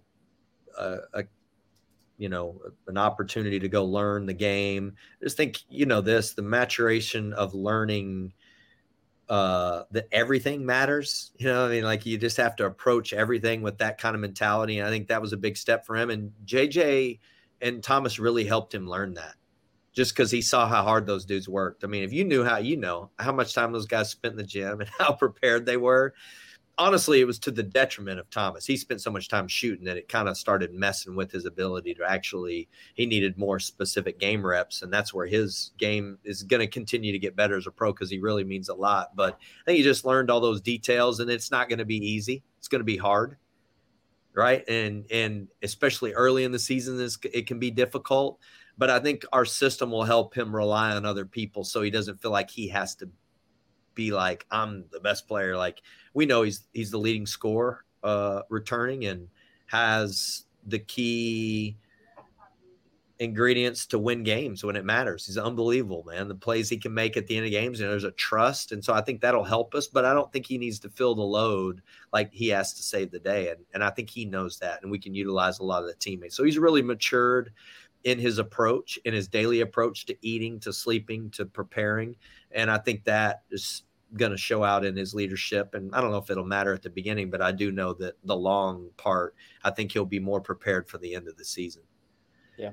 a, 0.79 0.97
a, 1.13 1.25
you 2.17 2.31
know 2.31 2.59
an 2.87 2.97
opportunity 2.97 3.59
to 3.59 3.69
go 3.69 3.85
learn 3.85 4.25
the 4.25 4.33
game. 4.33 4.95
I 5.21 5.25
just 5.27 5.37
think 5.37 5.59
you 5.69 5.85
know 5.85 6.01
this 6.01 6.33
the 6.33 6.41
maturation 6.41 7.35
of 7.35 7.53
learning 7.53 8.33
uh, 9.29 9.83
that 9.91 10.09
everything 10.11 10.65
matters. 10.65 11.33
You 11.37 11.49
know, 11.49 11.67
I 11.67 11.69
mean, 11.69 11.85
like 11.85 12.07
you 12.07 12.17
just 12.17 12.39
have 12.39 12.57
to 12.57 12.65
approach 12.65 13.13
everything 13.13 13.61
with 13.61 13.77
that 13.79 13.99
kind 13.99 14.15
of 14.15 14.23
mentality. 14.23 14.79
And 14.79 14.89
I 14.89 14.91
think 14.91 15.09
that 15.09 15.21
was 15.21 15.35
a 15.35 15.39
big 15.39 15.59
step 15.59 15.85
for 15.85 15.99
him. 15.99 16.09
And 16.09 16.33
JJ 16.47 17.19
and 17.63 17.83
Thomas 17.83 18.19
really 18.19 18.45
helped 18.45 18.75
him 18.75 18.89
learn 18.89 19.15
that 19.15 19.35
just 19.93 20.15
because 20.15 20.31
he 20.31 20.43
saw 20.43 20.67
how 20.67 20.83
hard 20.83 21.07
those 21.07 21.25
dudes 21.25 21.49
worked. 21.49 21.85
I 21.85 21.87
mean, 21.87 22.03
if 22.03 22.13
you 22.13 22.25
knew 22.25 22.45
how, 22.45 22.59
you 22.59 22.77
know, 22.77 23.11
how 23.19 23.33
much 23.33 23.55
time 23.55 23.73
those 23.73 23.87
guys 23.87 24.11
spent 24.11 24.33
in 24.33 24.39
the 24.39 24.45
gym 24.45 24.81
and 24.81 24.91
how 24.99 25.13
prepared 25.13 25.67
they 25.67 25.77
were 25.77 26.15
honestly, 26.79 27.21
it 27.21 27.27
was 27.27 27.39
to 27.41 27.51
the 27.51 27.63
detriment 27.63 28.19
of 28.19 28.29
Thomas. 28.31 28.67
He 28.67 28.77
spent 28.77 29.01
so 29.01 29.11
much 29.11 29.29
time 29.29 29.49
shooting 29.49 29.85
that 29.85 29.97
it 29.97 30.09
kind 30.09 30.29
of 30.29 30.37
started 30.37 30.73
messing 30.73 31.15
with 31.15 31.31
his 31.31 31.45
ability 31.45 31.95
to 31.95 32.05
actually. 32.05 32.69
He 32.95 33.07
needed 33.07 33.39
more 33.39 33.59
specific 33.59 34.19
game 34.19 34.45
reps, 34.45 34.83
and 34.83 34.93
that's 34.93 35.13
where 35.13 35.27
his 35.27 35.73
game 35.79 36.19
is 36.25 36.43
going 36.43 36.61
to 36.61 36.67
continue 36.67 37.13
to 37.13 37.19
get 37.19 37.37
better 37.37 37.57
as 37.57 37.67
a 37.67 37.71
pro 37.71 37.93
because 37.93 38.11
he 38.11 38.19
really 38.19 38.45
means 38.45 38.69
a 38.69 38.75
lot. 38.75 39.15
But 39.15 39.35
I 39.35 39.65
think 39.67 39.79
he 39.79 39.85
just 39.85 40.05
learned 40.05 40.31
all 40.31 40.41
those 40.41 40.61
details, 40.61 41.21
and 41.21 41.31
it's 41.31 41.51
not 41.51 41.69
going 41.69 41.79
to 41.79 41.85
be 41.85 41.97
easy. 41.97 42.43
It's 42.59 42.69
going 42.69 42.81
to 42.81 42.85
be 42.85 42.97
hard, 42.97 43.37
right? 44.35 44.67
And 44.69 45.07
and 45.11 45.49
especially 45.63 46.13
early 46.13 46.45
in 46.45 46.53
the 46.53 46.59
season, 46.59 47.01
it 47.33 47.47
can 47.47 47.59
be 47.59 47.71
difficult. 47.71 48.39
But 48.79 48.91
I 48.91 48.99
think 48.99 49.25
our 49.33 49.45
system 49.45 49.91
will 49.91 50.05
help 50.05 50.35
him 50.35 50.55
rely 50.55 50.93
on 50.93 51.05
other 51.05 51.27
people, 51.27 51.65
so 51.65 51.83
he 51.83 51.91
doesn't 51.91 52.21
feel 52.21 52.31
like 52.31 52.51
he 52.51 52.69
has 52.69 52.95
to 52.97 53.09
be 53.95 54.13
like 54.13 54.47
I'm 54.51 54.85
the 54.91 55.01
best 55.01 55.29
player. 55.29 55.57
Like 55.57 55.83
we 56.15 56.27
know 56.27 56.43
he's 56.43 56.67
he's 56.73 56.91
the 56.91 56.99
leading 56.99 57.27
scorer 57.27 57.85
uh, 58.03 58.43
returning 58.49 59.05
and 59.07 59.29
has 59.67 60.45
the 60.67 60.79
key 60.79 61.77
ingredients 63.23 63.87
to 63.87 63.99
win 63.99 64.25
games 64.25 64.65
when 64.65 64.75
it 64.75 64.85
matters. 64.85 65.27
He's 65.27 65.39
unbelievable, 65.39 66.05
man. 66.07 66.27
The 66.27 66.35
plays 66.35 66.69
he 66.69 66.77
can 66.77 66.93
make 66.93 67.17
at 67.17 67.27
the 67.27 67.37
end 67.37 67.47
of 67.47 67.53
games, 67.53 67.81
and 67.81 67.89
there's 67.89 68.05
a 68.05 68.11
trust, 68.11 68.73
and 68.73 68.85
so 68.85 68.93
I 68.93 69.01
think 69.01 69.21
that'll 69.21 69.45
help 69.45 69.75
us. 69.75 69.87
But 69.87 70.05
I 70.05 70.13
don't 70.13 70.31
think 70.33 70.47
he 70.47 70.59
needs 70.59 70.81
to 70.81 70.89
fill 70.89 71.15
the 71.15 71.23
load 71.23 71.83
like 72.13 72.33
he 72.33 72.49
has 72.49 72.73
to 72.75 72.83
save 72.83 73.11
the 73.11 73.21
day, 73.21 73.51
and 73.51 73.61
and 73.75 73.85
I 73.85 73.91
think 73.91 74.11
he 74.11 74.25
knows 74.25 74.59
that, 74.59 74.83
and 74.83 74.91
we 74.91 74.99
can 74.99 75.15
utilize 75.15 75.61
a 75.61 75.65
lot 75.65 75.83
of 75.83 75.89
the 75.89 75.95
teammates. 75.95 76.37
So 76.37 76.45
he's 76.45 76.59
really 76.59 76.83
matured 76.83 77.53
in 78.05 78.19
his 78.19 78.39
approach, 78.39 78.99
in 79.05 79.15
his 79.15 79.29
daily 79.29 79.61
approach 79.61 80.07
to 80.07 80.17
eating, 80.27 80.59
to 80.61 80.73
sleeping, 80.73 81.31
to 81.31 81.47
preparing, 81.47 82.17
and 82.51 82.71
I 82.71 82.79
think 82.79 83.05
that 83.05 83.43
is 83.51 83.85
going 84.17 84.33
to 84.33 84.39
show 84.39 84.63
out 84.63 84.85
in 84.85 84.97
his 84.97 85.15
leadership. 85.15 85.75
And 85.75 85.95
I 85.95 86.01
don't 86.01 86.11
know 86.11 86.19
if 86.19 86.31
it'll 86.31 86.45
matter 86.45 86.75
at 86.75 86.83
the 86.83 86.91
beginning, 86.91 87.31
but 87.31 87.41
I 87.41 87.53
do 87.53 87.73
know 87.73 87.95
that 87.95 88.15
the 88.25 88.37
long 88.37 88.91
part, 88.97 89.35
I 89.65 89.71
think 89.71 89.93
he'll 89.93 90.05
be 90.05 90.19
more 90.19 90.41
prepared 90.41 90.87
for 90.87 90.99
the 90.99 91.15
end 91.15 91.29
of 91.29 91.37
the 91.37 91.45
season. 91.45 91.83
Yeah. 92.59 92.73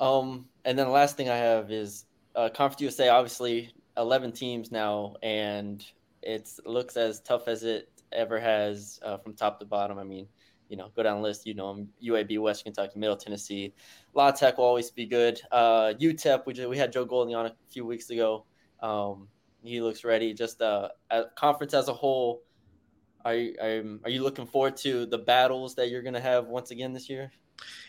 Um, 0.00 0.46
and 0.64 0.78
then 0.78 0.86
the 0.86 0.92
last 0.92 1.16
thing 1.16 1.28
I 1.28 1.36
have 1.36 1.70
is 1.70 2.04
uh, 2.36 2.48
Conference 2.50 2.80
USA, 2.80 3.08
obviously 3.08 3.72
11 3.96 4.32
teams 4.32 4.70
now, 4.70 5.16
and 5.22 5.84
it 6.22 6.48
looks 6.64 6.96
as 6.96 7.20
tough 7.20 7.48
as 7.48 7.64
it 7.64 7.90
ever 8.12 8.38
has 8.38 9.00
uh, 9.04 9.18
from 9.18 9.34
top 9.34 9.58
to 9.60 9.66
bottom. 9.66 9.98
I 9.98 10.04
mean, 10.04 10.28
you 10.68 10.76
know, 10.76 10.90
go 10.94 11.02
down 11.02 11.16
the 11.16 11.22
list, 11.22 11.46
you 11.46 11.54
know, 11.54 11.86
UAB, 12.02 12.38
West 12.40 12.64
Kentucky, 12.64 12.98
Middle 12.98 13.16
Tennessee. 13.16 13.72
La 14.14 14.30
Tech 14.30 14.58
will 14.58 14.66
always 14.66 14.90
be 14.90 15.06
good. 15.06 15.40
Uh, 15.50 15.94
UTEP, 15.98 16.46
we, 16.46 16.52
just, 16.52 16.68
we 16.68 16.76
had 16.76 16.92
Joe 16.92 17.04
Golding 17.04 17.34
on 17.34 17.46
a 17.46 17.54
few 17.70 17.84
weeks 17.84 18.10
ago. 18.10 18.44
Um, 18.80 19.28
he 19.62 19.80
looks 19.80 20.04
ready. 20.04 20.34
Just 20.34 20.60
uh, 20.60 20.90
conference 21.34 21.74
as 21.74 21.88
a 21.88 21.94
whole, 21.94 22.42
are 23.24 23.34
you, 23.34 23.54
are 24.04 24.10
you 24.10 24.22
looking 24.22 24.46
forward 24.46 24.76
to 24.78 25.06
the 25.06 25.18
battles 25.18 25.74
that 25.76 25.90
you're 25.90 26.02
going 26.02 26.14
to 26.14 26.20
have 26.20 26.46
once 26.46 26.70
again 26.70 26.92
this 26.92 27.08
year? 27.08 27.32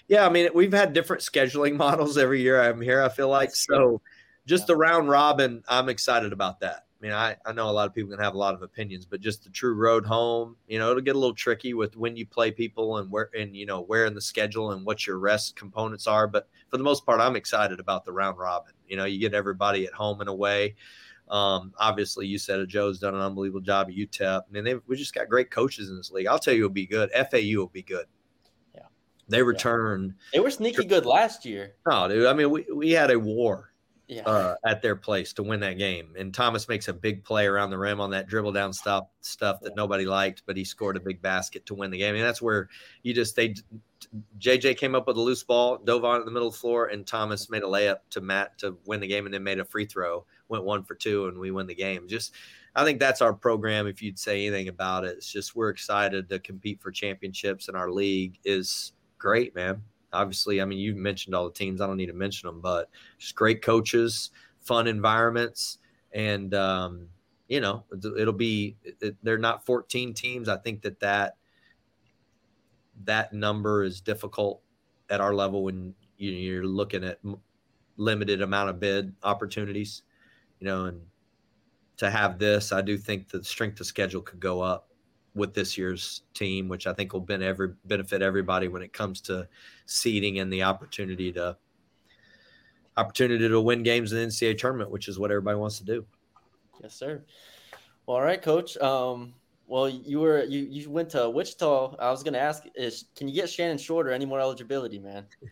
Yeah, 0.08 0.26
I 0.26 0.30
mean, 0.30 0.50
we've 0.54 0.74
had 0.74 0.94
different 0.94 1.22
scheduling 1.22 1.78
models 1.78 2.18
every 2.18 2.42
year 2.42 2.62
I'm 2.62 2.82
here. 2.82 3.02
I 3.02 3.10
feel 3.10 3.30
like 3.30 3.56
so. 3.56 4.02
Just 4.46 4.68
the 4.68 4.76
round 4.76 5.10
robin, 5.10 5.64
I'm 5.68 5.90
excited 5.90 6.34
about 6.34 6.62
that. 6.62 6.86
I 7.00 7.06
mean, 7.06 7.14
I, 7.14 7.38
I 7.46 7.54
know 7.54 7.70
a 7.70 7.72
lot 7.72 7.88
of 7.88 7.94
people 7.94 8.12
can 8.12 8.20
have 8.20 8.34
a 8.34 8.38
lot 8.38 8.54
of 8.54 8.62
opinions, 8.62 9.06
but 9.06 9.22
just 9.22 9.44
the 9.44 9.50
true 9.50 9.74
road 9.74 10.06
home, 10.06 10.58
you 10.68 10.80
know, 10.80 10.90
it'll 10.90 11.02
get 11.02 11.16
a 11.16 11.20
little 11.20 11.36
tricky 11.36 11.74
with 11.74 11.96
when 11.96 12.18
you 12.18 12.26
play 12.26 12.52
people 12.52 12.98
and 12.98 13.10
where 13.10 13.30
and 13.38 13.56
you 13.56 13.66
know 13.66 13.82
where 13.82 14.06
in 14.06 14.16
the 14.16 14.22
schedule 14.22 14.72
and 14.72 14.86
what 14.86 15.08
your 15.08 15.18
rest 15.18 15.56
components 15.56 16.08
are. 16.08 16.28
But 16.28 16.50
for 16.68 16.78
the 16.78 16.84
most 16.84 17.06
part, 17.06 17.22
I'm 17.22 17.38
excited 17.38 17.80
about 17.80 18.04
the 18.04 18.12
round 18.12 18.38
robin. 18.38 18.74
You 18.88 18.98
know, 18.98 19.06
you 19.06 19.18
get 19.18 19.34
everybody 19.34 19.86
at 19.86 19.94
home 19.94 20.20
and 20.20 20.30
away. 20.30 20.76
Um, 21.30 21.74
obviously, 21.78 22.28
you 22.28 22.38
said 22.38 22.60
it. 22.60 22.68
Joe's 22.68 23.00
done 23.00 23.16
an 23.16 23.22
unbelievable 23.22 23.62
job 23.62 23.88
at 23.88 23.96
UTEP. 23.96 24.42
I 24.42 24.62
mean, 24.62 24.82
we 24.88 24.98
just 24.98 25.14
got 25.14 25.30
great 25.30 25.52
coaches 25.52 25.90
in 25.90 25.96
this 25.96 26.12
league. 26.12 26.28
I'll 26.28 26.40
tell 26.40 26.54
you, 26.54 26.66
it'll 26.66 26.74
be 26.74 26.88
good. 26.88 27.12
FAU 27.12 27.60
will 27.60 27.68
be 27.68 27.84
good. 27.84 28.08
Yeah, 29.30 29.38
they 29.38 29.44
return. 29.44 30.16
Yeah. 30.18 30.38
They 30.38 30.40
were 30.44 30.52
sneaky 30.52 30.86
good 30.86 31.06
last 31.06 31.46
year. 31.46 31.76
No, 31.88 32.08
dude. 32.08 32.26
I 32.26 32.34
mean, 32.34 32.50
we, 32.50 32.66
we 32.74 32.92
had 32.92 33.12
a 33.12 33.20
war 33.20 33.74
Yeah. 34.08 34.24
uh, 34.24 34.56
at 34.66 34.82
their 34.82 34.96
place 34.96 35.34
to 35.34 35.44
win 35.44 35.60
that 35.62 35.78
game. 35.78 36.14
And 36.18 36.34
Thomas 36.34 36.68
makes 36.68 36.88
a 36.88 36.94
big 36.94 37.24
play 37.24 37.46
around 37.46 37.70
the 37.70 37.78
rim 37.78 38.02
on 38.02 38.10
that 38.12 38.28
dribble 38.28 38.52
down 38.54 38.74
stop 38.74 39.12
stuff 39.22 39.62
that 39.62 39.76
nobody 39.76 40.06
liked, 40.06 40.44
but 40.46 40.58
he 40.58 40.64
scored 40.64 40.98
a 40.98 41.00
big 41.00 41.22
basket 41.22 41.66
to 41.68 41.76
win 41.76 41.92
the 41.92 41.98
game. 41.98 42.16
And 42.16 42.24
that's 42.24 42.42
where 42.42 42.70
you 43.04 43.14
just 43.14 43.36
they 43.36 43.54
JJ 44.40 44.78
came 44.78 44.96
up 44.96 45.08
with 45.08 45.18
a 45.18 45.22
loose 45.22 45.44
ball, 45.44 45.78
dove 45.78 46.06
on 46.06 46.20
in 46.22 46.26
the 46.26 46.32
middle 46.32 46.48
of 46.48 46.54
the 46.54 46.60
floor, 46.60 46.88
and 46.88 47.06
Thomas 47.06 47.50
made 47.50 47.64
a 47.64 47.68
layup 47.68 47.98
to 48.12 48.22
Matt 48.22 48.58
to 48.60 48.78
win 48.86 49.00
the 49.00 49.08
game, 49.08 49.26
and 49.26 49.34
then 49.34 49.44
made 49.44 49.60
a 49.60 49.66
free 49.66 49.86
throw, 49.86 50.26
went 50.48 50.64
one 50.64 50.84
for 50.84 50.96
two, 50.96 51.28
and 51.28 51.38
we 51.38 51.52
win 51.52 51.68
the 51.68 51.76
game. 51.76 52.08
Just 52.08 52.34
I 52.76 52.86
think 52.86 53.00
that's 53.00 53.22
our 53.22 53.34
program. 53.34 53.88
If 53.88 54.02
you'd 54.02 54.18
say 54.18 54.46
anything 54.48 54.68
about 54.70 55.04
it, 55.04 55.18
it's 55.18 55.32
just 55.32 55.56
we're 55.56 55.70
excited 55.70 56.30
to 56.30 56.40
compete 56.40 56.82
for 56.82 56.92
championships, 56.92 57.68
and 57.68 57.76
our 57.78 57.92
league 57.92 58.40
is 58.46 58.94
great, 59.20 59.54
man 59.54 59.84
obviously, 60.14 60.62
I 60.62 60.66
mean, 60.66 60.80
you've 60.80 60.98
mentioned 60.98 61.36
all 61.36 61.46
the 61.46 61.54
teams. 61.54 61.82
I 61.82 61.88
don't 61.88 61.98
need 61.98 62.08
to 62.08 62.14
mention 62.14 62.48
them, 62.48 62.62
but 62.62 62.90
just 63.18 63.36
great 63.36 63.62
coaches, 63.62 64.32
fun 64.62 64.88
environments, 64.88 65.80
and 66.12 66.54
um, 66.54 67.08
you 67.48 67.62
know, 67.62 67.84
it'll 68.18 68.34
be. 68.34 68.76
It, 68.84 69.16
they're 69.24 69.38
not 69.38 69.66
14 69.66 70.14
teams. 70.14 70.50
I 70.50 70.58
think 70.58 70.82
that 70.84 71.00
that 71.00 71.38
that 73.06 73.34
number 73.34 73.84
is 73.84 74.02
difficult 74.02 74.62
at 75.10 75.22
our 75.22 75.34
level 75.34 75.64
when 75.64 75.96
you're 76.18 76.66
looking 76.66 77.04
at 77.04 77.20
limited 77.98 78.42
amount 78.42 78.70
of 78.70 78.80
bid 78.80 79.14
opportunities. 79.24 80.04
You 80.60 80.68
know, 80.68 80.86
and 80.86 81.02
to 81.98 82.10
have 82.10 82.38
this, 82.38 82.72
I 82.72 82.82
do 82.82 82.98
think 82.98 83.30
the 83.30 83.44
strength 83.44 83.80
of 83.80 83.86
schedule 83.86 84.22
could 84.22 84.40
go 84.40 84.62
up 84.62 84.89
with 85.36 85.54
this 85.54 85.78
year's 85.78 86.24
team, 86.34 86.68
which 86.68 86.88
I 86.88 86.94
think 86.94 87.14
will 87.14 87.22
benefit 87.22 88.22
everybody 88.22 88.68
when 88.68 88.82
it 88.82 88.94
comes 88.94 89.22
to 89.22 89.48
seeding 89.86 90.40
and 90.40 90.52
the 90.52 90.64
opportunity 90.64 91.32
to 91.34 91.58
opportunity 92.98 93.48
to 93.48 93.62
win 93.62 93.84
games 93.84 94.12
in 94.12 94.20
the 94.20 94.26
NCAA 94.26 94.58
tournament, 94.58 94.92
which 94.92 95.08
is 95.08 95.18
what 95.18 95.32
everybody 95.32 95.58
wants 95.58 95.78
to 95.80 95.86
do. 95.86 96.06
Yes, 96.82 96.94
sir. 96.94 97.24
Well, 98.06 98.18
all 98.18 98.24
right, 98.24 98.42
coach. 98.42 98.78
Um, 98.78 99.34
well, 99.68 99.88
you 99.88 100.20
were 100.20 100.44
you 100.44 100.68
you 100.70 100.90
went 100.90 101.10
to 101.12 101.30
Wichita. 101.30 101.96
I 102.00 102.10
was 102.12 102.24
going 102.24 102.34
to 102.34 102.40
ask 102.40 102.64
is 102.76 103.06
can 103.16 103.28
you 103.28 103.36
get 103.36 103.50
Shannon 103.50 103.78
Shorter 103.78 104.12
any 104.12 104.26
more 104.26 104.40
eligibility, 104.40 105.00
man? 105.00 105.26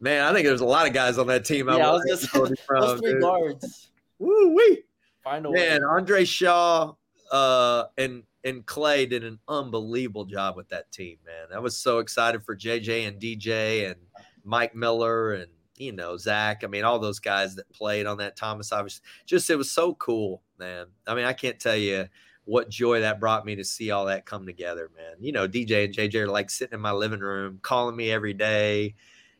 Man, 0.00 0.22
I 0.22 0.34
think 0.34 0.46
there's 0.46 0.60
a 0.60 0.66
lot 0.66 0.86
of 0.86 0.92
guys 0.92 1.16
on 1.16 1.26
that 1.28 1.46
team. 1.46 1.66
Yeah, 1.66 1.76
I, 1.76 1.88
I 1.88 1.92
was 1.92 2.04
just 2.06 2.28
from, 2.66 2.98
three 2.98 3.12
dude. 3.12 3.22
guards. 3.22 3.88
Woo 4.18 4.54
wee! 4.54 4.82
Find 5.24 5.46
a 5.46 5.50
man, 5.50 5.80
way. 5.80 5.88
Andre 5.88 6.26
Shaw 6.26 6.92
uh, 7.30 7.84
and 7.96 8.22
and 8.44 8.66
Clay 8.66 9.06
did 9.06 9.24
an 9.24 9.38
unbelievable 9.48 10.24
job 10.24 10.56
with 10.56 10.68
that 10.70 10.90
team, 10.90 11.18
man. 11.24 11.56
I 11.56 11.60
was 11.60 11.76
so 11.76 11.98
excited 11.98 12.44
for 12.44 12.56
JJ 12.56 13.06
and 13.06 13.20
DJ 13.20 13.90
and 13.90 13.96
Mike 14.44 14.74
Miller 14.74 15.32
and 15.32 15.46
you 15.76 15.92
know 15.92 16.16
Zach. 16.16 16.64
I 16.64 16.66
mean, 16.66 16.84
all 16.84 16.98
those 16.98 17.20
guys 17.20 17.54
that 17.56 17.72
played 17.72 18.06
on 18.06 18.18
that 18.18 18.36
Thomas. 18.36 18.72
Obviously, 18.72 19.04
just 19.26 19.50
it 19.50 19.56
was 19.56 19.70
so 19.70 19.94
cool, 19.94 20.42
man. 20.58 20.86
I 21.06 21.14
mean, 21.14 21.24
I 21.24 21.32
can't 21.32 21.60
tell 21.60 21.76
you 21.76 22.06
what 22.44 22.68
joy 22.68 23.00
that 23.00 23.20
brought 23.20 23.46
me 23.46 23.54
to 23.56 23.64
see 23.64 23.92
all 23.92 24.06
that 24.06 24.26
come 24.26 24.46
together, 24.46 24.90
man. 24.96 25.16
You 25.20 25.32
know, 25.32 25.46
DJ 25.46 25.84
and 25.84 25.94
JJ 25.94 26.14
are 26.16 26.28
like 26.28 26.50
sitting 26.50 26.74
in 26.74 26.80
my 26.80 26.92
living 26.92 27.20
room, 27.20 27.60
calling 27.62 27.94
me 27.94 28.10
every 28.10 28.34
day. 28.34 28.96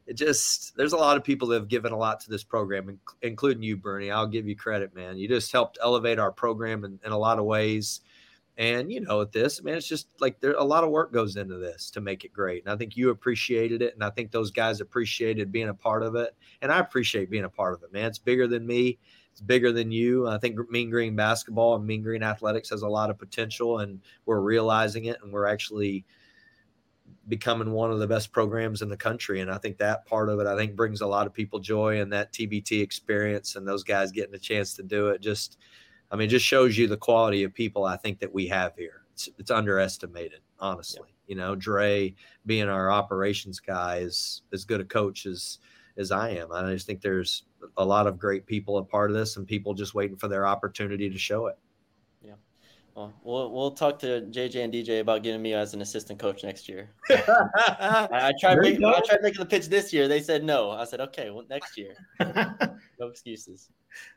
It 0.06 0.14
just 0.14 0.76
there's 0.76 0.92
a 0.92 0.98
lot 0.98 1.16
of 1.16 1.24
people 1.24 1.48
that 1.48 1.56
have 1.56 1.68
given 1.68 1.92
a 1.92 1.98
lot 1.98 2.20
to 2.20 2.30
this 2.30 2.44
program, 2.44 2.98
including 3.22 3.62
you, 3.62 3.76
Bernie. 3.76 4.10
I'll 4.10 4.26
give 4.26 4.46
you 4.46 4.56
credit, 4.56 4.94
man. 4.94 5.16
You 5.16 5.28
just 5.28 5.52
helped 5.52 5.78
elevate 5.82 6.18
our 6.18 6.32
program 6.32 6.84
in, 6.84 6.98
in 7.04 7.12
a 7.12 7.18
lot 7.18 7.38
of 7.38 7.44
ways 7.44 8.00
and 8.58 8.92
you 8.92 9.00
know, 9.00 9.18
with 9.18 9.32
this, 9.32 9.62
man, 9.62 9.76
it's 9.76 9.88
just 9.88 10.08
like 10.20 10.40
there 10.40 10.52
a 10.52 10.64
lot 10.64 10.84
of 10.84 10.90
work 10.90 11.12
goes 11.12 11.36
into 11.36 11.56
this 11.56 11.90
to 11.90 12.00
make 12.00 12.24
it 12.24 12.32
great. 12.32 12.64
And 12.64 12.72
I 12.72 12.76
think 12.76 12.96
you 12.96 13.10
appreciated 13.10 13.80
it, 13.82 13.94
and 13.94 14.04
I 14.04 14.10
think 14.10 14.30
those 14.30 14.50
guys 14.50 14.80
appreciated 14.80 15.50
being 15.50 15.70
a 15.70 15.74
part 15.74 16.02
of 16.02 16.14
it, 16.16 16.34
and 16.60 16.70
I 16.70 16.78
appreciate 16.78 17.30
being 17.30 17.44
a 17.44 17.48
part 17.48 17.74
of 17.74 17.82
it, 17.82 17.92
man. 17.92 18.06
It's 18.06 18.18
bigger 18.18 18.46
than 18.46 18.66
me. 18.66 18.98
It's 19.32 19.40
bigger 19.40 19.72
than 19.72 19.90
you. 19.90 20.28
I 20.28 20.36
think 20.36 20.58
Mean 20.70 20.90
Green 20.90 21.16
basketball 21.16 21.76
and 21.76 21.86
Mean 21.86 22.02
Green 22.02 22.22
athletics 22.22 22.68
has 22.68 22.82
a 22.82 22.88
lot 22.88 23.08
of 23.08 23.18
potential, 23.18 23.78
and 23.78 24.00
we're 24.26 24.40
realizing 24.40 25.06
it, 25.06 25.16
and 25.22 25.32
we're 25.32 25.46
actually 25.46 26.04
becoming 27.28 27.70
one 27.70 27.90
of 27.90 28.00
the 28.00 28.06
best 28.06 28.32
programs 28.32 28.82
in 28.82 28.88
the 28.88 28.96
country. 28.96 29.40
And 29.40 29.50
I 29.50 29.56
think 29.56 29.78
that 29.78 30.04
part 30.06 30.28
of 30.28 30.40
it, 30.40 30.46
I 30.46 30.56
think, 30.56 30.74
brings 30.74 31.00
a 31.00 31.06
lot 31.06 31.26
of 31.26 31.32
people 31.32 31.60
joy, 31.60 32.00
and 32.02 32.12
that 32.12 32.32
TBT 32.34 32.82
experience, 32.82 33.56
and 33.56 33.66
those 33.66 33.84
guys 33.84 34.12
getting 34.12 34.34
a 34.34 34.38
chance 34.38 34.74
to 34.74 34.82
do 34.82 35.08
it 35.08 35.22
just 35.22 35.56
I 36.12 36.16
mean, 36.16 36.26
it 36.26 36.30
just 36.30 36.44
shows 36.44 36.76
you 36.76 36.86
the 36.86 36.96
quality 36.96 37.42
of 37.42 37.54
people 37.54 37.86
I 37.86 37.96
think 37.96 38.20
that 38.20 38.32
we 38.32 38.46
have 38.48 38.76
here. 38.76 39.06
It's, 39.14 39.30
it's 39.38 39.50
underestimated, 39.50 40.40
honestly. 40.60 41.08
Yeah. 41.08 41.14
You 41.26 41.36
know, 41.36 41.54
Dre 41.54 42.14
being 42.44 42.68
our 42.68 42.90
operations 42.90 43.58
guy 43.58 43.98
is 43.98 44.42
as 44.52 44.64
good 44.64 44.82
a 44.82 44.84
coach 44.84 45.24
as 45.26 45.58
as 45.96 46.10
I 46.10 46.30
am. 46.30 46.52
I 46.52 46.70
just 46.72 46.86
think 46.86 47.00
there's 47.00 47.44
a 47.76 47.84
lot 47.84 48.06
of 48.06 48.18
great 48.18 48.46
people 48.46 48.78
a 48.78 48.84
part 48.84 49.10
of 49.10 49.16
this, 49.16 49.36
and 49.36 49.46
people 49.46 49.74
just 49.74 49.94
waiting 49.94 50.16
for 50.16 50.28
their 50.28 50.46
opportunity 50.46 51.10
to 51.10 51.18
show 51.18 51.46
it. 51.46 51.58
Yeah. 52.94 53.02
Well, 53.02 53.12
we'll 53.22 53.50
we'll 53.50 53.70
talk 53.70 53.98
to 54.00 54.22
JJ 54.30 54.64
and 54.64 54.72
DJ 54.72 55.00
about 55.00 55.22
getting 55.22 55.40
me 55.40 55.54
as 55.54 55.72
an 55.74 55.80
assistant 55.80 56.18
coach 56.18 56.44
next 56.44 56.68
year. 56.68 56.90
I, 57.10 58.08
I, 58.10 58.32
tried 58.38 58.58
make, 58.58 58.82
I 58.82 59.00
tried 59.00 59.22
making 59.22 59.40
the 59.40 59.46
pitch 59.46 59.68
this 59.68 59.92
year. 59.92 60.08
They 60.08 60.20
said 60.20 60.44
no. 60.44 60.70
I 60.70 60.84
said 60.84 61.00
okay. 61.00 61.30
Well, 61.30 61.44
next 61.48 61.78
year. 61.78 61.94
no 62.20 63.06
excuses. 63.06 63.70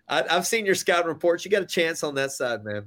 I, 0.10 0.24
have 0.30 0.46
seen 0.46 0.66
your 0.66 0.76
scouting 0.76 1.08
reports. 1.08 1.46
You 1.46 1.52
got 1.52 1.62
a 1.62 1.68
chance 1.68 2.04
on 2.04 2.16
that 2.16 2.32
side, 2.32 2.64
man. 2.64 2.86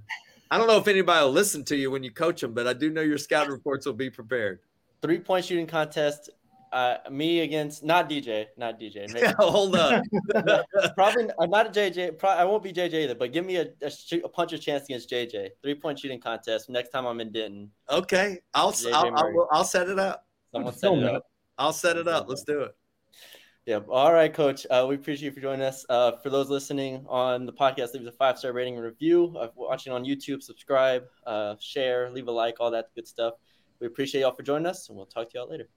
I 0.51 0.59
don't 0.59 0.67
know 0.67 0.79
if 0.79 0.89
anybody 0.89 1.25
will 1.25 1.33
listen 1.33 1.65
to 1.65 1.77
you 1.77 1.91
when 1.91 2.03
you 2.03 2.11
coach 2.11 2.41
them, 2.41 2.55
but 2.55 2.67
I 2.67 2.73
do 2.73 2.91
know 2.91 3.03
your 3.03 3.19
scouting 3.19 3.53
reports 3.53 3.87
will 3.87 3.93
be 3.95 4.11
prepared. 4.11 4.61
Three 5.01 5.19
point 5.19 5.45
shooting 5.45 5.67
contest. 5.67 6.31
Uh, 6.73 6.97
me 7.11 7.41
against 7.41 7.83
not 7.83 8.09
DJ, 8.09 8.47
not 8.57 8.79
DJ. 8.79 9.07
Yeah, 9.19 9.33
hold 9.39 9.77
on. 9.77 10.03
probably 10.95 11.29
I'm 11.41 11.51
not 11.51 11.67
a 11.67 11.71
JJ. 11.71 12.19
Probably, 12.19 12.41
I 12.41 12.45
won't 12.45 12.63
be 12.63 12.73
JJ 12.73 12.95
either, 12.95 13.15
but 13.15 13.33
give 13.33 13.45
me 13.45 13.57
a, 13.57 13.69
a, 13.83 13.91
shoot, 13.91 14.23
a 14.25 14.29
puncher's 14.29 14.61
chance 14.61 14.85
against 14.85 15.11
JJ. 15.11 15.51
Three 15.63 15.75
point 15.75 15.99
shooting 15.99 16.21
contest 16.21 16.69
next 16.69 16.91
time 16.91 17.07
I'm 17.07 17.21
in 17.21 17.33
Denton. 17.33 17.71
Okay, 17.91 18.39
I'll 18.55 18.75
I'll, 18.93 19.15
I'll, 19.17 19.49
I'll, 19.53 19.65
set 19.65 19.89
it 19.89 19.99
up. 19.99 20.27
Someone 20.53 20.75
set 20.75 20.93
it 20.93 21.05
up. 21.05 21.27
I'll 21.57 21.73
set 21.73 21.97
it 21.97 22.09
up. 22.09 22.27
Let's 22.29 22.45
do 22.45 22.63
it. 22.63 22.77
Yeah. 23.69 23.81
All 23.91 24.15
right, 24.15 24.33
Coach. 24.33 24.67
Uh, 24.71 24.87
we 24.89 24.95
appreciate 24.95 25.27
you 25.27 25.33
for 25.33 25.41
joining 25.41 25.61
us. 25.61 25.85
Uh, 25.91 26.13
for 26.23 26.31
those 26.31 26.49
listening 26.49 27.05
on 27.07 27.45
the 27.45 27.53
podcast, 27.53 27.93
leave 27.93 28.03
us 28.03 28.09
a 28.09 28.13
five 28.13 28.39
star 28.39 28.53
rating 28.53 28.77
and 28.77 28.83
review. 28.83 29.37
Uh, 29.39 29.49
watching 29.55 29.93
on 29.93 30.05
YouTube, 30.05 30.43
subscribe, 30.43 31.05
uh, 31.27 31.55
share, 31.61 32.11
leave 32.11 32.29
a 32.29 32.33
like, 32.33 32.57
all 32.61 32.71
that 32.71 32.87
good 32.95 33.07
stuff. 33.07 33.35
We 33.81 33.87
appreciate 33.87 34.23
y'all 34.23 34.33
for 34.33 34.43
joining 34.43 34.67
us, 34.67 34.89
and 34.89 34.97
we'll 34.97 35.05
talk 35.07 35.31
to 35.31 35.39
y'all 35.39 35.51
later. 35.51 35.69